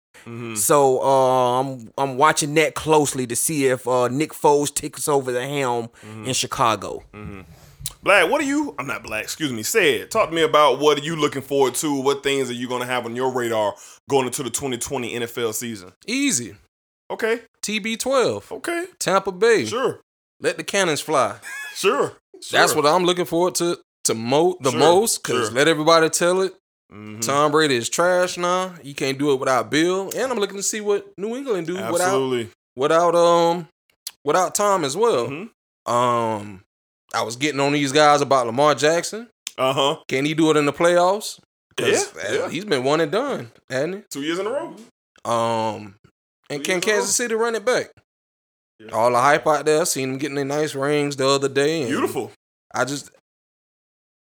[0.57, 5.31] So uh, I'm I'm watching that closely to see if uh, Nick Foles takes over
[5.32, 5.89] the helm
[6.24, 7.03] in Chicago.
[8.03, 8.74] Black, what are you?
[8.78, 9.23] I'm not black.
[9.24, 9.62] Excuse me.
[9.62, 10.11] Said.
[10.11, 12.01] Talk to me about what are you looking forward to?
[12.01, 13.74] What things are you going to have on your radar
[14.11, 15.93] going into the 2020 NFL season?
[16.07, 16.57] Easy.
[17.11, 17.40] Okay.
[17.62, 18.51] TB12.
[18.53, 18.86] Okay.
[18.98, 19.65] Tampa Bay.
[19.66, 20.01] Sure.
[20.40, 21.36] Let the cannons fly.
[21.74, 22.15] Sure.
[22.51, 25.23] That's what I'm looking forward to to mo- the Sure, most.
[25.23, 25.55] Cause sure.
[25.55, 26.55] let everybody tell it.
[26.92, 27.20] Mhm.
[27.20, 28.74] Tom Brady is trash now.
[28.82, 30.10] You can't do it without Bill.
[30.16, 32.50] And I'm looking to see what New England do without Absolutely.
[32.76, 33.68] without um
[34.24, 35.26] without Tom as well.
[35.28, 35.50] Mhm.
[35.90, 36.62] Um
[37.14, 39.28] I was getting on these guys about Lamar Jackson.
[39.58, 39.96] Uh huh.
[40.08, 41.40] Can he do it in the playoffs?
[41.80, 42.48] Yeah, yeah.
[42.50, 44.74] He's been one and done, hasn't Two years in a row.
[45.24, 45.96] Um
[46.48, 46.80] and Two can years in a row.
[46.80, 47.90] Kansas City run it back?
[48.78, 48.92] Yeah.
[48.92, 51.86] All the hype out there, seen them getting their nice rings the other day.
[51.86, 52.30] Beautiful.
[52.74, 53.10] I just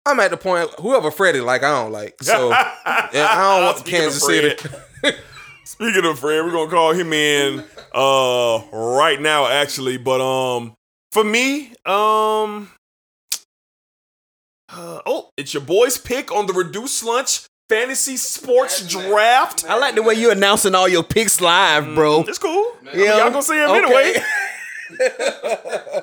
[0.06, 2.15] I'm at the point whoever Freddie like I don't like.
[2.23, 4.69] So yeah, I don't want Speaking Kansas City.
[5.65, 7.64] Speaking of Fred, we're gonna call him in
[7.94, 9.98] uh right now, actually.
[9.98, 10.73] But um,
[11.11, 12.69] for me, um,
[14.69, 19.64] uh, oh, it's your boy's pick on the reduced lunch fantasy sports draft.
[19.68, 22.22] I like the way you're announcing all your picks live, bro.
[22.28, 22.73] It's cool.
[22.82, 23.18] I mean, Yeah.
[23.19, 24.22] y'all gonna see him Okay.
[24.99, 26.02] anyway.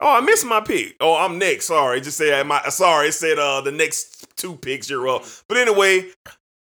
[0.00, 0.96] Oh, I missed my pick.
[1.00, 1.66] Oh, I'm next.
[1.66, 2.62] Sorry, just said my.
[2.68, 5.24] Sorry, it said uh the next two picks you're up.
[5.48, 6.10] But anyway,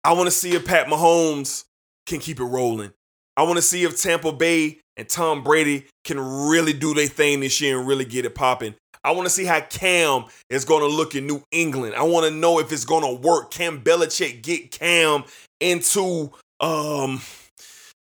[0.05, 1.65] I want to see if Pat Mahomes
[2.07, 2.93] can keep it rolling.
[3.37, 7.41] I want to see if Tampa Bay and Tom Brady can really do their thing
[7.41, 8.75] this year and really get it popping.
[9.05, 11.95] I want to see how Cam is going to look in New England.
[11.95, 13.51] I want to know if it's going to work.
[13.51, 15.25] Can Belichick get Cam
[15.61, 16.31] into
[16.61, 17.21] um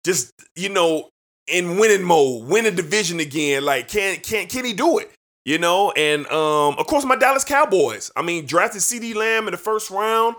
[0.04, 1.08] just you know
[1.46, 3.64] in winning mode, win a division again?
[3.64, 5.10] Like can can can he do it?
[5.46, 8.10] You know, and um, of course my Dallas Cowboys.
[8.14, 10.36] I mean, drafted CeeDee Lamb in the first round.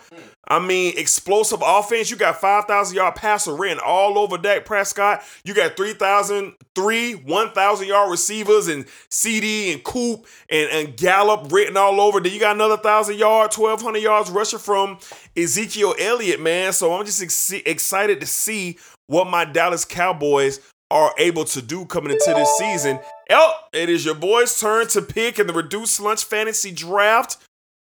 [0.48, 2.12] I mean, explosive offense.
[2.12, 5.24] You got 5,000 yard passer written all over Dak Prescott.
[5.44, 11.78] You got 3,000, three 1,000 yard receivers and CeeDee and Coop and, and Gallup written
[11.78, 12.20] all over.
[12.20, 15.00] Then you got another 1,000 yard, 1,200 yards rusher from
[15.36, 16.74] Ezekiel Elliott, man.
[16.74, 20.60] So I'm just ex- excited to see what my Dallas Cowboys
[20.92, 23.00] are able to do coming into this season.
[23.30, 27.38] Oh, it is your boy's turn to pick in the reduced lunch fantasy draft.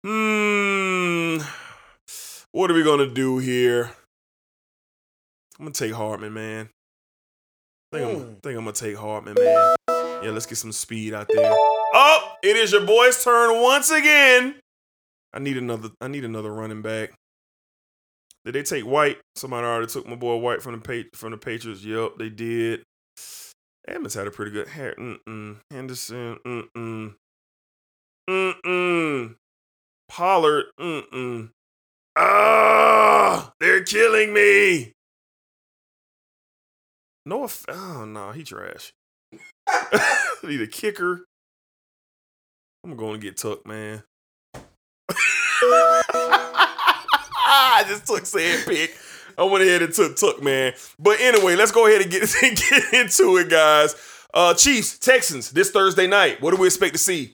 [0.05, 1.39] Hmm.
[2.53, 3.93] What are we gonna do here?
[5.59, 6.69] I'm gonna take Hardman, man.
[7.93, 9.75] I think, I'm, I think I'm gonna take Hardman, man.
[10.23, 11.51] Yeah, let's get some speed out there.
[11.51, 14.57] Oh, it is your boy's turn once again.
[15.33, 15.91] I need another.
[16.01, 17.13] I need another running back.
[18.45, 19.19] Did they take White?
[19.37, 21.85] Somebody already took my boy White from the pa- from the Patriots.
[21.85, 22.83] Yep, they did.
[23.87, 24.95] Edmonds had a pretty good hair.
[24.99, 25.59] Mm-mm.
[25.71, 26.39] Henderson.
[26.47, 27.15] Mm-mm.
[28.29, 29.35] Mm-mm.
[30.09, 30.67] Pollard.
[30.79, 31.51] Mm-mm.
[32.17, 34.93] Ah, they're killing me.
[37.25, 38.93] No, oh no, he trash.
[40.43, 41.25] Need a kicker.
[42.85, 44.03] I'm going to get Tuck, man.
[47.85, 48.97] I just took said pick.
[49.39, 50.75] I went ahead and took Tuck, man.
[50.99, 53.95] But anyway, let's go ahead and get, get into it, guys.
[54.35, 56.41] Uh, Chiefs, Texans, this Thursday night.
[56.43, 57.33] What do we expect to see?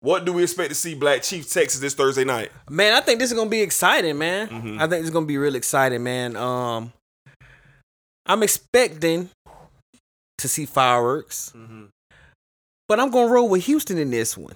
[0.00, 2.50] What do we expect to see, Black Chiefs, Texas, this Thursday night?
[2.68, 4.48] Man, I think this is gonna be exciting, man.
[4.48, 4.80] Mhm.
[4.80, 6.36] I think it's gonna be real exciting, man.
[6.36, 6.92] Um,
[8.26, 9.30] I'm expecting
[10.38, 11.52] to see fireworks,
[12.88, 14.54] but I'm gonna roll with Houston in this one.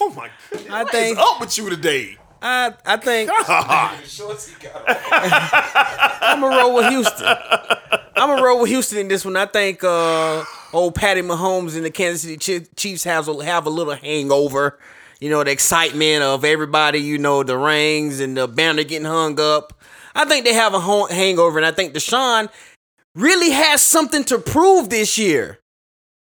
[0.00, 0.70] Oh my goodness!
[0.70, 2.16] I What think is up with you today?
[2.42, 3.30] I I think
[6.22, 7.26] I'm gonna roll with Houston.
[7.26, 9.36] I'm gonna roll with Houston in this one.
[9.36, 13.70] I think uh, old Patty Mahomes and the Kansas City Chiefs have a, have a
[13.70, 14.78] little hangover.
[15.20, 16.98] You know, the excitement of everybody.
[16.98, 19.72] You know, the rings and the banner getting hung up.
[20.14, 22.48] I think they have a hangover, and I think Deshaun
[23.14, 25.58] really has something to prove this year.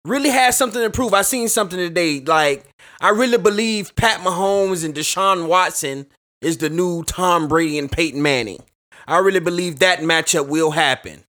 [0.05, 1.13] Really has something to prove.
[1.13, 2.21] I seen something today.
[2.21, 2.65] Like
[3.01, 6.07] I really believe Pat Mahomes and Deshaun Watson
[6.41, 8.63] is the new Tom Brady and Peyton Manning.
[9.07, 11.23] I really believe that matchup will happen.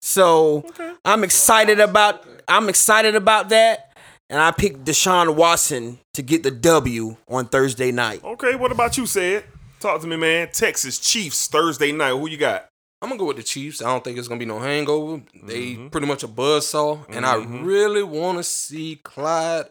[0.00, 0.66] So
[1.04, 3.96] I'm excited about I'm excited about that.
[4.30, 8.24] And I picked Deshaun Watson to get the W on Thursday night.
[8.24, 9.44] Okay, what about you, said?
[9.80, 10.48] Talk to me, man.
[10.50, 12.10] Texas Chiefs Thursday night.
[12.10, 12.68] Who you got?
[13.02, 13.82] I'm gonna go with the Chiefs.
[13.82, 15.22] I don't think it's gonna be no hangover.
[15.42, 15.88] They mm-hmm.
[15.88, 17.64] pretty much a buzzsaw, and I mm-hmm.
[17.64, 19.66] really want to see Clyde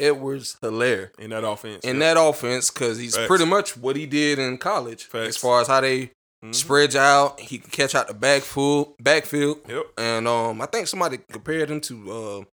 [0.00, 1.84] Edwards Helaire in that offense.
[1.84, 2.14] in Yep.
[2.16, 3.26] that offense because he's Facts.
[3.28, 5.28] pretty much what he did in college Facts.
[5.28, 6.10] as far as how they
[6.52, 7.38] spread you out.
[7.40, 9.58] He can catch out the backfield, backfield.
[9.68, 9.84] Yep.
[9.98, 12.44] And um, I think somebody compared him to uh,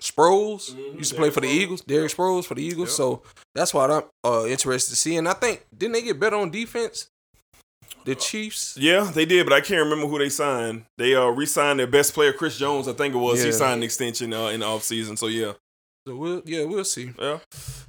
[0.00, 0.76] Sproles.
[0.96, 2.88] Used to play for the Eagles, Derek Sproles for the Eagles.
[2.90, 2.96] Yep.
[2.96, 3.22] So
[3.54, 5.16] that's what I'm uh, interested to see.
[5.16, 7.08] And I think didn't they get better on defense?
[8.04, 8.76] The Chiefs.
[8.78, 10.84] Yeah, they did, but I can't remember who they signed.
[10.98, 12.86] They uh re-signed their best player, Chris Jones.
[12.88, 13.42] I think it was.
[13.42, 15.18] He signed an extension uh, in the offseason.
[15.18, 15.52] So yeah,
[16.06, 17.10] So we'll, yeah, we'll see.
[17.18, 17.38] yeah,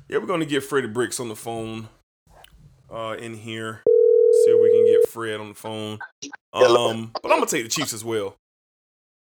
[0.09, 0.17] yeah.
[0.17, 1.87] We're gonna get Freddie Bricks on the phone.
[2.89, 5.99] Uh, in here, see if we can get Fred on the phone.
[6.53, 8.35] Um, but I'm gonna take the Chiefs as well.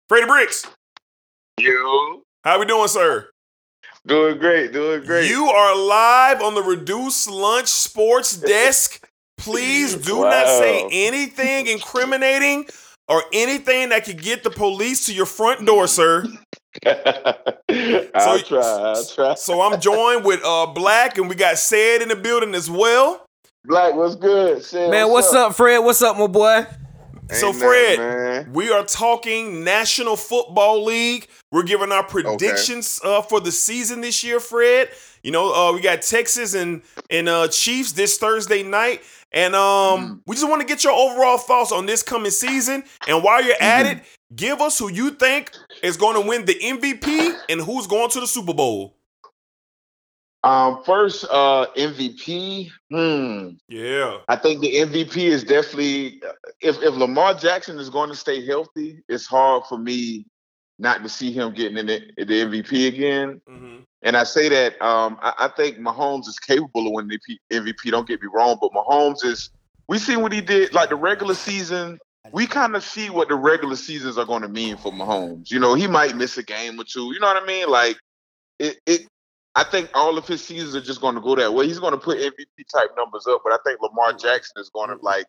[0.10, 0.66] Freddie Bricks,
[1.60, 3.30] You how we doing, sir?
[4.08, 5.30] doing great, doing great.
[5.30, 9.06] You are live on the Reduced Lunch Sports Desk.
[9.38, 12.66] Please do not say anything incriminating
[13.08, 16.26] or anything that could get the police to your front door, sir.
[16.86, 18.60] I'll try.
[18.62, 19.36] I'll try.
[19.36, 23.26] So I'm joined with uh Black, and we got Said in the building as well.
[23.66, 24.64] Black, what's good?
[24.64, 25.80] Say Man, what's up, Fred?
[25.80, 26.66] What's up, my boy?
[27.32, 31.28] So Fred, nothing, we are talking National Football League.
[31.50, 34.90] We're giving our predictions uh, for the season this year, Fred.
[35.24, 39.62] You know, uh, we got Texas and and uh, Chiefs this Thursday night, and um,
[40.02, 40.14] Mm-hmm.
[40.28, 42.84] we just want to get your overall thoughts on this coming season.
[43.08, 44.00] And while you're at Mm-hmm.
[44.00, 45.52] it, give us who you think
[45.84, 48.96] is going to win the MVP and who's going to the Super Bowl.
[50.44, 52.72] Um, first, uh, MVP.
[52.90, 53.50] Hmm.
[53.68, 56.22] Yeah, I think the MVP is definitely
[56.62, 60.26] if if Lamar Jackson is going to stay healthy, it's hard for me
[60.80, 63.40] not to see him getting in the, the MVP again.
[63.48, 63.86] Mhm.
[64.02, 67.92] And I say that um, I, I think Mahomes is capable of winning the MVP.
[67.92, 69.52] Don't get me wrong, but Mahomes is.
[69.88, 72.00] We seen what he did, like the regular season.
[72.32, 75.50] We kind of see what the regular seasons are going to mean for Mahomes.
[75.52, 77.12] You know, he might miss a game or two.
[77.14, 77.68] You know what I mean?
[77.70, 77.98] Like
[78.60, 78.78] it.
[78.86, 79.02] it
[79.54, 81.68] I think all of his seasons are just going to go that way.
[81.68, 84.90] He's going to put MVP type numbers up, but I think Lamar Jackson is going
[84.92, 85.26] to like.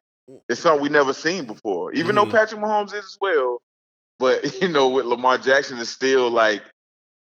[0.49, 1.93] It's something we never seen before.
[1.95, 2.31] Even though Mhm.
[2.31, 3.61] Patrick Mahomes is as well,
[4.21, 6.63] but you know, with Lamar Jackson is still like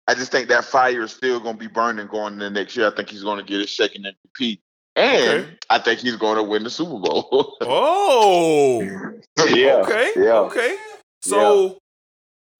[0.07, 2.87] I just think that fire is still going to be burning going into next year.
[2.91, 4.59] I think he's going to get his second MVP,
[4.95, 5.57] and Okay.
[5.69, 7.57] I think he's going to win the Super Bowl.
[7.61, 8.81] Oh,
[9.49, 10.33] yeah, okay, yeah.
[10.39, 10.75] okay.
[11.21, 11.77] So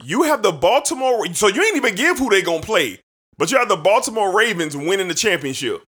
[0.03, 1.25] you have the Baltimore.
[1.33, 2.99] So you ain't even give who they gonna play,
[3.37, 5.83] but you have the Baltimore Ravens winning the championship.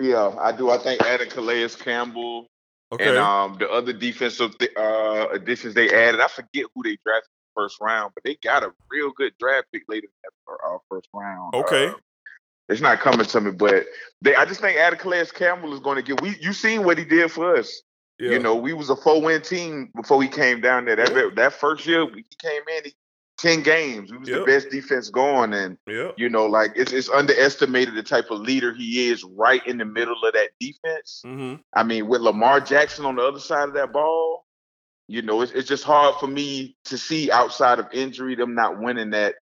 [0.00, 0.70] Yeah, I do.
[0.70, 2.46] I think adding Calais Campbell
[2.92, 3.08] Okay.
[3.10, 6.20] and um the other defensive th- uh additions they added.
[6.20, 9.32] I forget who they drafted in the first round, but they got a real good
[9.38, 10.32] draft pick later in that
[10.66, 11.54] uh, first round.
[11.54, 11.88] Okay.
[11.88, 11.94] Uh,
[12.68, 13.86] it's not coming to me, but
[14.20, 14.34] they.
[14.34, 16.20] I just think Calais Campbell is going to get.
[16.20, 17.82] We you seen what he did for us.
[18.18, 18.32] Yeah.
[18.32, 20.96] You know, we was a four win team before he came down there.
[20.96, 22.94] That that first year he came in, he,
[23.38, 24.10] ten games.
[24.10, 26.10] We was the best defense going, and Yeah.
[26.16, 29.84] you know, like it's it's underestimated the type of leader he is right in the
[29.84, 31.22] middle of that defense.
[31.24, 31.60] Mm-hmm.
[31.74, 34.44] I mean, with Lamar Jackson on the other side of that ball,
[35.06, 38.78] you know, it's, it's just hard for me to see outside of injury them not
[38.78, 39.36] winning that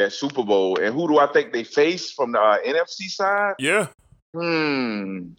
[0.00, 0.78] that Super Bowl.
[0.78, 3.54] And who do I think they face from the uh, NFC side?
[3.58, 3.86] Yeah.
[4.34, 5.30] Hmm.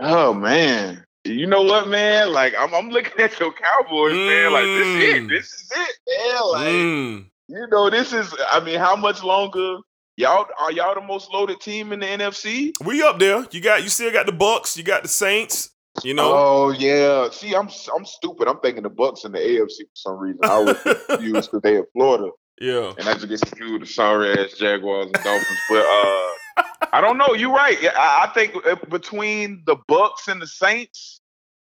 [0.00, 1.04] Oh man.
[1.24, 2.32] You know what, man?
[2.32, 4.52] Like I'm, I'm looking at your Cowboys, man.
[4.52, 5.22] Like this is it.
[5.22, 5.28] Mm.
[5.28, 6.50] This is it, man.
[6.52, 7.26] Like Mm.
[7.48, 8.34] you know, this is.
[8.50, 9.78] I mean, how much longer?
[10.16, 12.72] Y'all are y'all the most loaded team in the NFC?
[12.84, 13.46] We up there.
[13.52, 14.76] You got you still got the Bucs.
[14.76, 15.70] You got the Saints.
[16.04, 16.32] You know.
[16.32, 17.28] Oh yeah.
[17.30, 18.48] See, I'm I'm stupid.
[18.48, 20.40] I'm thinking the Bucs in the AFC for some reason.
[20.44, 22.30] I was confused because they in Florida,
[22.60, 22.92] yeah.
[22.98, 25.58] and I just get confused with the sorry ass Jaguars and Dolphins.
[25.68, 26.62] But uh,
[26.92, 27.34] I don't know.
[27.34, 27.80] You're right.
[27.80, 31.20] Yeah, I, I think uh, between the Bucs and the Saints,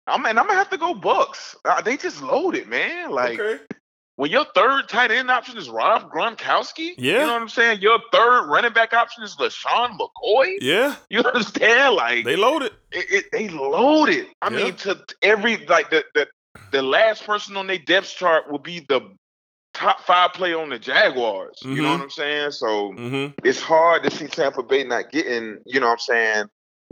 [0.06, 1.54] I mean, I'm gonna have to go Bucs.
[1.64, 3.10] Uh, they just loaded, man.
[3.12, 3.62] Like okay.
[4.16, 7.12] when your third tight end option is Rob Gronkowski, Yeah.
[7.12, 7.80] you know what I'm saying.
[7.80, 10.56] Your third running back option is LeSean McCoy.
[10.60, 10.96] Yeah.
[11.10, 11.94] You understand?
[11.94, 12.72] Like They loaded.
[12.90, 14.26] it, it, they loaded.
[14.42, 14.64] I Yeah.
[14.64, 16.26] mean, to to every like the, the
[16.72, 19.00] the last person on their depth chart will be the
[19.74, 21.58] top five player on the Jaguars.
[21.62, 21.92] You know Mhm.
[21.92, 22.50] what I'm saying?
[22.52, 23.32] So Mm-hmm.
[23.44, 26.44] it's hard to see Tampa Bay not getting, you know what I'm saying,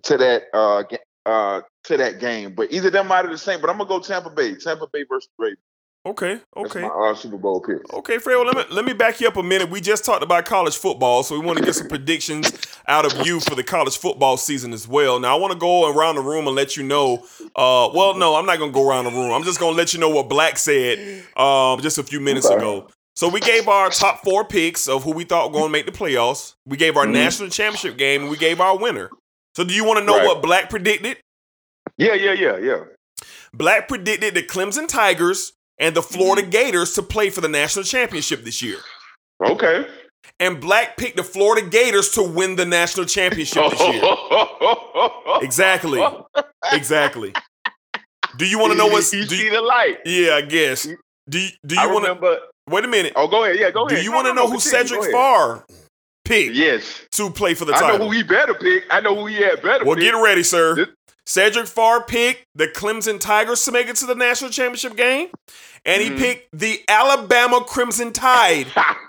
[0.05, 0.85] to that uh
[1.27, 2.55] uh to that game.
[2.55, 3.61] But either them out of the same.
[3.61, 4.55] But I'm gonna go Tampa Bay.
[4.55, 5.59] Tampa Bay versus Ravens.
[6.07, 6.41] Okay.
[6.57, 6.81] That's Okay.
[6.81, 7.93] my uh, Super Bowl pick.
[7.93, 8.37] Okay, Fred.
[8.37, 9.69] Well, let me let me back you up a minute.
[9.69, 12.51] We just talked about college football, so we want to get some predictions
[12.89, 15.21] out of you for the college football season as well.
[15.21, 17.25] Now, I want to go around the room and let you know.
[17.55, 19.31] Uh, well, no, I'm not gonna go around the room.
[19.31, 22.57] I'm just gonna let you know what Black said um, just a few minutes Okay.
[22.57, 22.89] ago.
[23.15, 25.85] So we gave our top four picks of who we thought were going to make
[25.85, 26.55] the playoffs.
[26.65, 27.13] We gave our Mhm.
[27.13, 29.11] national championship game, and we gave our winner.
[29.55, 30.27] So, do you want to know Right.
[30.27, 31.19] what Black predicted?
[31.99, 32.79] Yeah, yeah, yeah, yeah.
[33.53, 36.51] Black predicted the Clemson Tigers and the Florida mm-hmm.
[36.51, 38.78] Gators to play for the national championship this year.
[39.44, 39.86] Okay.
[40.39, 44.02] And Black picked the Florida Gators to win the national championship this year.
[45.43, 46.02] Exactly.
[46.73, 47.32] Exactly.
[48.36, 49.12] Do you want to know what's?
[49.12, 49.98] you Do see you, the light?
[50.05, 50.86] yeah, I guess.
[51.28, 52.40] Do you, do you want to?
[52.69, 53.15] Wait a minute.
[53.16, 53.59] Oh, go ahead.
[53.59, 53.98] Yeah, go ahead.
[53.98, 54.61] Do you No, want to no, know no, who.
[54.61, 55.11] Cedric.
[55.12, 55.65] Farr
[56.24, 57.07] picked Yes.
[57.12, 58.85] to play for the I know who he better pick.
[58.90, 60.05] I know who he had better well, pick.
[60.05, 60.74] get ready, sir.
[60.77, 60.89] This-
[61.31, 65.28] Cedric Farr picked the Clemson Tigers to make it to the national championship game,
[65.85, 66.19] and he Mhm.
[66.19, 68.66] picked the Alabama Crimson Tide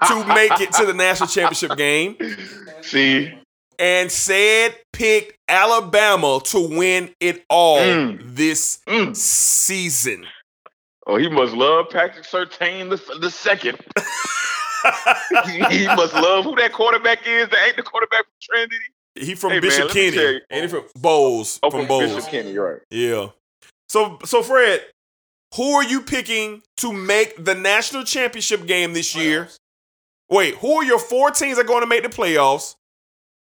[0.08, 2.16] to make it to the national championship game.
[2.82, 3.34] See,
[3.80, 8.20] and said picked Alabama to win it all Mm.
[8.36, 9.16] this Mm.
[9.18, 10.28] season.
[11.08, 13.80] oh, he must love Patrick Surtain the, the second.
[15.48, 17.50] he, he must love who that quarterback is.
[17.50, 18.78] That ain't the quarterback from Trinity.
[19.22, 20.42] He from Hey, Bishop let me tell Kenny.
[20.50, 21.60] And he from Bolles.
[21.64, 22.14] Oh, from from Bolles.
[22.16, 22.80] Bishop Kenny, right?
[22.90, 23.28] Yeah.
[23.90, 24.82] So so Fred,
[25.56, 29.50] who are you picking to make the national championship game this year?
[30.30, 32.76] Wait, who are your four teams that are going to make the playoffs?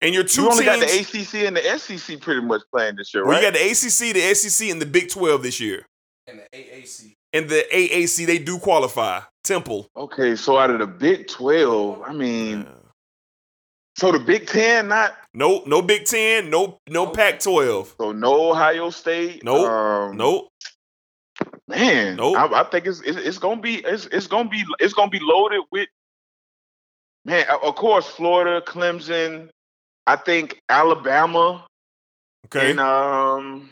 [0.01, 0.81] And your two You only teams.
[0.81, 3.41] got the ACC and the SEC pretty much playing this year, well, right?
[3.45, 5.87] you got the ACC, the SEC, and the Big 12 this year.
[6.27, 7.13] And the AAC.
[7.33, 9.21] And the AAC, they do qualify.
[9.45, 9.89] Temple.
[9.97, 12.67] okay, so out of the Big Twelve, I mean,
[13.97, 17.95] so the Big Ten, not No, no Big Ten, no, no Pac twelve.
[18.01, 19.45] so no Ohio State.
[19.45, 19.67] Nope.
[19.69, 20.49] Um, Nope.
[21.69, 22.37] Man, Nope.
[22.37, 25.21] I, I think it's, it's it's gonna be it's it's gonna be it's gonna be
[25.21, 25.89] loaded with
[27.25, 27.45] man.
[27.63, 29.49] Of course, Florida, Clemson.
[30.07, 31.65] I think Alabama
[32.47, 32.71] Okay.
[32.73, 33.71] and um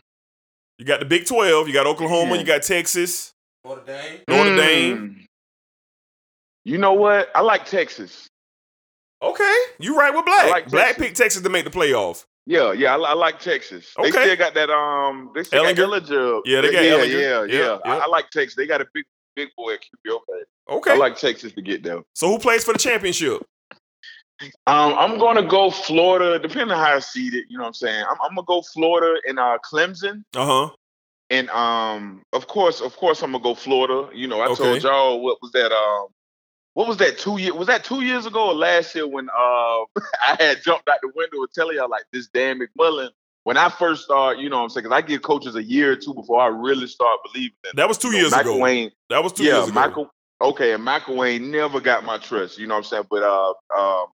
[0.78, 1.66] you got the Big Twelve.
[1.68, 2.34] You got Oklahoma.
[2.34, 2.40] Yeah.
[2.40, 3.32] You got Texas.
[3.64, 4.20] Notre Dame.
[4.28, 4.96] Notre Dame.
[4.98, 5.24] mm,
[6.64, 7.28] You know what?
[7.34, 8.26] I like Texas.
[9.22, 10.46] Okay, you right with Black.
[10.46, 11.04] I like Black Texas.
[11.06, 12.24] picked Texas to make the playoff.
[12.46, 13.92] Yeah, yeah, I, I like Texas.
[13.98, 14.10] Okay.
[14.10, 15.30] They still got that um.
[15.34, 15.76] They still Ehlinger?
[15.76, 16.40] got Ehlinger.
[16.46, 17.08] Yeah, they got yeah, Ehlinger.
[17.12, 17.78] yeah, Yeah, yeah.
[17.84, 18.02] I, yeah.
[18.04, 18.56] I like Texas.
[18.56, 19.04] They got a big
[19.36, 20.10] big boy at QB.
[20.16, 20.44] Okay.
[20.70, 20.90] Okay.
[20.92, 22.00] I like Texas to get there.
[22.14, 23.42] so who plays for the championship?
[24.66, 27.44] Um, I'm gonna go Florida, depending on how I seed it.
[27.50, 28.04] You know what I'm saying?
[28.10, 30.70] I'm, I'm gonna go Florida and uh, Clemson, Uh huh.
[31.28, 34.08] and um, of course, of course, I'm gonna go Florida.
[34.16, 34.62] You know, I Okay.
[34.64, 35.72] told y'all what was that?
[35.72, 36.06] Um,
[36.74, 37.54] what was that two year?
[37.54, 39.32] Was that two years ago or last year when uh
[40.26, 43.10] I had jumped out the window and telling y'all like this Dan McMullen?
[43.44, 44.84] When I first started, you know what I'm saying?
[44.84, 47.72] Because I give coaches a year or two before I really start believing them.
[47.74, 48.60] That was two You know, years Michael ago.
[48.62, 49.80] Wayne, That was two yeah, years ago.
[49.80, 50.10] Michael.
[50.42, 52.58] Okay, and McElwain never got my trust.
[52.58, 53.06] You know what I'm saying?
[53.10, 54.06] But uh, um,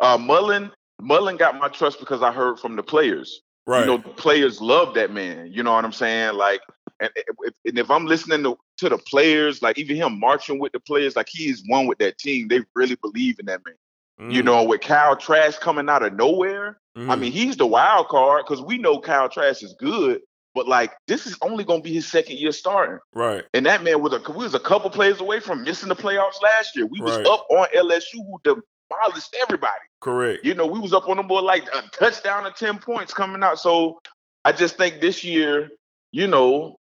[0.00, 0.70] uh, Mullen,
[1.00, 3.40] Mullen got my trust because I heard from the players.
[3.66, 3.80] right.
[3.80, 5.50] You know, the players love that man.
[5.50, 6.34] You know what I'm saying?
[6.36, 6.60] Like,
[7.00, 10.72] and, if, and if I'm listening to, to the players, like even him marching with
[10.72, 12.48] the players, like he is one with that team.
[12.48, 13.74] They really believe in that man.
[14.20, 14.30] Mm-hmm.
[14.32, 17.20] You know, with Kyle Trask coming out of nowhere, I Mhm.
[17.20, 20.20] mean, he's the wild card because we know Kyle Trask is good,
[20.54, 22.98] but like this is only going to be his second year starting.
[23.14, 23.44] right.
[23.54, 26.42] And that man was a we was a couple plays away from missing the playoffs
[26.42, 26.86] last year.
[26.86, 27.26] We was Right.
[27.28, 29.72] up on LSU who demolished everybody.
[30.00, 30.44] Correct.
[30.44, 33.44] You know, we was up on them boy like a touchdown and 10 points coming
[33.44, 33.60] out.
[33.60, 34.00] So
[34.44, 35.70] I just think this year,
[36.10, 36.77] you know,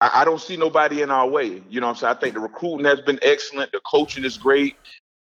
[0.00, 1.62] I, I don't see nobody in our way.
[1.68, 2.16] You know what I'm saying?
[2.16, 3.72] I think the recruiting has been excellent.
[3.72, 4.76] The coaching is great.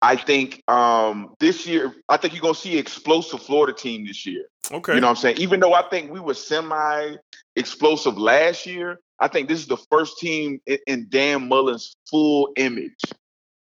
[0.02, 4.46] I think um this year, I think you're gonna see explosive Florida team this year.
[4.72, 4.96] Okay.
[4.96, 5.38] You know what I'm saying?
[5.38, 7.16] Even though I think we were semi
[7.56, 12.52] explosive last year, I think this is the first team in, in Dan Mullen's full
[12.56, 13.02] image.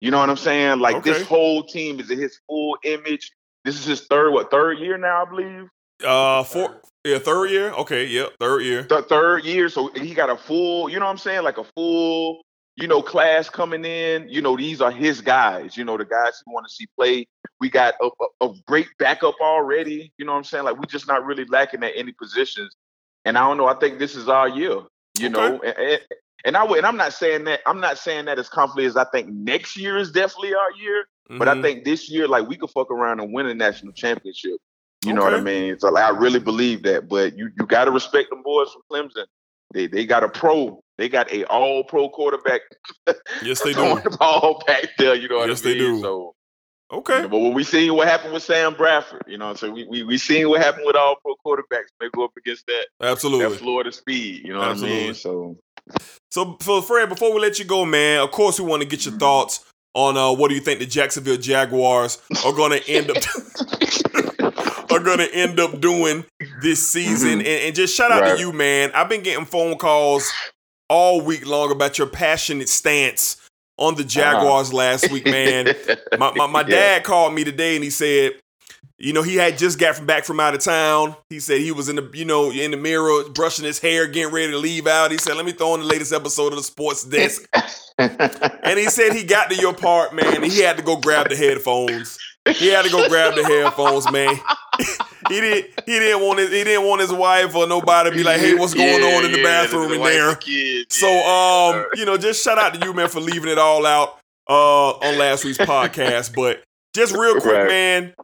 [0.00, 0.80] You know what I'm saying?
[0.80, 1.12] Like Okay.
[1.12, 3.32] this whole team is in his full image.
[3.64, 5.68] This is his third, what, third year now, I believe?
[6.04, 6.82] uh, four.
[7.06, 7.70] Yeah, third year.
[7.72, 8.06] Okay.
[8.06, 8.32] Yep.
[8.40, 8.82] Third year.
[8.84, 9.68] Th- third year.
[9.68, 11.44] So he got a full, you know what I'm saying?
[11.44, 12.42] Like a full,
[12.76, 14.28] you know, class coming in.
[14.28, 17.26] You know, these are his guys, you know, the guys who want to see play.
[17.60, 18.08] We got a,
[18.42, 20.12] a, a great backup already.
[20.18, 20.64] You know what I'm saying?
[20.64, 22.74] Like we're just not really lacking at any positions.
[23.24, 23.66] And I don't know.
[23.66, 24.80] I think this is our year.
[25.18, 26.00] You know, and, and,
[26.44, 27.60] and I would, and I'm not saying that.
[27.66, 31.04] I'm not saying that as confidently as I think next year is definitely our year.
[31.38, 31.62] But I Mhm.
[31.62, 34.58] think this year, like we could fuck around and win a national championship.
[35.04, 35.78] You know what I mean?
[35.78, 37.08] So like, I really believe that.
[37.08, 39.26] But you you got to respect them boys from Clemson.
[39.72, 40.82] They they got a pro.
[40.98, 42.62] They got a all pro quarterback
[43.42, 44.10] Yes, they throwing do.
[44.10, 45.14] the ball back there.
[45.14, 46.00] You know what Yes, I they do.
[46.00, 46.34] So,
[46.92, 47.22] Okay.
[47.22, 50.16] but when we seen what happened with Sam Bradford, you know, so we we, we
[50.18, 51.88] seen what happened with all pro quarterbacks.
[52.00, 53.48] They go up against that Absolutely.
[53.48, 54.42] that Florida speed.
[54.44, 55.04] You know what I Absolutely.
[55.06, 55.14] mean?
[55.14, 55.58] So
[56.30, 59.04] So, so Fred, before we let you go, man, of course we want to get
[59.04, 59.64] your thoughts
[59.94, 63.16] on uh, what do you think the Jacksonville Jaguars are going to end up
[64.96, 66.24] are going to end up doing
[66.62, 67.40] this season, mm-hmm.
[67.40, 68.34] and, and just shout out Right.
[68.36, 68.90] to you, man.
[68.94, 70.30] I've been getting phone calls
[70.88, 73.36] all week long about your passionate stance
[73.78, 74.08] on the uh-huh.
[74.08, 75.74] Jaguars last week, man.
[76.18, 76.66] My my, my Yeah.
[76.66, 78.32] dad called me today and he said,
[78.98, 81.14] you know, he had just got from back from out of town.
[81.28, 84.32] He said he was in the, you know, in the mirror brushing his hair, getting
[84.32, 85.10] ready to leave out.
[85.10, 87.46] He said, "Let me throw on the latest episode of the Sports Desk."
[87.98, 90.36] and he said he got to your part, man.
[90.36, 92.18] And he had to go grab the headphones.
[92.54, 94.38] He had to go grab the headphones, man.
[95.28, 95.70] he didn't.
[95.86, 96.50] He didn't want his.
[96.50, 99.24] He didn't want his wife or nobody to be like, "Hey, what's going Yeah, on
[99.24, 100.38] in the yeah, bathroom in there?"
[100.90, 104.18] So, um, you know, just shout out to you, man, for leaving it all out
[104.48, 106.34] uh on last week's podcast.
[106.34, 106.62] But
[106.94, 107.68] just real quick, Right.
[107.68, 108.14] man.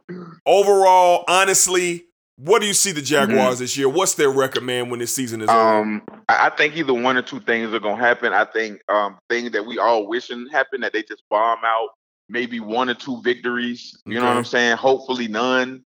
[0.45, 2.05] Overall, honestly,
[2.37, 3.63] what do you see the Jaguars Mm-hmm.
[3.63, 3.87] this year?
[3.89, 5.59] What's their record, man, when this season is over?
[5.59, 8.33] Um, I I think either one or two things are gonna happen.
[8.33, 11.89] I think um things that we all wishing happen that they just bomb out.
[12.33, 13.95] Maybe one or two victories.
[14.07, 14.77] You know what I'm saying?
[14.77, 15.85] Hopefully none.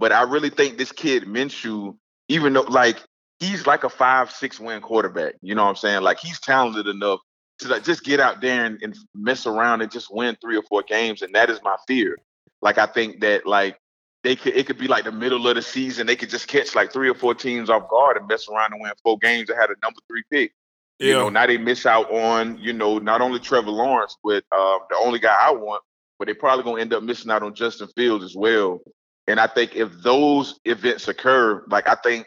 [0.00, 1.96] But I really think this kid Minshew,
[2.28, 3.00] even though like
[3.38, 5.34] he's like a five, six win quarterback.
[5.40, 6.02] You know what I'm saying?
[6.02, 7.20] Like he's talented enough
[7.60, 10.62] to like just get out there and, and mess around and just win three or
[10.62, 11.22] four games.
[11.22, 12.18] And that is my fear.
[12.60, 13.78] Like I think that like
[14.24, 16.08] they could it could be like the middle of the season.
[16.08, 18.82] They could just catch like three or four teams off guard and mess around and
[18.82, 20.52] win four games and had a number three pick.
[20.98, 21.14] You Yeah.
[21.18, 24.96] know, now they miss out on, you know, not only Trevor Lawrence, but um, the
[25.00, 25.82] only guy I want,
[26.18, 28.80] but they probably gonna end up missing out on Justin Fields as well.
[29.26, 32.26] And I think if those events occur, like I think,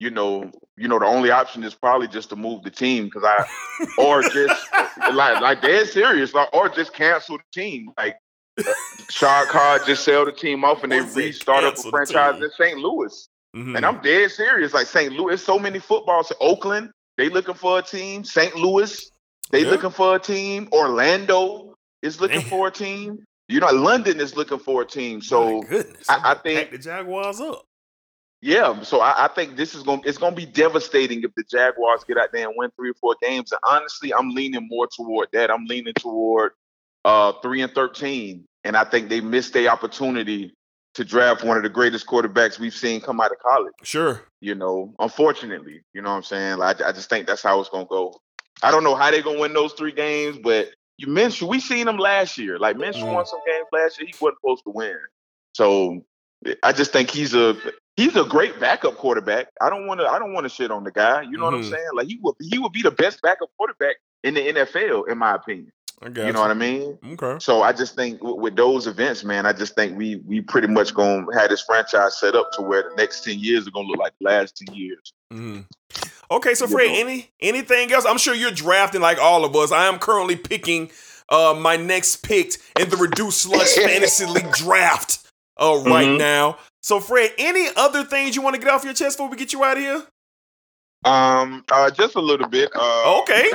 [0.00, 3.22] you know, you know, the only option is probably just to move the team because
[3.24, 3.44] I,
[3.98, 4.66] or just
[5.12, 7.90] like like dead serious, like, or just cancel the team.
[7.98, 8.16] Like
[9.10, 12.78] Shad Khan just sell the team off and they restart up a franchise in St.
[12.78, 13.28] Louis.
[13.54, 13.76] Mhm.
[13.76, 14.72] And I'm dead serious.
[14.74, 15.12] Like St.
[15.12, 16.32] Louis, so many footballs.
[16.40, 16.90] Oakland,
[17.20, 18.24] they looking for a team.
[18.24, 18.56] St.
[18.56, 19.10] Louis,
[19.50, 19.70] they Yeah.
[19.70, 20.68] looking for a team.
[20.72, 23.18] Orlando is looking for a team.
[23.48, 25.20] You know, London is looking for a team.
[25.20, 27.66] So goodness, I- I think- the Jaguars up.
[28.40, 30.00] yeah, so I, I think this is going.
[30.02, 32.90] to It's going to be devastating if the Jaguars get out there and win three
[32.90, 33.52] or four games.
[33.52, 35.50] And honestly, I'm leaning more toward that.
[35.50, 36.52] I'm leaning toward
[37.04, 40.54] uh, three and thirteen, and I think they missed their opportunity
[40.94, 43.72] to draft one of the greatest quarterbacks we've seen come out of college.
[43.82, 44.22] Sure.
[44.40, 46.58] You know, unfortunately, you know what I'm saying.
[46.58, 48.20] Like, I, just think that's how it's going to go.
[48.62, 51.60] I don't know how they're going to win those three games, but you mentioned we
[51.60, 52.58] seen them last year.
[52.58, 53.14] Like Minshew Mm.
[53.14, 54.06] won some games last year.
[54.08, 54.98] He wasn't supposed to win.
[55.54, 56.04] So
[56.62, 57.56] I just think he's a
[57.96, 59.48] he's a great backup quarterback.
[59.60, 61.22] I don't want to I don't want to shit on the guy.
[61.22, 61.70] You know what I'm Mhm.
[61.70, 61.88] saying?
[61.94, 65.34] Like he would he would be the best backup quarterback in the NFL, in my
[65.34, 65.72] opinion.
[66.02, 66.98] You know what I mean?
[67.12, 67.36] Okay.
[67.40, 70.66] So I just think with, with those events, man, I just think we we pretty
[70.68, 73.86] much gonna have this franchise set up to where the next ten years are gonna
[73.88, 75.12] look like the last ten years.
[75.32, 75.66] Mhm.
[76.30, 78.06] Okay, so Fred, any anything else?
[78.06, 79.72] I'm sure you're drafting like all of us.
[79.72, 80.90] I am currently picking
[81.28, 85.18] uh my next pick in the reduced slush fantasy league draft
[85.58, 86.18] uh right Mhm.
[86.18, 86.56] now.
[86.82, 89.52] So Fred, any other things you want to get off your chest before we get
[89.52, 90.02] you out of here?
[91.04, 92.70] Um, uh, just a little bit.
[92.74, 93.50] Uh, Okay.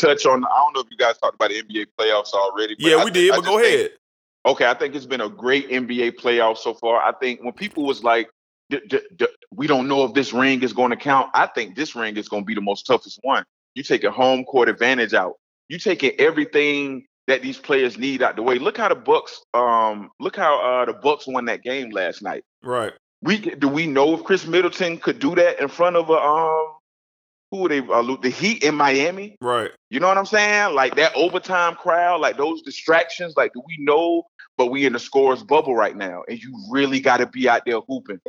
[0.00, 0.44] Touch on.
[0.44, 2.74] I don't know if you guys talked about the NBA playoffs already.
[2.74, 3.90] but Yeah, we think- did, I but go think- ahead.
[4.46, 7.02] Okay, I think it's been a great NBA playoff so far.
[7.02, 8.30] I think when people was like,
[8.70, 11.76] d- d- d- "We don't know if this ring is going to count," I think
[11.76, 13.44] this ring is going to be the most toughest one.
[13.74, 15.34] You taking home court advantage out.
[15.68, 18.58] You taking everything that these players need out the way.
[18.58, 19.42] Look how the Bucks.
[19.52, 22.42] Um, look how uh, the Bucks won that game last night.
[22.62, 22.94] Right.
[23.22, 26.76] We do we know if Khris Middleton could do that in front of a um
[27.50, 29.36] who they uh, the Heat in Miami?
[29.40, 29.70] Right.
[29.90, 30.74] You know what I'm saying?
[30.74, 33.34] Like that overtime crowd, like those distractions.
[33.36, 34.24] Like, do we know?
[34.56, 37.62] But we in the scores bubble right now, and you really got to be out
[37.64, 38.20] there hooping.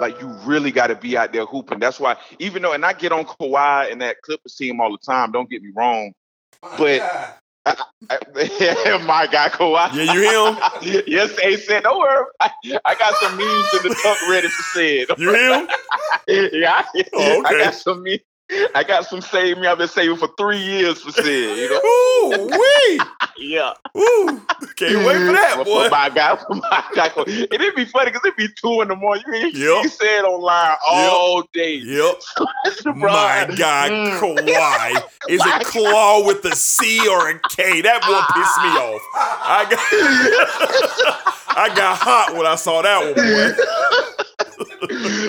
[0.00, 1.78] Like, you really got to be out there hooping.
[1.78, 4.98] That's why, even though, and I get on Kawhi and that Clippers team all the
[4.98, 5.30] time.
[5.30, 6.12] Don't get me wrong,
[6.78, 7.40] but.
[7.66, 7.76] I,
[8.10, 9.94] I, my guy Kawhi.
[9.94, 11.02] Yeah, you him?
[11.06, 11.84] yes, they said.
[11.84, 12.26] Don't worry.
[12.38, 12.50] I,
[12.84, 15.06] I got some memes in the tuck ready for said.
[15.18, 15.66] You him?
[16.28, 16.84] yeah.
[17.14, 18.20] Oh, I got some me.
[18.74, 19.66] I got some saving me.
[19.68, 21.24] I've been saving for three years for said.
[21.26, 21.80] You know.
[21.82, 23.00] Ooh, wee.
[23.38, 23.72] yeah.
[23.96, 24.42] Ooh.
[24.76, 25.84] Can't wait for that, boy.
[25.84, 27.10] For my guy, for my guy.
[27.16, 29.24] And it'd be funny because it'd be two in the morning.
[29.28, 29.82] You Yep.
[29.84, 31.76] he said online all day.
[31.76, 32.16] Yep.
[32.96, 34.18] My God, Mm.
[34.18, 35.02] Kawhi.
[35.28, 37.80] Is My it Claw with a C or a K?
[37.82, 39.02] That boy pissed me off.
[39.14, 39.80] I got,
[41.56, 43.54] I got hot when I saw that one, boy.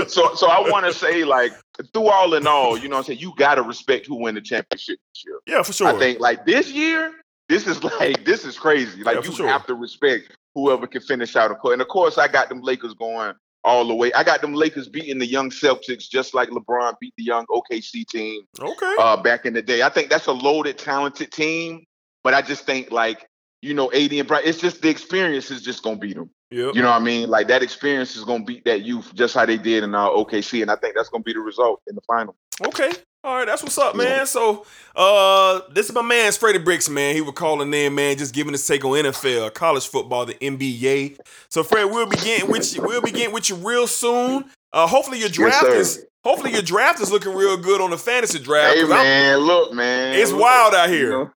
[0.08, 1.54] so so I want to say like
[1.93, 4.41] through all in all, you know what I'm saying, you gotta respect who win the
[4.41, 5.39] championship this year.
[5.45, 5.88] Yeah, for sure.
[5.88, 7.14] I think like this year,
[7.49, 9.03] this is like this is crazy.
[9.03, 9.47] Like Yeah, you sure.
[9.47, 11.73] have to respect whoever can finish out a court.
[11.73, 13.34] And of course, I got them Lakers going
[13.64, 14.14] all the way.
[14.14, 18.06] I got them Lakers beating the young Celtics just like LeBron beat the young OKC
[18.07, 18.95] team Okay.
[18.99, 19.81] uh, back in the day.
[19.81, 21.84] I think that's a loaded, talented team.
[22.23, 23.27] But I just think like
[23.61, 26.30] you know, AD and Bron, it's just the experience is just gonna beat them.
[26.56, 26.76] Yep.
[26.76, 27.30] You know what I mean?
[27.30, 30.61] Like that experience is gonna beat that youth just how they did in uh, OKC,
[30.61, 32.34] and I think that's gonna be the result in the final.
[32.65, 32.91] Okay.
[33.26, 34.27] All right, that's what's up, man.
[34.27, 34.65] So,
[34.95, 37.15] uh, this is my man, Freddie Bricks, man.
[37.15, 41.18] He was calling in, man, just giving his take on NFL, college football, the NBA.
[41.49, 42.84] So, Fred, we'll begin with you.
[42.84, 44.45] We'll begin with you real soon.
[44.72, 45.73] Uh, hopefully your draft sir.
[45.73, 48.76] is hopefully your draft is looking real good on the fantasy draft.
[48.76, 51.03] Hey 'cause I'm- man, look man, It's Look, wild out here.
[51.03, 51.32] you know,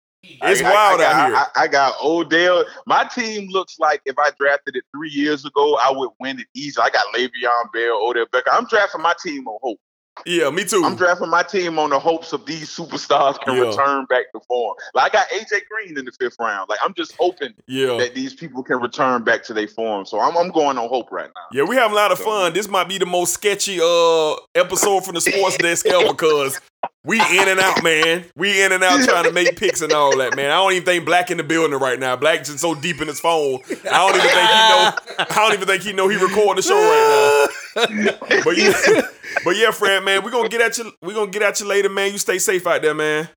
[0.42, 1.36] It's I- I- wild I got, out here.
[1.56, 2.64] I, I got Odell.
[2.86, 6.46] My team looks like if I drafted it three years ago, I would win it
[6.54, 6.80] easy.
[6.80, 8.52] I got Le'Veon Bell, Odell Beckham.
[8.52, 9.78] I'm drafting my team on hope.
[10.24, 10.82] yeah, me too.
[10.82, 13.64] I'm drafting my team on the hopes of these superstars can Yeah.
[13.68, 14.74] return back to form.
[14.94, 16.70] Like I got AJ Green in the fifth round.
[16.70, 17.98] Like I'm just hoping Yeah.
[17.98, 20.06] that these people can return back to their form.
[20.06, 21.42] So I'm, I'm going on hope right now.
[21.52, 22.54] Yeah, we have a lot of fun.
[22.54, 26.58] This might be the most sketchy uh episode from the sports desk ever because
[27.04, 28.24] we in and out, man.
[28.36, 30.50] We in and out trying to make picks and all that, man.
[30.50, 32.16] I don't even think Black in the building right now.
[32.16, 33.60] Black just so deep in his phone.
[33.68, 34.92] I don't even think he know.
[35.18, 38.42] I don't even think he know he recording the show right now.
[38.44, 39.02] But yeah,
[39.44, 40.92] but yeah, Fred, man, we gonna get at you.
[41.02, 42.12] We gonna get at you later, man.
[42.12, 43.28] You stay safe out there, man.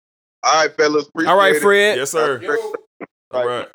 [0.43, 1.07] All right, fellas.
[1.07, 1.97] Appreciate All right, it.
[1.97, 2.41] Yes, sir.
[3.31, 3.67] All All right.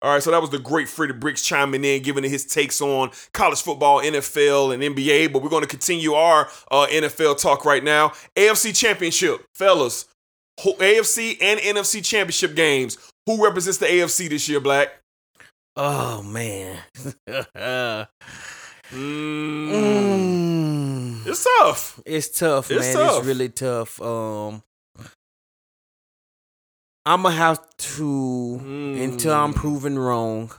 [0.00, 3.10] All right, so that was the great Freddie Bricks chiming in, giving his takes on
[3.32, 5.32] college football, NFL, and NBA.
[5.32, 8.10] But we're going to continue our uh, NFL talk right now.
[8.36, 10.06] AFC Championship, fellas.
[10.60, 12.98] AFC and NFC Championship games.
[13.26, 14.88] Who represents the AFC this year, Black?
[15.76, 16.78] Oh man.
[18.92, 21.26] Mm, Mm.
[21.26, 22.00] It's tough.
[22.04, 22.94] It's tough, It's man.
[22.94, 23.18] tough.
[23.18, 24.00] It's really tough.
[24.02, 24.62] Um
[27.04, 29.56] I'm gonna have to until I'm Mm.
[29.56, 30.52] proven wrong.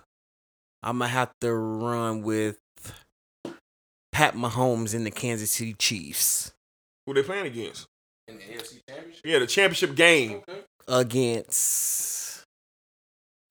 [0.82, 2.60] I'm gonna have to run with
[4.12, 6.52] Pat Mahomes and the Kansas City Chiefs
[7.06, 7.88] Who they playing against?
[8.28, 9.22] In the AFC Championship.
[9.26, 10.44] Yeah, the championship game.
[10.88, 12.44] against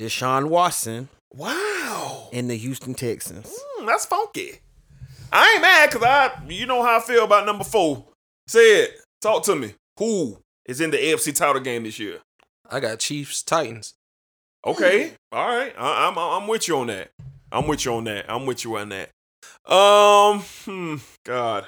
[0.01, 2.28] Deshaun Watson Wow.
[2.32, 3.47] and the Houston Texans.
[3.78, 4.59] Mm, that's funky.
[5.32, 8.05] I ain't mad because I, you know how I feel about number four.
[8.47, 9.01] Say it.
[9.23, 9.74] Talk to me.
[9.98, 12.20] Who is in the AFC title game this year?
[12.72, 13.94] I got Chiefs Titans.
[14.66, 15.12] Okay.
[15.30, 15.74] All right.
[15.78, 17.10] I, I'm I'm with you on that.
[17.50, 18.24] I'm with you on that.
[18.28, 19.10] I'm with you on that.
[19.70, 20.40] Um.
[20.64, 20.96] Hmm.
[21.24, 21.66] God.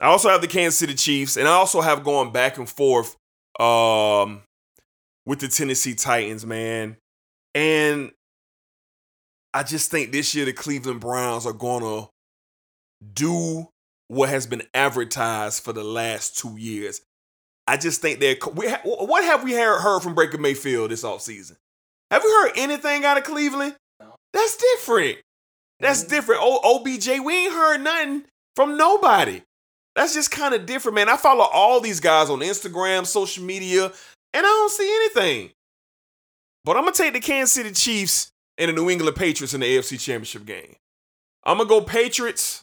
[0.00, 3.16] I also have the Kansas City Chiefs, and I also have going back and forth.
[3.60, 4.42] Um,
[5.26, 6.96] with the Tennessee Titans, man,
[7.54, 8.10] and
[9.54, 12.08] I just think this year the Cleveland Browns are gonna
[13.12, 13.68] do
[14.08, 17.02] what has been advertised for the last two years.
[17.66, 21.56] I just think that we ha- what have we heard, from Baker Mayfield this offseason?
[22.10, 23.76] Have we heard anything out of Cleveland?
[24.32, 25.18] That's different.
[25.80, 26.10] That's mm-hmm.
[26.10, 26.40] different.
[26.42, 28.24] Oh, OBJ, we ain't heard nothing
[28.56, 29.42] from nobody.
[29.94, 31.08] That's just kind of different, man.
[31.08, 33.92] I follow all these guys on Instagram, social media, and
[34.34, 35.50] I don't see anything.
[36.64, 39.66] But I'm gonna take the Kansas City Chiefs and the New England Patriots in the
[39.66, 40.76] AFC Championship game.
[41.44, 42.62] I'm gonna go Patriots.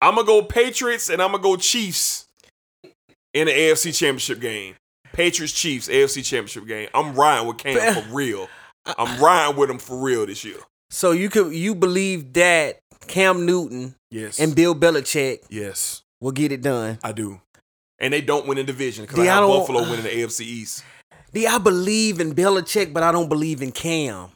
[0.00, 2.25] I'm gonna go Patriots, and I'm gonna go Chiefs
[3.36, 4.74] in the AFC Championship game.
[5.12, 6.88] Patriots Chiefs AFC Championship game.
[6.94, 8.48] I'm riding with Cam for real.
[8.86, 10.56] I'm riding with him for real this year.
[10.90, 14.38] So you could you believe that Cam Newton Yes.
[14.40, 16.98] and Bill Belichick yes, will get it done?
[17.04, 17.40] I do.
[17.98, 20.84] And they don't win in division because I have Buffalo winning the AFC East.
[21.32, 24.28] D, I believe in Belichick, but I don't believe in Cam.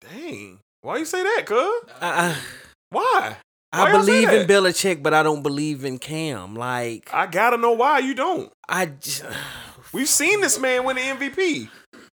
[0.00, 0.58] Dang.
[0.82, 1.90] Why you say that, cuz?
[2.00, 2.36] I,
[2.90, 3.36] Why?
[3.72, 4.46] I, believe in?
[4.48, 6.56] Belichick, but I don't believe in Cam.
[6.56, 8.52] Like I gotta know why you don't.
[8.68, 9.24] I, just,
[9.92, 11.68] We've seen this man win the MVP.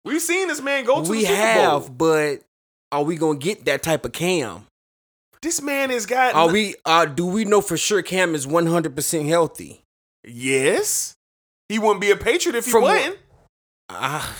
[0.04, 1.90] We've seen this man go to we the Super have, Bowl.
[1.90, 2.42] but
[2.90, 4.66] are we gonna get that type of Cam?
[5.40, 6.34] This man has got.
[6.34, 6.74] Are we?
[6.84, 9.82] Uh, do we know for sure Cam is one hundred percent healthy?
[10.24, 11.14] Yes.
[11.68, 13.18] He wouldn't be a Patriot if he From wasn't.
[13.94, 14.34] Ah,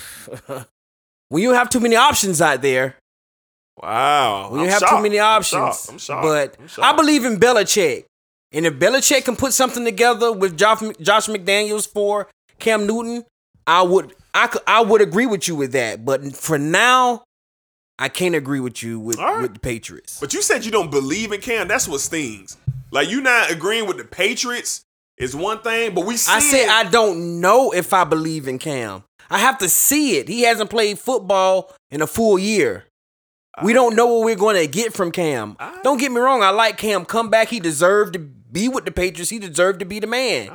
[1.28, 2.97] when you have too many options out there,
[3.80, 4.50] Wow.
[4.50, 4.92] when you I'm have shocked.
[4.92, 5.76] too many I'm options.
[5.76, 5.88] shocked.
[5.90, 6.22] I'm shocked.
[6.22, 8.04] But I'm I believe in Belichick,
[8.52, 12.28] and if Belichick can put something together with Josh, Josh McDaniels for
[12.58, 13.24] Cam Newton,
[13.66, 16.04] I would I could, I would agree with you with that.
[16.04, 17.24] But for now,
[17.98, 19.42] I can't agree with you with, right.
[19.42, 20.18] with the Patriots.
[20.20, 21.68] But you said you don't believe in Cam.
[21.68, 22.56] That's what stings.
[22.90, 24.82] Like you not agreeing with the Patriots
[25.16, 28.58] is one thing, but we see I said I don't know if I believe in
[28.58, 29.04] Cam.
[29.30, 30.28] I have to see it.
[30.28, 32.84] He hasn't played football in a full year.
[33.62, 35.56] We don't know what we're going to get from Cam.
[35.82, 36.42] Don't get me wrong.
[36.42, 37.04] I like Cam.
[37.04, 37.48] Come back.
[37.48, 39.30] He deserved to be with the Patriots.
[39.30, 40.50] He deserved to be the man.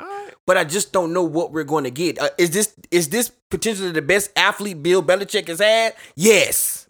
[0.46, 2.18] But I just don't know what we're going to get.
[2.20, 5.94] Uh, is this is this potentially the best athlete Bill Belichick has had?
[6.16, 6.88] Yes.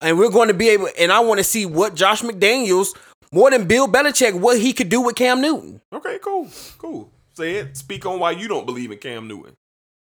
[0.00, 0.88] And we're going to be able.
[0.98, 2.96] And I want to see what Josh McDaniels
[3.32, 5.80] more than Bill Belichick what he could do with Cam Newton.
[5.92, 6.48] Okay, cool,
[6.78, 7.10] cool.
[7.34, 7.76] Say it.
[7.76, 9.54] Speak on why you don't believe in Cam Newton.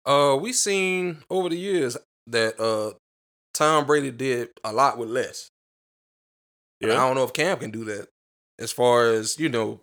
[0.04, 1.96] Uh, we've seen over the years
[2.26, 2.92] that uh
[3.60, 5.50] Tom Brady did a lot with less.
[6.80, 8.08] And I don't know if Cam can do that.
[8.58, 9.80] As far as you know,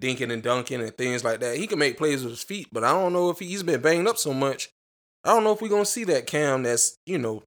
[0.00, 2.68] dinking and dunking and things like that, he can make plays with his feet.
[2.72, 4.70] But I don't know if he, he's been banged up so much.
[5.24, 6.62] I don't know if we're gonna see that Cam.
[6.62, 7.42] That's you know,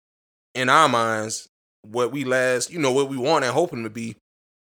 [0.53, 1.49] in our minds,
[1.81, 4.17] what we last, you know, what we want and hoping to be.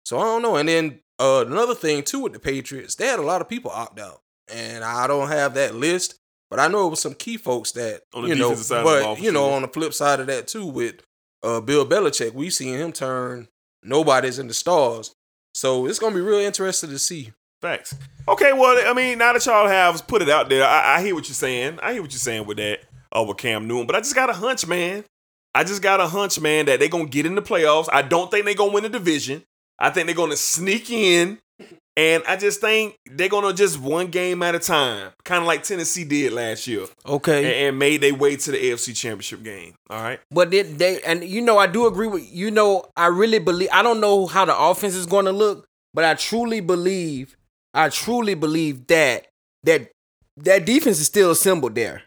[0.05, 0.55] So I don't know.
[0.55, 3.73] And then uh, another thing too with the Patriots, they had a lot of people
[3.73, 4.21] opt out,
[4.55, 6.15] and I don't have that list,
[6.49, 8.51] but I know it was some key folks that you know.
[8.51, 9.57] defensive side of the But you know, sure.
[9.57, 11.03] on the flip side of that too, with
[11.43, 13.49] uh, Bill Belichick, we seen him turn
[13.83, 15.15] nobody's into stars.
[15.55, 17.33] So it's gonna be real interesting to see.
[17.61, 17.97] Facts.
[18.29, 21.15] Okay, well, I mean, now that y'all have put it out there, I, I hear
[21.15, 21.81] what you're saying.
[21.83, 23.87] I hear what you're saying with that, uh, with Cam Newton.
[23.87, 25.05] But I just got a hunch, man.
[25.55, 27.89] I just got a hunch, man, that they're gonna get in the playoffs.
[27.93, 29.43] I don't think they're gonna win the division.
[29.79, 31.41] I think they're gonna sneak in,
[31.97, 35.63] and I just think they're gonna just one game at a time, kind of like
[35.65, 37.39] Tennessee did last year, Okay.
[37.45, 39.75] and, and made their way to the AFC Championship game.
[39.91, 40.21] All right.
[40.31, 43.69] But they, they and you know I do agree with you know I really believe
[43.73, 47.37] I don't know how the offense is going to look, but I truly believe
[47.75, 49.27] I truly believe that
[49.65, 49.91] that
[50.37, 52.03] that defense is still assembled there,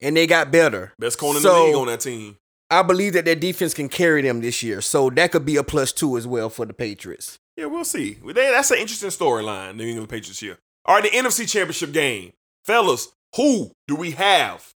[0.00, 0.92] and they got better.
[0.98, 2.36] Best corner in the league on that team.
[2.70, 5.62] I believe that their defense can carry them this year, so that could be a
[5.64, 7.38] plus two as well for the Patriots.
[7.58, 8.16] Yeah, we'll see.
[8.24, 10.58] That's an interesting storyline, New England Patriots here.
[10.84, 12.32] All right, the NFC Championship game.
[12.64, 14.72] Fellas, who do we have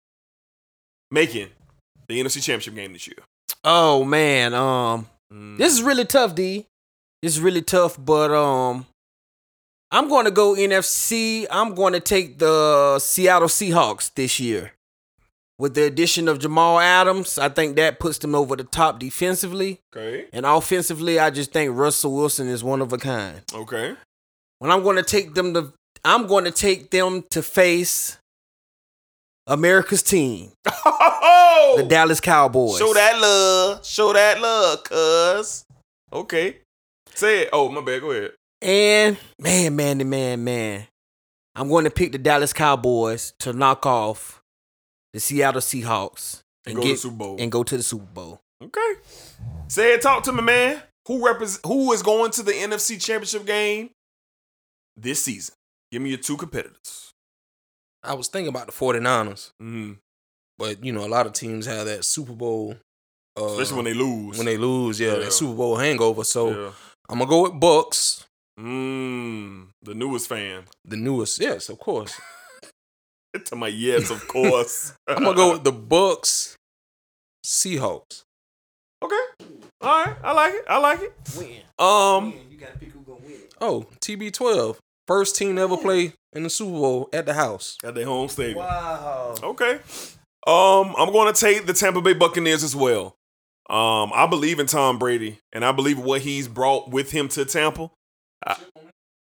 [1.11, 1.49] making
[2.07, 3.17] the NFC Championship game this year?
[3.65, 5.09] Oh man, um,
[5.59, 6.67] this is really tough, D.
[7.21, 8.87] This is really tough, but um,
[9.91, 11.47] I'm going to go NFC.
[11.51, 14.75] I'm going to take the Seattle Seahawks this year.
[15.59, 19.81] With the addition of Jamal Adams, I think that puts them over the top defensively.
[19.95, 20.27] Okay.
[20.33, 23.43] And offensively, I just think Russell Wilson is one of a kind.
[23.53, 23.97] Okay.
[24.61, 25.73] When I'm going to take them to,
[26.05, 28.19] I'm going to take them to face
[29.49, 30.53] America's team,
[30.85, 32.79] Oh, the Dallas Cowboys.
[32.79, 33.85] show that love.
[33.85, 35.65] Show that love, cuz.
[36.13, 36.59] Okay.
[37.15, 37.49] Say it.
[37.53, 38.01] Oh, my bad.
[38.01, 38.33] Go ahead.
[38.63, 40.87] And man, man, man, man,
[41.57, 44.38] I'm going to pick the Dallas Cowboys to knock off
[45.19, 47.37] the Seattle Seahawks And go to the Super Bowl.
[47.41, 48.41] and go to the Super Bowl.
[48.63, 48.93] Okay.
[49.67, 50.03] Say it.
[50.03, 50.81] Talk to me, man.
[51.09, 51.67] Who represent?
[51.67, 53.91] Who is going to the NFC Championship game
[54.97, 55.55] this season?
[55.91, 57.13] Give me your two competitors.
[58.05, 59.93] I was thinking about the 49ers, Mm-hmm.
[60.57, 62.77] but you know, a lot of teams have that Super Bowl.
[63.37, 64.37] Uh, Especially when they lose.
[64.37, 65.19] when they lose, yeah, Yeah.
[65.25, 66.23] that Super Bowl hangover.
[66.25, 66.71] So yeah.
[67.09, 68.25] I'm gonna go with Bucks,
[68.59, 70.65] Mm, the newest fan.
[70.85, 71.41] the newest.
[71.41, 72.13] Yes, of course.
[73.47, 74.93] to my yes, of course.
[75.09, 76.57] I'm gonna go with the Bucks,
[77.45, 78.23] Seahawks.
[79.03, 79.15] Okay.
[79.81, 80.17] All right.
[80.23, 80.65] I like it.
[80.69, 81.13] I like it.
[81.79, 82.35] Um.
[82.51, 83.37] you gotta pick who gonna win.
[83.61, 87.77] Oh, TB12, first team to ever play in the Super Bowl at the house.
[87.85, 88.59] At their home stadium.
[88.59, 89.35] Wow.
[89.43, 89.79] Okay.
[90.47, 93.15] Um, I'm going to take the Tampa Bay Buccaneers as well.
[93.69, 97.45] Um, I believe in Tom Brady, and I believe what he's brought with him to
[97.45, 97.91] Tampa.
[98.47, 98.57] I-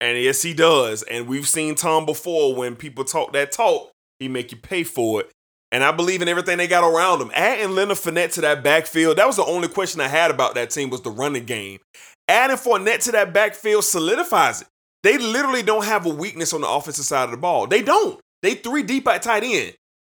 [0.00, 1.02] and yes, he does.
[1.04, 2.54] And we've seen Tom before.
[2.54, 5.30] When people talk that talk, he make you pay for it.
[5.72, 7.30] And I believe in everything they got around him.
[7.34, 10.70] Adding Leonard Fournette to that backfield, that was the only question I had about that
[10.70, 11.80] team was the running game.
[12.28, 14.68] Adding Fournette to that backfield solidifies it.
[15.02, 17.66] They literally don't have a weakness on the offensive side of the ball.
[17.66, 18.20] They don't.
[18.42, 19.74] They three deep at tight end.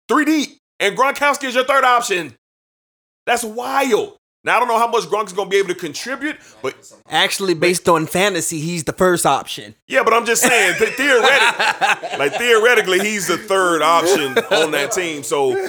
[0.08, 0.58] Three deep.
[0.80, 2.34] And Gronkowski is your third option.
[3.26, 4.17] That's wild.
[4.44, 6.74] Now I don't know how much Gronk's gonna be able to contribute, but
[7.10, 9.74] Actually, based on fantasy, he's the first option.
[9.88, 14.92] yeah, but I'm just saying, th- theoretically, like theoretically, he's the third option on that
[14.92, 15.22] team.
[15.22, 15.68] So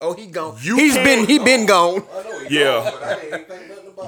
[0.00, 0.56] Oh, he gone.
[0.60, 2.04] You He's can't- been he been gone.
[2.50, 3.18] yeah,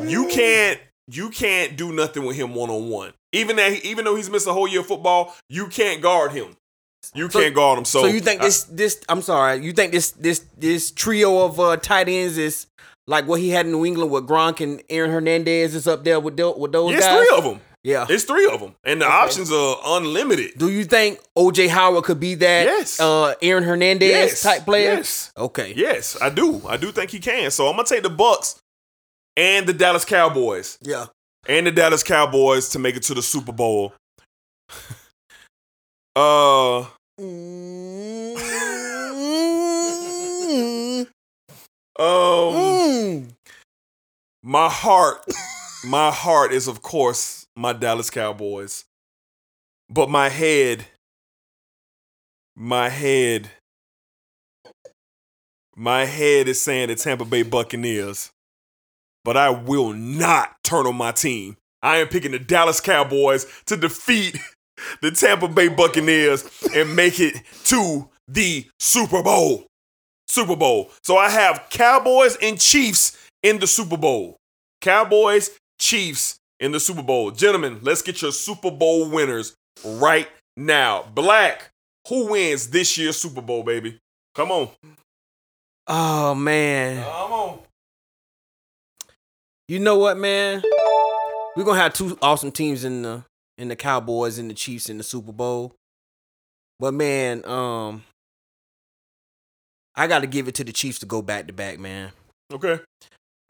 [0.02, 0.78] you can't
[1.10, 3.12] you can't do nothing with him one on one.
[3.32, 6.56] Even that, even though he's missed a whole year of football, you can't guard him.
[7.14, 7.84] You So- can't guard him.
[7.84, 11.44] So, So, you think I- this this I'm sorry, you think this this this trio
[11.44, 12.66] of uh, tight ends is
[13.08, 16.20] like what he had in New England with Gronk and Aaron Hernandez is up there
[16.20, 17.16] with tho- with those it's guys?
[17.26, 17.60] three of them.
[17.84, 18.06] Yeah.
[18.08, 20.58] It's three of them, and the options are unlimited.
[20.58, 23.00] Do you think OJ Howard could be that Yes.
[23.00, 24.42] uh, Aaron Hernandez Yes.
[24.42, 24.94] type player?
[24.94, 25.32] Yes.
[25.36, 25.72] Okay.
[25.74, 26.60] Yes, I do.
[26.68, 27.50] I do think he can.
[27.50, 28.60] So I'm gonna take the Bucks
[29.36, 30.76] and the Dallas Cowboys.
[30.82, 31.06] Yeah.
[31.48, 33.94] And the Dallas Cowboys to make it to the Super Bowl.
[36.16, 36.84] uh
[41.98, 43.28] um
[44.42, 45.24] my heart
[45.84, 48.84] my heart is of course my Dallas Cowboys.
[49.90, 50.86] But my head
[52.56, 53.50] my head
[55.76, 58.30] my head is saying the Tampa Bay Buccaneers.
[59.24, 61.56] But I will not turn on my team.
[61.82, 64.36] I am picking the Dallas Cowboys to defeat
[65.02, 66.44] the Tampa Bay Buccaneers
[66.74, 67.34] and make it
[67.64, 69.67] to the Super Bowl.
[70.28, 70.90] Super Bowl.
[71.02, 74.36] So I have Cowboys and Chiefs in the Super Bowl.
[74.80, 77.30] Cowboys, Chiefs in the Super Bowl.
[77.30, 81.04] Gentlemen, let's get your Super Bowl winners right now.
[81.14, 81.70] Black,
[82.08, 83.98] who wins this year's Super Bowl, baby?
[84.34, 84.68] Come on.
[85.86, 87.02] Oh man.
[87.02, 87.58] Come on.
[89.66, 90.62] You know what, man?
[91.56, 93.24] We're gonna have two awesome teams in the
[93.56, 95.74] in the Cowboys and the Chiefs in the Super Bowl.
[96.78, 98.04] But man, um
[99.98, 102.12] I gotta give it to the Chiefs to go back to back, man.
[102.52, 102.74] Okay.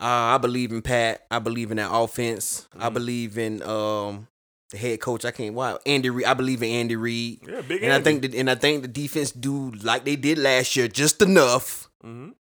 [0.00, 1.26] Uh, I believe in Pat.
[1.30, 2.66] I believe in that offense.
[2.78, 4.28] I believe in um
[4.70, 5.24] the head coach.
[5.24, 6.26] I can't wow Andy Reid.
[6.26, 7.40] I believe in Andy Reid.
[7.46, 10.38] Yeah, big and I think that and I think the defense do like they did
[10.38, 12.32] last year, just enough, Mhm.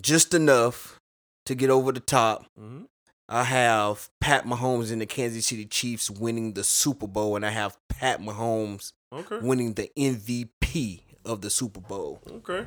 [0.00, 0.98] just enough
[1.46, 2.46] to get over the top.
[2.58, 2.86] Mhm.
[3.28, 7.50] I have Pat Mahomes and the Kansas City Chiefs winning the Super Bowl, and I
[7.50, 9.38] have Pat Mahomes Okay.
[9.38, 12.20] winning the MVP of the Super Bowl.
[12.30, 12.66] Okay.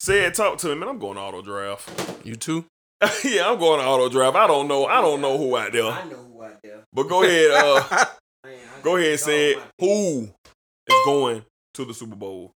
[0.00, 0.88] Say it, talk to me, man.
[0.88, 2.24] I'm going auto draft.
[2.24, 2.64] You too?
[3.22, 4.34] yeah, I'm going auto draft.
[4.34, 4.86] I don't know.
[4.86, 5.84] I don't know who out there.
[5.84, 6.84] I know who out there.
[6.90, 7.50] But go ahead.
[7.52, 8.06] Uh,
[8.82, 9.10] go ahead.
[9.10, 9.56] And say.
[9.78, 11.44] Who is going
[11.74, 12.52] to the Super Bowl?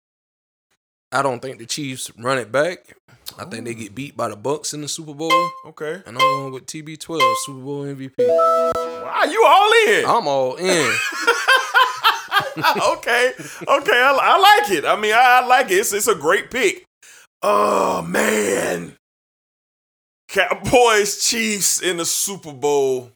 [1.10, 2.94] I don't think the Chiefs run it back.
[3.38, 5.32] I think they get beat by the Bucks in the Super Bowl.
[5.64, 6.02] Okay.
[6.04, 8.12] And I'm going with TB12, Super Bowl MVP.
[8.18, 10.04] Wow, you all in?
[10.04, 10.66] I'm all in.
[12.98, 13.32] okay.
[13.66, 13.98] Okay.
[13.98, 14.84] I, I like it.
[14.84, 15.76] I mean, I, I like it.
[15.76, 16.84] It's, it's a great pick.
[17.42, 18.96] Oh man.
[20.28, 23.12] Cowboys Chiefs in the Super Bowl.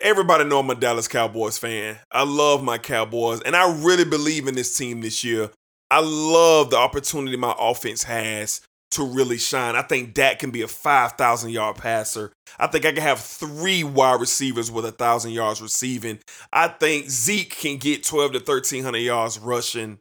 [0.00, 1.98] Everybody know I'm a Dallas Cowboys fan.
[2.12, 5.50] I love my Cowboys, and I really believe in this team this year.
[5.90, 8.60] I love the opportunity my offense has
[8.92, 9.74] to really shine.
[9.74, 12.32] I think Dak can be a 5,000 yard passer.
[12.58, 16.20] I think I can have three wide receivers with a 1,000 yards receiving.
[16.52, 19.98] I think Zeke can get 12 to 1,300 yards rushing.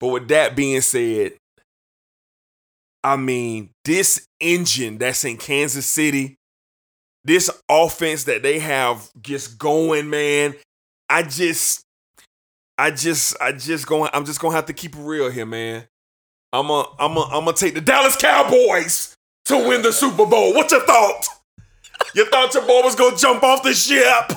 [0.00, 1.34] But with that being said,
[3.02, 6.36] I mean, this engine that's in Kansas City,
[7.24, 10.54] this offense that they have just going, man.
[11.08, 11.82] I just,
[12.78, 15.86] I just, I just going, I'm just gonna have to keep it real here, man.
[16.52, 19.14] I'm a, I'm a, I'm gonna take the Dallas Cowboys
[19.46, 20.54] to win the Super Bowl.
[20.54, 21.26] What you thought?
[22.14, 24.32] You thought your boy was gonna jump off the ship?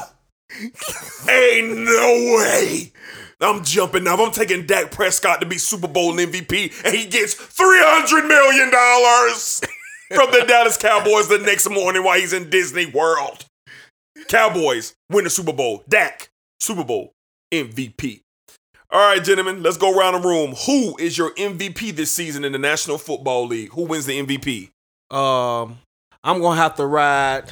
[1.30, 2.92] Ain't no way.
[3.40, 4.20] I'm jumping up.
[4.20, 8.70] I'm taking Dak Prescott to be Super Bowl MVP, and he gets $300 million
[10.16, 13.46] from the Dallas Cowboys the next morning while he's in Disney World.
[14.28, 15.84] Cowboys win the Super Bowl.
[15.88, 17.14] Dak, Super Bowl
[17.54, 18.22] MVP.
[18.90, 20.56] All right, gentlemen, let's go around the room.
[20.66, 23.72] Who is your MVP this season in the National Football League?
[23.74, 24.70] Who wins the MVP?
[25.16, 25.80] Um,
[26.24, 27.52] I'm gonna have to ride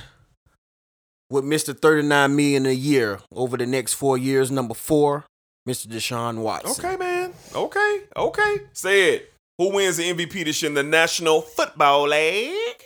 [1.30, 1.78] with Mr.
[1.78, 4.50] 39 million a year over the next four years.
[4.50, 5.26] Number four,
[5.68, 5.88] Mr.
[5.88, 6.86] Deshaun Watson.
[6.86, 7.34] Okay, man.
[7.54, 8.56] Okay, okay.
[8.74, 9.34] Say it.
[9.58, 12.86] Who wins the MVP this year in the National Football League?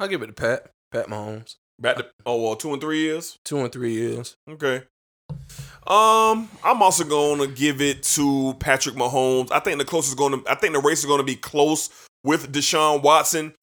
[0.00, 0.70] I'll give it to Pat.
[0.90, 1.56] Pat Mahomes.
[1.78, 3.38] Back to oh well, two and three years.
[3.44, 4.36] Two and three years.
[4.48, 4.82] Okay.
[5.86, 9.50] Um, I'm also gonna give it to Patrick Mahomes.
[9.52, 11.90] I think the closest going to I think the race is gonna be close
[12.22, 13.54] with Deshaun Watson.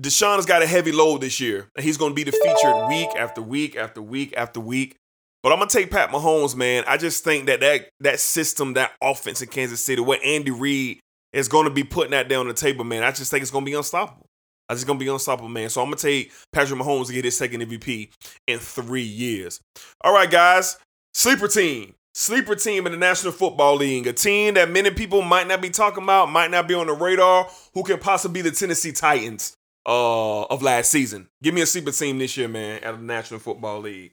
[0.00, 3.08] Deshaun has got a heavy load this year, and he's gonna be the featured week
[3.16, 4.96] after week after week after week.
[5.42, 6.84] But I'm gonna take Pat Mahomes, man.
[6.86, 11.00] I just think that that that system, that offense in Kansas City, what Andy Reid
[11.32, 13.02] is gonna be putting that down on the table, man.
[13.02, 14.26] I just think it's gonna be unstoppable.
[14.68, 15.68] I just gonna be unstoppable, man.
[15.68, 18.10] So I'm gonna take Patrick Mahomes to get his second MVP
[18.46, 19.60] in three years.
[20.02, 20.78] All right, guys.
[21.12, 21.94] Sleeper team.
[22.14, 24.06] Sleeper team in the National Football League.
[24.06, 26.92] A team that many people might not be talking about, might not be on the
[26.92, 29.54] radar, who can possibly be the Tennessee Titans
[29.86, 31.28] uh, of last season.
[31.42, 34.12] Give me a sleeper team this year, man, out of the National Football League.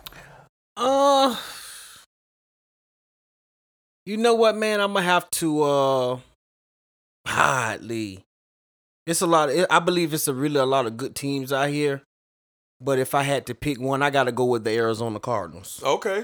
[0.81, 1.35] Uh,
[4.05, 4.79] you know what, man?
[4.79, 6.19] I'm gonna have to uh,
[7.27, 8.23] hardly.
[9.05, 9.49] It's a lot.
[9.49, 12.01] Of, I believe it's a really a lot of good teams out here.
[12.81, 15.81] But if I had to pick one, I got to go with the Arizona Cardinals.
[15.83, 16.23] Okay.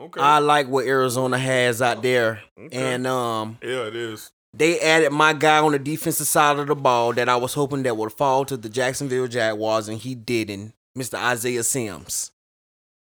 [0.00, 0.20] Okay.
[0.20, 2.94] I like what Arizona has out there, Okay.
[2.94, 4.30] and um, yeah, it is.
[4.52, 7.84] They added my guy on the defensive side of the ball that I was hoping
[7.84, 10.72] that would fall to the Jacksonville Jaguars, and he didn't.
[10.98, 11.14] Mr.
[11.22, 12.32] Isaiah Sims.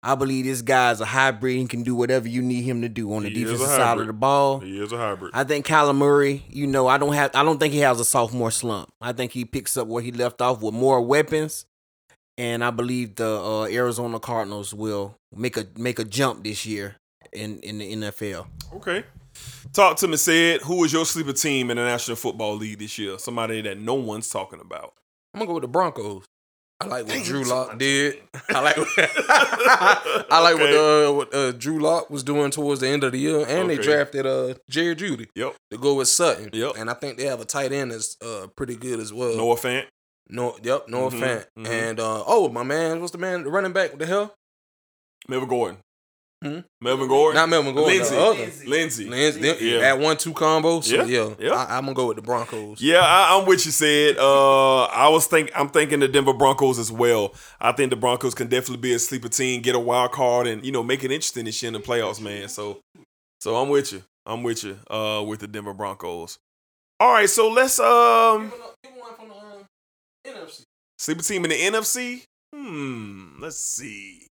[0.02, 3.12] I believe this guy's a hybrid and can do whatever you need him to do
[3.12, 4.60] on the He defensive side of the ball.
[4.60, 5.32] He is a hybrid.
[5.34, 8.04] I think Kyler Murray, you know, I don't have I don't think he has a
[8.04, 8.88] sophomore slump.
[9.00, 11.66] I think he picks up where he left off with more weapons.
[12.38, 16.96] And I believe the uh, Arizona Cardinals will make a make a jump this year
[17.34, 18.46] in, in the NFL.
[18.76, 19.04] Okay.
[19.74, 20.62] Talk to me, said.
[20.62, 23.18] Who is your sleeper team in the National Football League this year?
[23.18, 24.94] Somebody that no one's talking about.
[25.34, 26.24] I'm gonna go with the Broncos.
[26.82, 28.22] I like what Drew Lock did.
[28.48, 28.76] I like
[30.30, 33.18] I like what uh what uh, Drew Lock was doing towards the end of the
[33.18, 35.26] year, and they drafted uh Jerry Jeudy.
[35.34, 35.54] Yep.
[35.72, 36.48] To go with Sutton.
[36.52, 36.72] Yep.
[36.78, 39.36] And I think they have a tight end that's uh pretty good as well.
[39.36, 39.84] Noah Fant.
[40.28, 41.46] No, yep, Noah Mhm, Fant.
[41.58, 41.66] mhm.
[41.68, 43.90] And uh oh my man, what's the man the running back?
[43.90, 44.34] What the hell?
[45.28, 45.78] Melvin Gordon.
[46.42, 46.60] Hmm?
[46.80, 47.34] Melvin Gordon.
[47.34, 47.96] Not Melvin Gordon.
[47.98, 48.14] Lindsay.
[48.14, 48.38] The other.
[48.66, 49.08] Lindsay.
[49.10, 49.40] Lindsay.
[49.42, 49.78] them- Yeah.
[49.80, 50.80] That one two combo.
[50.80, 51.52] So Yeah, yeah, yeah.
[51.52, 52.80] I, I'm gonna go with the Broncos.
[52.80, 54.16] Yeah, I, I'm with you, said.
[54.16, 57.34] Uh, I was think I'm thinking the Denver Broncos as well.
[57.60, 60.64] I think the Broncos can definitely be a sleeper team, get a wild card, and
[60.64, 62.48] you know make it interesting this year in the playoffs, man.
[62.48, 62.78] So,
[63.42, 64.02] so I'm with you.
[64.24, 64.78] I'm with you.
[64.90, 66.38] Uh, with the Denver Broncos.
[67.00, 68.50] All right, so let's um
[70.98, 72.22] sleeper team in the NFC.
[72.54, 74.26] Hmm, let's see.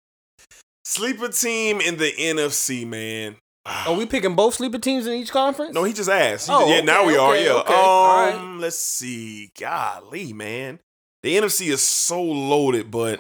[0.89, 3.35] Sleeper team in the NFC, man.
[3.67, 5.75] Are we picking both sleeper teams in each conference?
[5.75, 6.47] No, he just asked.
[6.47, 7.37] He Oh, just- yeah, now okay, we are.
[7.37, 7.53] Yeah.
[7.55, 7.75] okay.
[7.75, 8.59] Um, All right.
[8.61, 9.51] let's see.
[9.59, 10.79] Golly, man.
[11.25, 13.19] The NFC is so loaded, but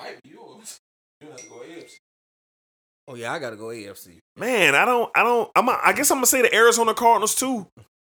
[3.09, 4.19] Oh yeah, I gotta go AFC.
[4.37, 5.51] man, I don't, I don't.
[5.57, 5.69] I'm.
[5.69, 7.67] A, I guess I'm gonna say the Arizona Cardinals too,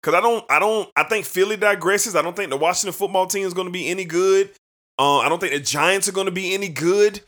[0.03, 0.89] because I don't, I don't.
[0.97, 2.15] I think Philly digresses.
[2.17, 4.51] I don't think the Washington football team is gonna be any good.
[4.99, 7.21] Uh, I don't think the Giants are gonna be any good.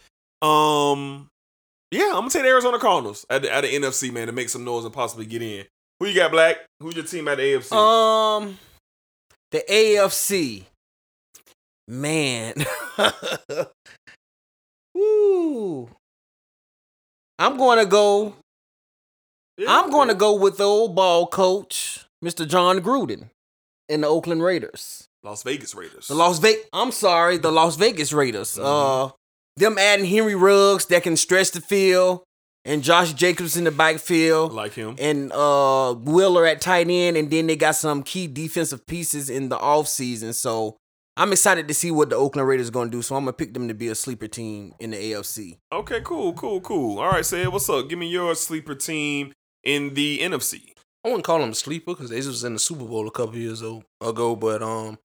[0.43, 1.29] Um,
[1.91, 4.49] yeah, I'm gonna take the Arizona Cardinals at the, at the NFC, man, to make
[4.49, 5.65] some noise and possibly get in.
[6.01, 6.59] Who you got, Black?
[6.81, 7.73] Who's your team at the AFC?
[7.73, 8.59] Um,
[9.53, 10.65] the AFC,
[11.89, 12.55] man.
[14.95, 15.89] Woo.
[17.39, 18.35] I'm going to go.
[19.69, 22.47] I'm going to go with the old ball coach, Mr.
[22.47, 23.31] Jon Gruden,
[23.89, 25.07] and the Oakland Raiders.
[25.23, 26.09] Las Vegas Raiders.
[26.09, 26.65] The Las Vegas.
[26.73, 28.59] I'm sorry, the Las Vegas Raiders.
[28.59, 29.11] Uh,
[29.57, 32.23] them adding Henry Ruggs that can stretch the field,
[32.65, 34.97] and Josh Jacobs in the backfield, like him.
[34.99, 39.49] and uh Waller at tight end, and then they got some key defensive pieces in
[39.49, 40.35] the offseason.
[40.35, 40.77] So
[41.17, 43.03] I'm excited to see what the Oakland Raiders going to do.
[43.03, 45.59] So I'm gonna pick them to be a sleeper team in the AFC.
[45.73, 46.99] Okay, cool, cool, cool.
[46.99, 47.89] All right, Sid, what's up?
[47.89, 49.33] Give me your sleeper team
[49.63, 50.73] in the NFC.
[51.05, 53.11] I wouldn't call them a sleeper because they just was in the Super Bowl a
[53.11, 53.85] couple years ago.
[54.37, 54.99] But um,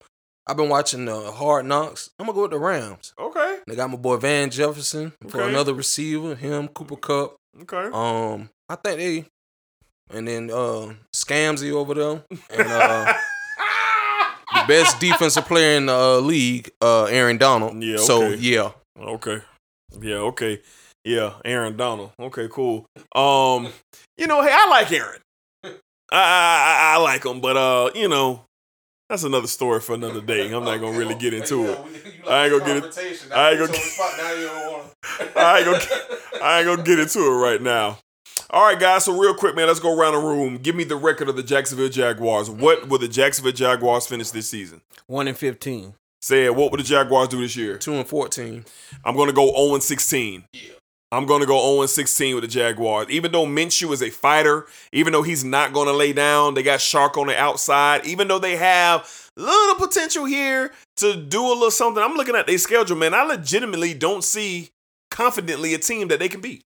[0.46, 2.08] I've been watching uh, Hard Knocks.
[2.18, 3.12] I'm gonna go with the Rams.
[3.18, 3.49] Okay.
[3.70, 6.34] They got my boy Van Jefferson for another receiver.
[6.34, 7.36] Him, Cooper Kupp.
[7.62, 7.88] Okay.
[7.92, 9.24] Um, I think they,
[10.12, 13.12] and then uh, Scamsy over there, and uh,
[14.54, 17.80] the best defensive player in the uh, league, uh, Aaron Donald.
[17.80, 19.38] Yeah, So yeah, Okay.
[20.00, 20.62] Yeah, okay.
[21.04, 22.10] Yeah, Aaron Donald.
[22.18, 22.86] Okay, cool.
[23.14, 23.68] Um,
[24.18, 25.20] you know, hey, I like Aaron.
[25.62, 25.70] I,
[26.10, 28.46] I, I like him, but uh, you know,
[29.10, 30.52] that's another story for another day.
[30.52, 31.78] I'm not gonna really get into it.
[32.28, 33.28] I ain't gonna get it.
[33.34, 33.72] I ain't gonna.
[35.36, 35.80] I ain't gonna.
[36.42, 37.98] I ain't gonna get into it right now.
[38.50, 39.04] All right, guys.
[39.04, 40.58] So real quick, man, let's go around the room.
[40.58, 42.48] Give me the record of the Jacksonville Jaguars.
[42.48, 44.80] What will the Jacksonville Jaguars finish this season?
[45.08, 45.94] One and fifteen.
[46.22, 46.48] Say.
[46.48, 47.78] What will the Jaguars do this year?
[47.78, 48.64] Two and fourteen.
[49.04, 50.44] I'm gonna go 0 and 16.
[51.12, 53.08] I'm gonna go 0 and 16 with the Jaguars.
[53.10, 56.78] Even though Minshew is a fighter, even though he's not gonna lay down, they got
[56.78, 58.06] Chark on the outside.
[58.06, 62.46] Even though they have little potential here to do a little something, I'm looking at
[62.46, 63.12] their schedule, man.
[63.12, 64.70] I legitimately don't see
[65.10, 66.62] confidently a team that they can beat.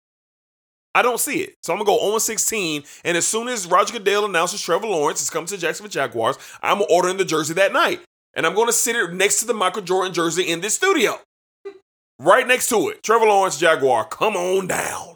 [0.96, 1.56] I don't see it.
[1.62, 2.84] So I'm gonna go 0 and 16.
[3.04, 6.82] And as soon as Roger Goodell announces Trevor Lawrence is coming to Jacksonville Jaguars, I'm
[6.90, 8.02] ordering the jersey that night.
[8.36, 11.20] And I'm gonna sit it next to the Michael Jordan jersey in this studio.
[12.22, 13.02] Right next to it.
[13.02, 14.04] Trevor Lawrence Jaguar.
[14.06, 15.16] Come on down.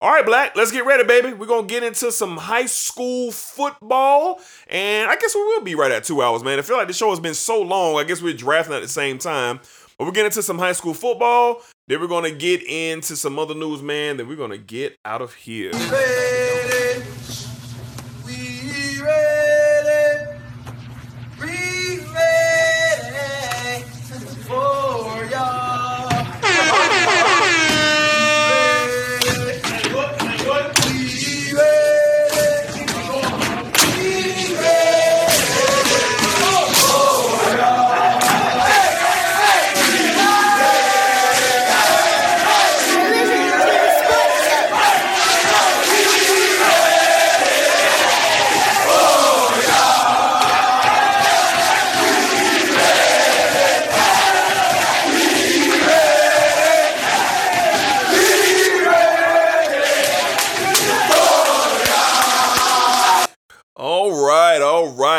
[0.00, 1.32] All right, Black, let's get ready, baby.
[1.32, 4.40] We're going to get into some high school football.
[4.66, 6.58] And I guess we will be right at two hours, man.
[6.58, 7.96] I feel like the show has been so long.
[7.96, 9.60] I guess we're drafting at the same time.
[9.96, 11.62] But we're getting into some high school football.
[11.86, 14.16] Then we're going to get into some other news, man.
[14.16, 15.70] Then we're going to get out of here.
[15.70, 16.41] ready.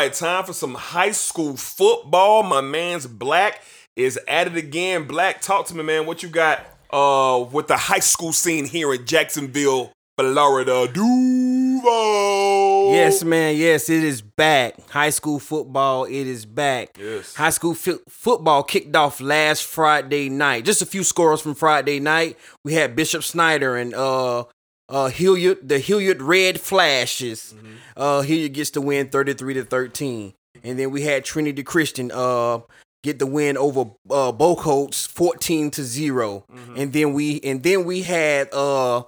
[0.04, 0.14] Right.
[0.14, 2.42] Time for some high school football.
[2.42, 3.62] My man's Black
[3.96, 5.06] is at it again.
[5.06, 6.06] Black, talk to me, man.
[6.06, 10.88] What you got uh with the high school scene here in Jacksonville, Florida?
[10.92, 12.92] Duval.
[12.92, 13.56] Yes, man.
[13.56, 14.74] Yes, it is back.
[14.90, 16.96] High school football, it is back.
[16.98, 17.34] Yes.
[17.34, 20.64] High school fi- football kicked off last Friday night.
[20.64, 22.38] Just a few scores from Friday night.
[22.62, 24.44] We had Bishop Snyder and uh
[24.88, 27.54] uh Hilliard, the Hilliard Red Flashes.
[27.96, 30.34] Uh Hilliard gets the win 33 to 13.
[30.62, 32.60] And then we had Trinity Christian uh
[33.02, 36.44] get the win over uh Bocoats 14 to 0.
[36.76, 39.02] And then we and then we had uh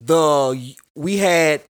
[0.00, 1.62] the we had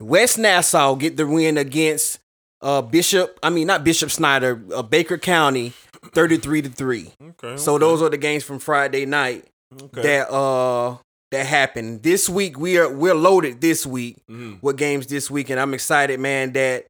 [0.00, 2.18] West Nassau get the win against
[2.62, 5.72] uh Bishop, I mean not Bishop Snyder, uh, Baker County
[6.12, 7.12] 33 to 3.
[7.30, 7.56] Okay.
[7.56, 9.44] So those are the games from Friday night
[9.82, 10.02] Okay.
[10.02, 10.96] that uh
[11.34, 12.02] that happened.
[12.02, 14.58] This week we are we're loaded this week Mhm.
[14.62, 16.86] with games this week and I'm excited man that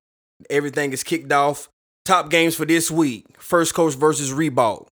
[0.48, 1.68] everything is kicked off.
[2.04, 3.24] Top games for this week.
[3.38, 4.88] First Coast versus Ribault.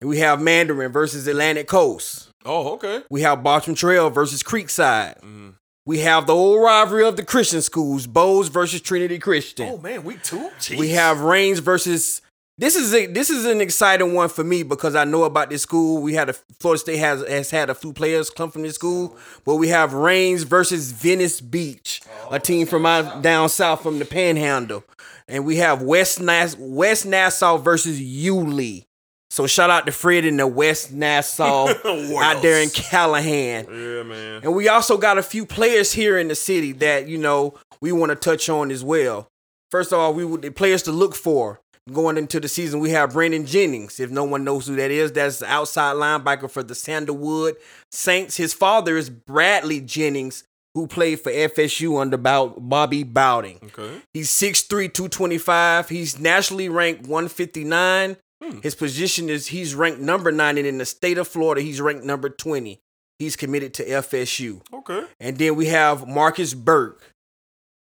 [0.00, 2.28] And we have Mandarin versus Atlantic Coast.
[2.44, 3.02] Oh, okay.
[3.10, 5.18] We have Bartram Trail versus Creekside.
[5.20, 5.50] Mm-hmm.
[5.86, 9.68] We have the old rivalry of the Christian schools, Bolles versus Trinity Christian.
[9.70, 10.50] Oh man, week two.
[10.78, 12.20] We have Raines versus.
[12.56, 15.62] This is a, this is an exciting one for me because I know about this
[15.62, 16.00] school.
[16.00, 19.16] We had a Florida State has has had a few players come from this school,
[19.44, 22.00] but we have Raines versus Venice Beach,
[22.30, 24.84] a team from out down south from the Panhandle,
[25.26, 26.20] and we have West
[26.58, 28.86] West Nassau versus Yulee.
[29.30, 31.66] So shout out to Fred in the West Nassau
[32.22, 33.66] out there in Callahan.
[33.66, 34.42] Yeah, man.
[34.44, 37.90] And we also got a few players here in the city that, you know, we
[37.90, 39.26] want to touch on as well.
[39.72, 41.60] First of all, we would the players to look for
[41.92, 42.80] going into the season.
[42.80, 44.00] We have Brandon Jennings.
[44.00, 47.56] If no one knows who that is, that's the outside linebacker for the Sandalwood
[47.90, 48.36] Saints.
[48.36, 50.44] His father is Bradley Jennings,
[50.74, 53.58] who played for FSU under Bobby Bowden.
[53.64, 54.00] Okay.
[54.12, 55.88] He's 6'3, 225.
[55.88, 58.16] He's nationally ranked 159.
[58.62, 62.04] His position is he's ranked number nine, and in the state of Florida, he's ranked
[62.04, 62.78] number 20.
[63.18, 64.60] He's committed to FSU.
[64.72, 65.04] Okay.
[65.18, 67.14] And then we have Marcus Burke,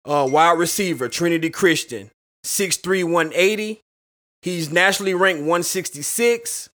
[0.04, 2.10] uh, wide receiver, Trinity Christian,
[2.44, 3.80] 6'3, 180.
[4.42, 6.70] He's nationally ranked 166.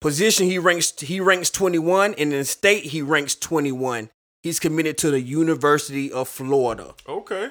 [0.00, 4.08] Position he ranks he ranks 21, and in state he ranks 21.
[4.42, 6.94] He's committed to the University of Florida.
[7.06, 7.50] Okay.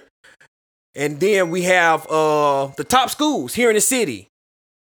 [0.96, 4.28] And then we have uh the top schools here in the city.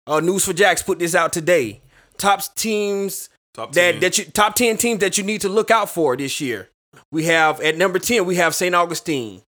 [0.06, 1.82] Uh News4Jax put this out today.
[2.18, 4.00] Top teams Top that 10.
[4.02, 6.70] that you top 10 teams that you need to look out for this year.
[7.12, 8.76] We have at number 10 we have St.
[8.76, 9.42] Augustine.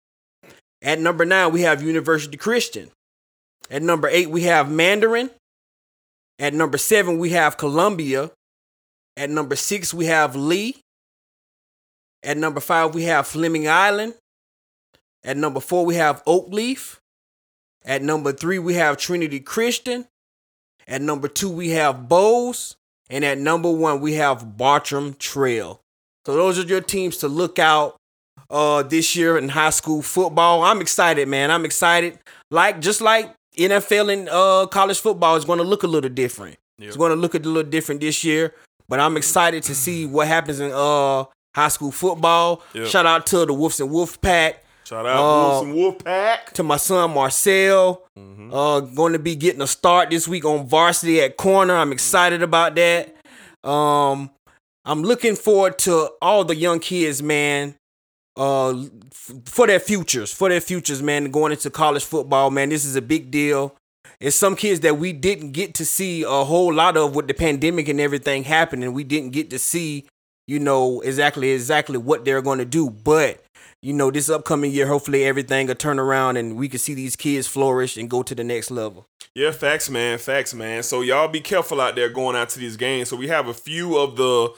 [0.81, 2.89] At number 9 we have University Christian.
[3.69, 5.29] At number 8 we have Mandarin.
[6.39, 8.31] At number 7 we have Columbia.
[9.15, 10.77] At number 6 we have Lee.
[12.23, 14.13] At number 5 we have Fleming Island.
[15.23, 16.97] At number 4 we have Oakleaf.
[17.83, 20.05] At number 3 we have Trinity Christian.
[20.87, 22.75] At number 2 we have Bolles.
[23.09, 25.81] And at number 1 we have Bartram Trail.
[26.25, 27.95] So those are your teams to look out
[28.49, 30.63] uh this year in high school football.
[30.63, 31.51] I'm excited, man.
[31.51, 32.19] I'm excited.
[32.51, 36.57] Like just like NFL and uh college football is going to look a little different.
[36.79, 38.53] It's going to look a little different this year,
[38.87, 41.25] but I'm excited to see what happens in uh
[41.55, 42.61] high school football.
[42.73, 42.87] Yep.
[42.87, 44.63] Shout out to the Wolves and Wolf Pack.
[44.83, 46.53] Shout out Wolves and Wolf Pack.
[46.53, 48.03] To my son Marcel.
[48.15, 51.75] Uh going to be getting a start this week on varsity at corner.
[51.75, 53.15] I'm excited about that.
[53.63, 54.29] Um
[54.85, 57.75] I'm looking forward to all the young kids, man.
[58.37, 62.69] Uh f- for their futures, for their futures, man, going into college football, man.
[62.69, 63.75] This is a big deal.
[64.19, 67.33] It's some kids that we didn't get to see a whole lot of with the
[67.33, 68.93] pandemic and everything happening.
[68.93, 70.07] We didn't get to see,
[70.47, 72.89] you know, exactly exactly what they're going to do.
[72.89, 73.43] But
[73.81, 77.15] you know, this upcoming year, hopefully everything will turn around and we can see these
[77.15, 79.05] kids flourish and go to the next level.
[79.35, 80.17] Yeah, facts, man.
[80.17, 80.81] Facts, man.
[80.81, 83.09] So y'all be careful out there going out to these games.
[83.09, 84.49] So we have a few of the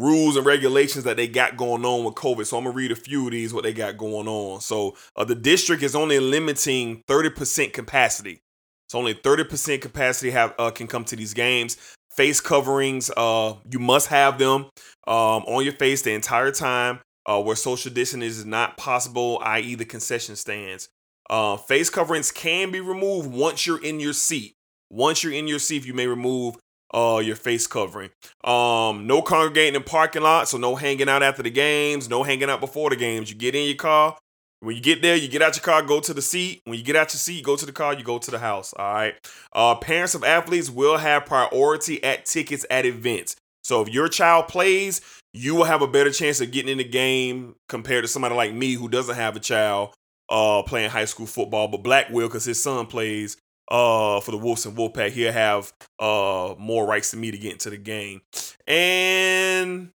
[0.00, 2.46] rules and regulations that they got going on with COVID.
[2.46, 4.60] So I'm gonna read a few of these what they got going on.
[4.60, 8.40] So uh, the district is only limiting 30% capacity.
[8.88, 11.76] So only 30% capacity have uh, can come to these games.
[12.16, 14.66] Face coverings, uh, you must have them
[15.06, 17.00] um, on your face the entire time.
[17.26, 20.88] Uh, where social distancing is not possible, i.e., the concession stands.
[21.28, 24.54] Uh, face coverings can be removed once you're in your seat.
[24.88, 26.56] Once you're in your seat, you may remove
[26.92, 28.10] uh, your face covering.
[28.44, 32.50] Um, no congregating in parking lots, so no hanging out after the games, no hanging
[32.50, 33.30] out before the games.
[33.30, 34.16] You get in your car.
[34.62, 36.60] When you get there, you get out your car, go to the seat.
[36.64, 38.38] When you get out your seat, you go to the car, you go to the
[38.38, 38.74] house.
[38.74, 39.14] All right.
[39.54, 43.36] Uh, parents of athletes will have priority at tickets at events.
[43.64, 45.00] So if your child plays,
[45.32, 48.52] you will have a better chance of getting in the game compared to somebody like
[48.52, 49.94] me who doesn't have a child
[50.28, 51.68] uh, playing high school football.
[51.68, 53.38] But Black will, because his son plays
[53.70, 57.52] uh, for the Wolves and Wolfpack, he'll have uh, more rights than me to get
[57.52, 58.22] into the game.
[58.66, 59.90] And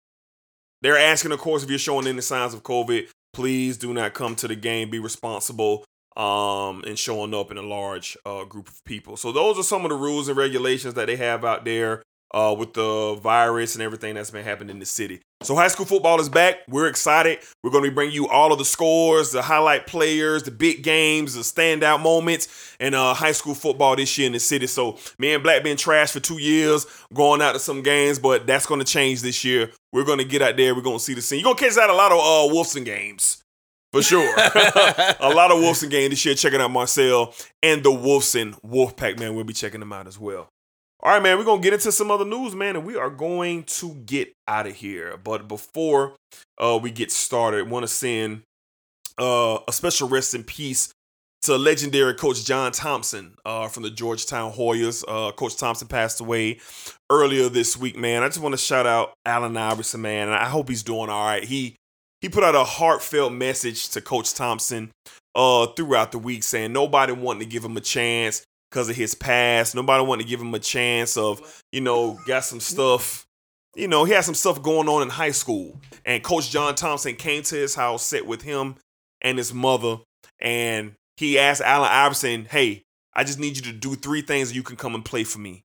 [0.81, 4.35] they're asking, of course, if you're showing any signs of COVID, please do not come
[4.37, 4.89] to the game.
[4.89, 5.83] Be responsible
[6.15, 9.17] um, and showing up in a large uh, group of people.
[9.17, 12.03] So those are some of the rules and regulations that they have out there
[12.33, 15.21] uh, with the virus and everything that's been happening in the city.
[15.41, 16.59] So high school football is back.
[16.67, 17.39] We're excited.
[17.63, 20.81] We're going to be bringing you all of the scores, the highlight players, the big
[20.81, 24.65] games, the standout moments in uh, high school football this year in the city.
[24.67, 28.47] So me and Black been trash for two years, going out to some games, but
[28.47, 29.69] that's going to change this year.
[29.93, 30.73] We're going to get out there.
[30.73, 31.39] We're going to see the scene.
[31.39, 33.43] You're going to catch out a lot of uh, Wolfson games.
[33.91, 34.33] For sure.
[34.37, 36.35] a lot of Wolfson games this year.
[36.35, 37.33] Checking out Marcel
[37.63, 39.35] and the Wolfson Wolfpack, man.
[39.35, 40.49] We'll be checking them out as well.
[41.01, 43.09] All right, man, we're going to get into some other news, man, and we are
[43.09, 45.17] going to get out of here.
[45.23, 46.15] But before
[46.57, 48.41] uh, we get started, want to send
[49.17, 50.93] uh, a special rest in peace
[51.43, 55.03] to legendary coach John Thompson uh, from the Georgetown Hoyas.
[55.07, 56.59] Uh, coach Thompson passed away
[57.11, 58.23] earlier this week, man.
[58.23, 61.25] I just want to shout out Allen Iverson, man, and I hope he's doing all
[61.25, 61.43] right.
[61.43, 61.75] He
[62.21, 64.89] he put out a heartfelt message to Coach Thompson
[65.35, 68.43] uh, throughout the week saying nobody wanted to give him a chance
[68.75, 69.73] because of his past.
[69.73, 73.25] Nobody wanted to give him a chance of, you know, got some stuff.
[73.73, 75.79] You know, he had some stuff going on in high school.
[76.05, 78.75] And Coach John Thompson came to his house, sat with him
[79.21, 79.99] and his mother,
[80.41, 82.83] and he asked Allen Iverson, hey,
[83.13, 85.63] I just need you to do three things you can come and play for me.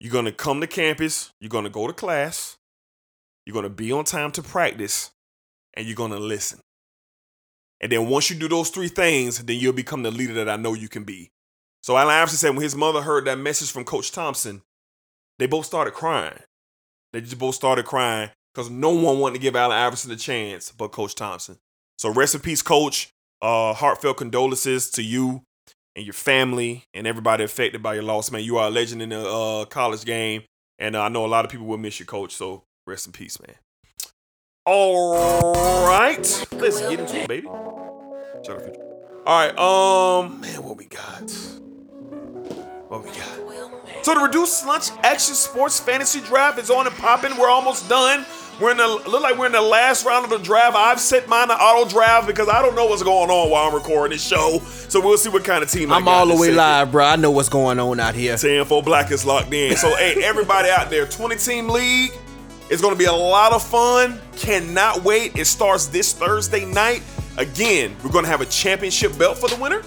[0.00, 2.56] You're to come to campus, you're to go to class,
[3.46, 5.12] you're to be on time to practice,
[5.74, 6.58] and you're to listen.
[7.80, 10.56] And then once you do those three things, then you'll become the leader that I
[10.56, 11.30] know you can be.
[11.86, 14.62] So Allen Iverson said when his mother heard that message from Coach Thompson,
[15.38, 16.40] they both started crying.
[17.12, 20.72] They just both started crying because no one wanted to give Allen Iverson a chance
[20.72, 21.58] but Coach Thompson.
[21.96, 23.10] So rest in peace, Coach.
[23.40, 25.42] Uh, heartfelt condolences to you
[25.94, 28.42] and your family and everybody affected by your loss, man.
[28.42, 30.42] You are a legend in the uh, college game,
[30.80, 32.34] and uh, I know a lot of people will miss you, Coach.
[32.34, 33.54] So rest in peace, man.
[34.64, 35.54] All
[35.86, 37.46] right, let's get into it, baby.
[37.46, 37.86] All
[39.24, 41.30] right, um, man, what we got?
[42.96, 44.04] What we got?
[44.04, 47.36] So the reduced lunch action sports fantasy draft is on and popping.
[47.36, 48.24] We're almost done.
[48.60, 50.76] We're in the look like we're in the last round of the draft.
[50.76, 53.74] I've set mine to auto draft because I don't know what's going on while I'm
[53.74, 54.60] recording this show.
[54.88, 57.04] So we'll see what kind of team I I'm all the way live, bro.
[57.04, 58.36] I know what's going on out here.
[58.36, 59.76] 10 for Black is locked in.
[59.76, 62.12] So, hey, everybody out there, 20 team league.
[62.70, 64.20] It's going to be a lot of fun.
[64.36, 65.36] Cannot wait.
[65.36, 67.02] It starts this Thursday night.
[67.36, 69.82] Again, we're going to have a championship belt for the winner.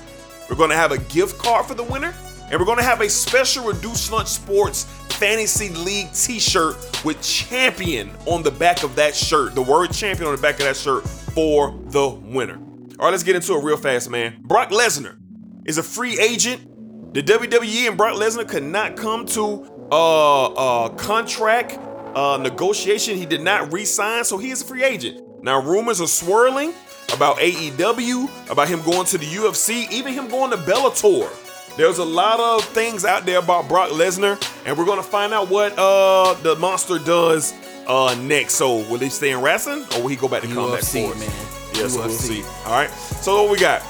[0.49, 2.13] We're going to have a gift card for the winner.
[2.51, 4.85] And we're going to have a special Reduced Lunch Sports
[5.19, 9.53] Fantasy League t shirt with champion on the back of that shirt.
[9.53, 12.55] The word champion on the back of that shirt for the winner.
[12.57, 14.39] All right, let's get into it real fast, man.
[14.41, 15.17] Brock Lesnar
[15.65, 17.13] is a free agent.
[17.13, 21.77] The WWE and Brock Lesnar could not come to uh, uh, contract
[22.15, 23.15] uh, negotiation.
[23.15, 25.21] He did not re-sign, so he is a free agent.
[25.43, 26.73] Now rumors are swirling
[27.13, 31.29] about AEW, about him going to the UFC, even him going to Bellator.
[31.77, 35.49] There's a lot of things out there about Brock Lesnar, and we're gonna find out
[35.49, 37.53] what uh the monster does
[37.87, 38.55] uh next.
[38.55, 41.19] So will he stay in wrestling or will he go back to combat UFC, sports?
[41.19, 41.29] man.
[41.75, 42.43] Yes, we'll see.
[42.65, 42.89] All right.
[42.89, 43.81] So what we got?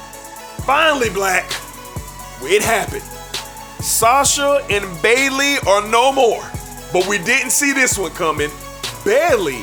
[0.65, 1.45] Finally, Black.
[2.43, 3.01] It happened.
[3.83, 6.43] Sasha and Bayley are no more.
[6.93, 8.49] But we didn't see this one coming.
[9.03, 9.61] Bayley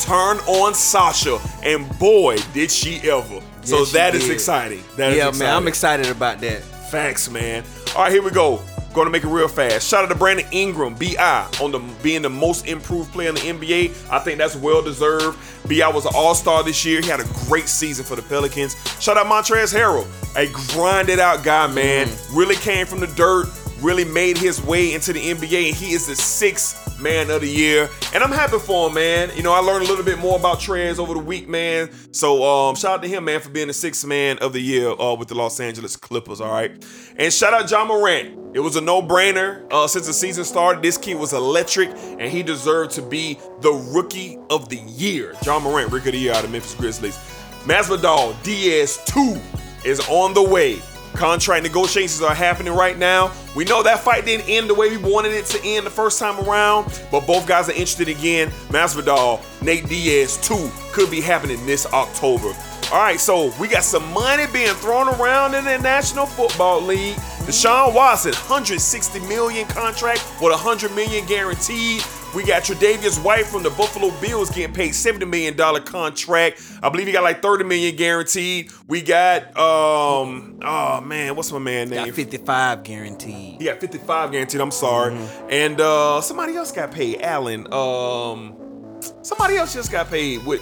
[0.00, 3.40] turned on Sasha, and boy, did she ever.
[3.62, 4.32] so Yes, she that is did.
[4.32, 4.82] exciting.
[4.96, 5.38] That is yeah, exciting.
[5.38, 6.62] man, I'm excited about that.
[6.90, 7.64] Facts, man.
[7.94, 8.62] All right, here we go.
[8.94, 9.88] Going to make it real fast.
[9.88, 13.40] Shout out to Brandon Ingram, BI, on the being the most improved player in the
[13.42, 14.10] NBA.
[14.10, 15.38] I think that's well deserved.
[15.68, 17.02] BI was an All Star this year.
[17.02, 18.74] He had a great season for the Pelicans.
[19.00, 20.06] Shout out Montrezl Harrell,
[20.36, 22.06] a grinded out guy, man.
[22.06, 22.36] Mm.
[22.36, 23.48] Really came from the dirt.
[23.80, 27.48] Really made his way into the NBA, and he is the sixth man of the
[27.48, 27.90] year.
[28.14, 29.30] And I'm happy for him, man.
[29.36, 31.90] You know, I learned a little bit more about Trez over the week, man.
[32.12, 34.88] So um, shout out to him, man, for being the sixth man of the year
[34.88, 36.40] uh, with the Los Angeles Clippers.
[36.40, 36.70] All right,
[37.16, 38.56] and shout out Ja Morant.
[38.56, 40.82] It was a no-brainer uh, since the season started.
[40.82, 45.34] This kid was electric, and he deserved to be the rookie of the year.
[45.44, 47.18] Ja Morant, rookie of the year out of Memphis Grizzlies.
[47.64, 49.38] Masvidal Diaz two
[49.84, 50.80] is on the way.
[51.16, 53.32] Contract negotiations are happening right now.
[53.54, 56.18] We know that fight didn't end the way we wanted it to end the first
[56.18, 58.50] time around, but both guys are interested again.
[58.68, 62.48] Masvidal, Nate Diaz, too, could be happening this October.
[62.92, 67.16] All right, so we got some money being thrown around in the National Football League.
[67.46, 72.02] Deshaun Watson, 160 million contract with 100 million guaranteed.
[72.36, 76.60] We got Tre'Davious White from the Buffalo Bills getting paid $70 million contract.
[76.82, 78.70] I believe he got like 30 million guaranteed.
[78.86, 82.04] We got um oh man, what's my man name?
[82.04, 83.58] Got 55 guaranteed.
[83.58, 85.16] He got 55 guaranteed, I'm sorry.
[85.48, 87.22] And uh somebody else got paid.
[87.22, 87.72] Allen.
[87.72, 90.60] Um somebody else just got paid with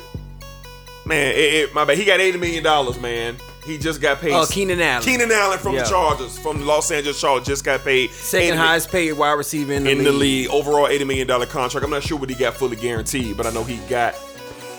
[1.04, 1.98] man, it, it- my bad.
[1.98, 3.34] He got 80 million dollars, man.
[3.64, 4.32] He just got paid.
[4.32, 5.02] Oh, Keenan Allen.
[5.02, 5.84] Keenan Allen from Yeah.
[5.84, 8.10] the Chargers, from the Los Angeles Chargers, just got paid.
[8.12, 10.06] Second 80 highest paid wide receiver in the in league.
[10.06, 10.48] the league.
[10.50, 11.82] Overall, $80 million contract.
[11.84, 14.14] I'm not sure what he got fully guaranteed, but I know he got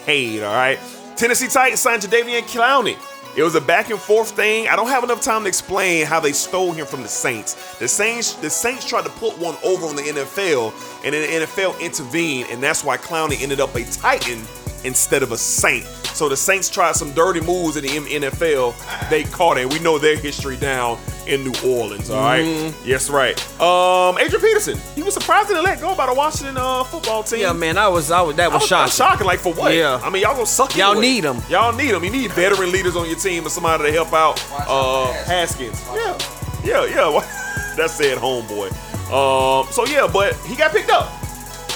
[0.06, 0.78] paid, all right?
[1.16, 2.96] Tennessee Titans signed Jadeveon Clowney.
[3.36, 4.68] It was a back and forth thing.
[4.70, 7.76] I don't have enough time to explain how they stole him from the Saints.
[7.80, 11.46] The Saints, the Saints tried to put one over on the NFL, and then the
[11.46, 14.42] NFL intervened, and that's why Clowney ended up a Titan
[14.86, 15.86] instead of a Saint.
[16.16, 19.10] So the Saints tried some dirty moves in the NFL.
[19.10, 19.72] They caught it.
[19.72, 20.98] We know their history down
[21.28, 22.10] in New Orleans.
[22.10, 22.44] All right.
[22.46, 22.88] Mm-hmm.
[22.88, 23.36] Yes, right.
[23.60, 24.80] Um, Adrian Peterson.
[24.96, 27.42] He was surprisingly let go by the Washington uh, football team.
[27.42, 28.92] Yeah, man, I was, I was that was, was, shocking.
[28.94, 29.28] shocking.
[29.28, 29.74] Like for what?
[29.74, 30.00] Yeah.
[30.04, 30.76] I mean, y'all gonna suck.
[30.76, 31.08] Y'all anyway.
[31.08, 31.42] need 'em.
[31.50, 32.04] Y'all need them.
[32.04, 34.42] You need veteran leaders on your team and somebody to help out.
[34.52, 35.84] Uh, Haskins.
[35.94, 36.18] Yeah,
[36.64, 37.20] yeah, yeah.
[37.76, 38.72] That's said, homeboy.
[39.12, 41.12] Um, so yeah, but he got picked up.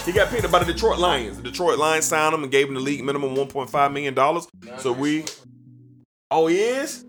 [0.05, 1.37] He got picked up by the Detroit Lions.
[1.37, 4.47] The Detroit Lions signed him and gave him the league minimum 1.5 million dollars.
[4.77, 5.25] So we.
[6.31, 7.05] Oh, he is.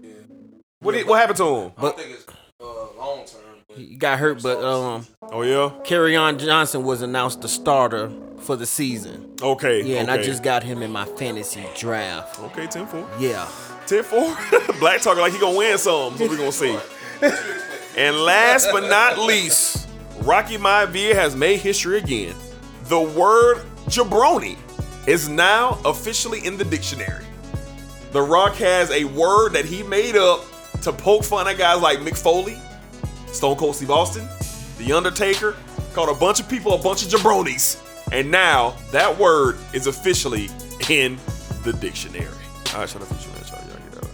[0.80, 1.72] What did, what happened to him?
[1.76, 2.26] I don't think it's
[2.60, 2.64] uh,
[2.98, 3.40] long term.
[3.76, 5.70] He got hurt, but um, Oh yeah.
[5.84, 9.34] Kerryon Johnson was announced the starter for the season.
[9.40, 9.82] Okay.
[9.82, 12.40] Yeah, and I just got him in my fantasy draft.
[12.40, 13.08] Okay, 10 4.
[13.20, 13.48] Yeah.
[13.86, 14.18] 10 4.
[14.80, 16.76] Black talking like he gonna win some, so we gonna see.
[17.96, 19.88] and last but not least,
[20.22, 22.34] Rocky Maivia has made history again.
[22.90, 24.58] The word jabroni
[25.06, 27.24] is now officially in the dictionary.
[28.10, 30.44] The Rock has a word that he made up
[30.82, 32.58] to poke fun at guys like Mick Foley,
[33.32, 34.28] Stone Cold Steve Austin,
[34.78, 35.54] The Undertaker,
[35.92, 37.80] called a bunch of people a bunch of jabronis.
[38.10, 40.48] And now that word is officially
[40.88, 41.16] in
[41.62, 42.26] the dictionary.
[42.74, 43.08] All right, shut up.
[43.20, 44.10] Shut up, shut up, get out.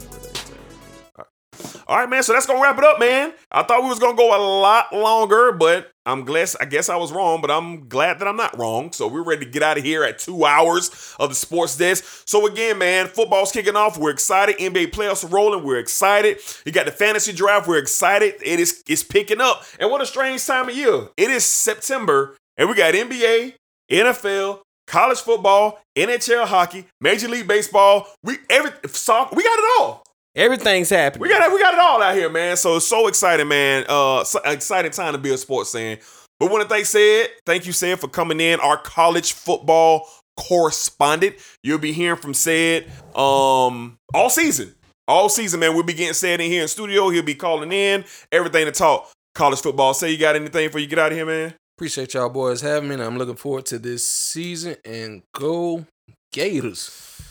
[1.17, 1.83] All right.
[1.89, 2.23] All right, man.
[2.23, 3.33] So that's gonna wrap it up, man.
[3.51, 6.49] I thought we was gonna go a lot longer, but I'm glad.
[6.61, 8.93] I guess I was wrong, but I'm glad that I'm not wrong.
[8.93, 12.23] So we're ready to get out of here at two hours of the sports desk.
[12.25, 13.99] So again, man, football's kicking off.
[13.99, 14.57] We're excited.
[14.59, 15.65] NBA playoffs are rolling.
[15.65, 16.39] We're excited.
[16.65, 17.67] You got the fantasy draft.
[17.67, 18.35] We're excited.
[18.45, 19.65] It is it's picking up.
[19.81, 21.09] And what a strange time of year.
[21.17, 23.55] It is September, and we got NBA,
[23.91, 28.07] NFL, college football, NHL hockey, Major League Baseball.
[28.23, 29.35] We every soccer.
[29.35, 30.06] We got it all.
[30.37, 31.23] Everything's happening.
[31.23, 31.53] We got it.
[31.53, 32.59] We got it all out here, man.
[32.59, 33.87] So it's so exciting, man.
[33.89, 35.99] Uh, so exciting time to be a sports fan.
[36.39, 40.07] But want to thank said, thank you, said, for coming in, our college football
[40.37, 41.37] correspondent.
[41.63, 42.85] You'll be hearing from said
[43.15, 44.75] um all season,
[45.09, 45.75] all season, man.
[45.75, 47.09] We'll be getting said in here in studio.
[47.09, 49.95] He'll be calling in everything to talk college football.
[49.95, 51.55] Say you got anything before you get out of here, man.
[51.79, 52.95] Appreciate y'all boys having me.
[52.95, 55.87] and I'm looking forward to this season and go
[56.33, 57.23] Gators.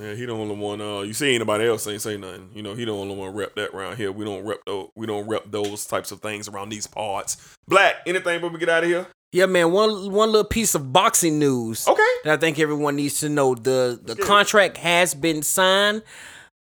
[0.00, 0.80] Yeah, he the only one.
[0.80, 2.50] Uh, you see anybody else ain't say nothing.
[2.54, 4.12] You know, he the only one rep that around here.
[4.12, 4.88] We don't rep those.
[4.94, 7.36] We don't rep those types of things around these parts.
[7.66, 7.96] Black.
[8.06, 9.06] Anything before we get out of here?
[9.32, 9.72] Yeah, man.
[9.72, 11.86] One one little piece of boxing news.
[11.86, 12.02] Okay.
[12.24, 13.54] That I think everyone needs to know.
[13.54, 16.02] The the contract has been signed.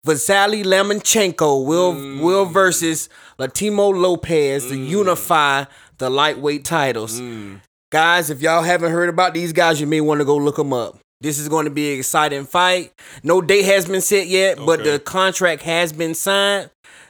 [0.06, 2.22] Vasily Lomachenko will Mm.
[2.22, 5.66] will versus Teofimo Lopez to unify
[5.98, 7.20] the lightweight titles.
[7.20, 7.60] Mm.
[7.92, 10.72] Guys, if y'all haven't heard about these guys, you may want to go look them
[10.74, 10.98] up.
[11.22, 12.94] This is going to be an exciting fight.
[13.24, 16.70] No date has been set yet, but the contract has been signed.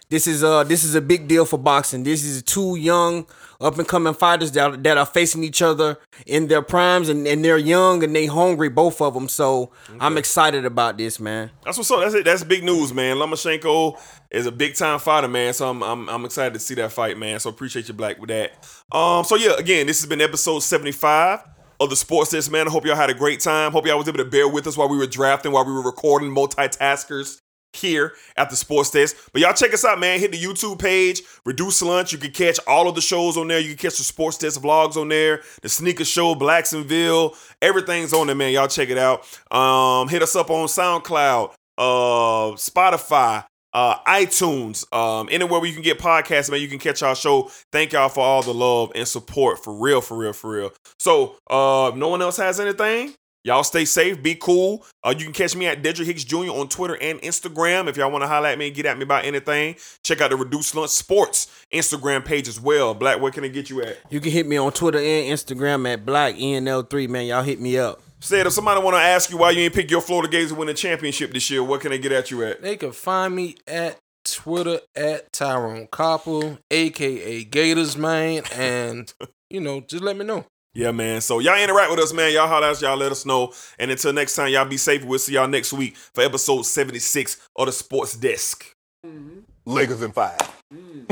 [0.10, 2.02] This is uh this is a big deal for boxing.
[2.02, 3.28] This is two young
[3.62, 7.46] up and coming fighters that, that are facing each other in their primes and, and
[7.46, 9.30] they're young and they hungry, both of them.
[9.30, 11.52] So I'm excited about this, man.
[11.64, 12.00] That's what's up.
[12.00, 12.26] That's it.
[12.26, 13.18] That's big news, man.
[13.18, 15.54] Lomachenko is a big time fighter, man.
[15.54, 17.40] So I'm, I'm I'm excited to see that fight, man.
[17.40, 18.54] So appreciate you, Black, with that.
[18.92, 19.24] Um.
[19.24, 21.44] So yeah, again, this has been episode 75
[21.80, 22.68] of the Sports Desk, man.
[22.68, 23.72] I hope y'all had a great time.
[23.72, 25.82] Hope y'all was able to bear with us while we were drafting, while we were
[25.82, 27.40] recording, multitaskers
[27.74, 29.16] here at the Sports Desk.
[29.32, 30.20] But y'all check us out, man.
[30.20, 32.12] Hit the YouTube page, Reduce Lunch.
[32.12, 33.60] You can catch all of the shows on there.
[33.60, 37.36] You can catch the Sports Desk vlogs on there, the Sneaker Show, Blacksonville.
[37.62, 38.52] Everything's on there, man.
[38.52, 39.26] Y'all check it out.
[39.56, 45.84] Um, hit us up on SoundCloud, uh, Spotify, uh, iTunes, um, anywhere where you can
[45.84, 46.62] get podcasts, man.
[46.62, 47.52] You can catch our show.
[47.72, 49.64] Thank y'all for all the love and support.
[49.64, 50.74] For real, for real, for real.
[51.00, 53.14] So, uh, no one else has anything.
[53.46, 54.86] Y'all stay safe, be cool.
[55.02, 56.52] Uh, you can catch me at Dedrick Hicks Jr.
[56.52, 57.88] on Twitter and Instagram.
[57.88, 60.32] If y'all want to holler at me and get at me about anything, check out
[60.32, 62.94] the Reduced Lunch Sports Instagram page as well.
[62.94, 63.98] Black, where can I get you at?
[64.10, 67.28] You can hit me on Twitter and Instagram at Black ENL3, man.
[67.28, 68.02] Y'all hit me up.
[68.22, 70.56] Said if somebody want to ask you why you ain't pick your Florida Gators to
[70.56, 72.62] win the championship this year, what can they get at you at?
[72.62, 79.12] They can find me at Twitter at Tyrone Koppel, aka Gators man, and
[79.50, 80.46] you know, just let me know.
[80.74, 81.22] Yeah, man.
[81.22, 82.34] So y'all interact with us, man.
[82.34, 83.54] Y'all holler at us, y'all let us know.
[83.80, 85.04] And until next time, y'all be safe.
[85.04, 88.72] We'll see y'all next week for episode 76 of the Sports Desk.
[89.06, 89.40] Mm-hmm.
[89.66, 90.38] Lakers in five.
[90.74, 91.06] Mm.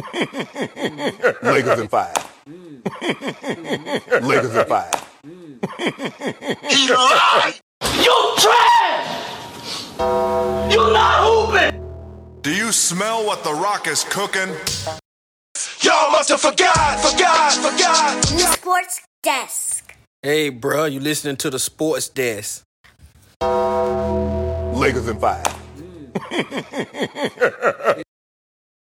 [1.43, 2.31] Lakers in five.
[4.23, 5.16] Lakers in five.
[5.27, 6.95] He mm.
[6.95, 7.55] lied!
[7.97, 9.99] You trash!
[10.71, 11.83] You not hooping!
[12.41, 14.55] Do you smell what The Rock is cooking?
[15.81, 18.25] Y'all must have forgot, forgot, forgot.
[18.25, 19.95] Sports Desk.
[20.21, 22.63] Hey, bro, you listening to the Sports Desk.
[23.41, 25.45] Lakers in five.
[26.31, 28.03] Mm.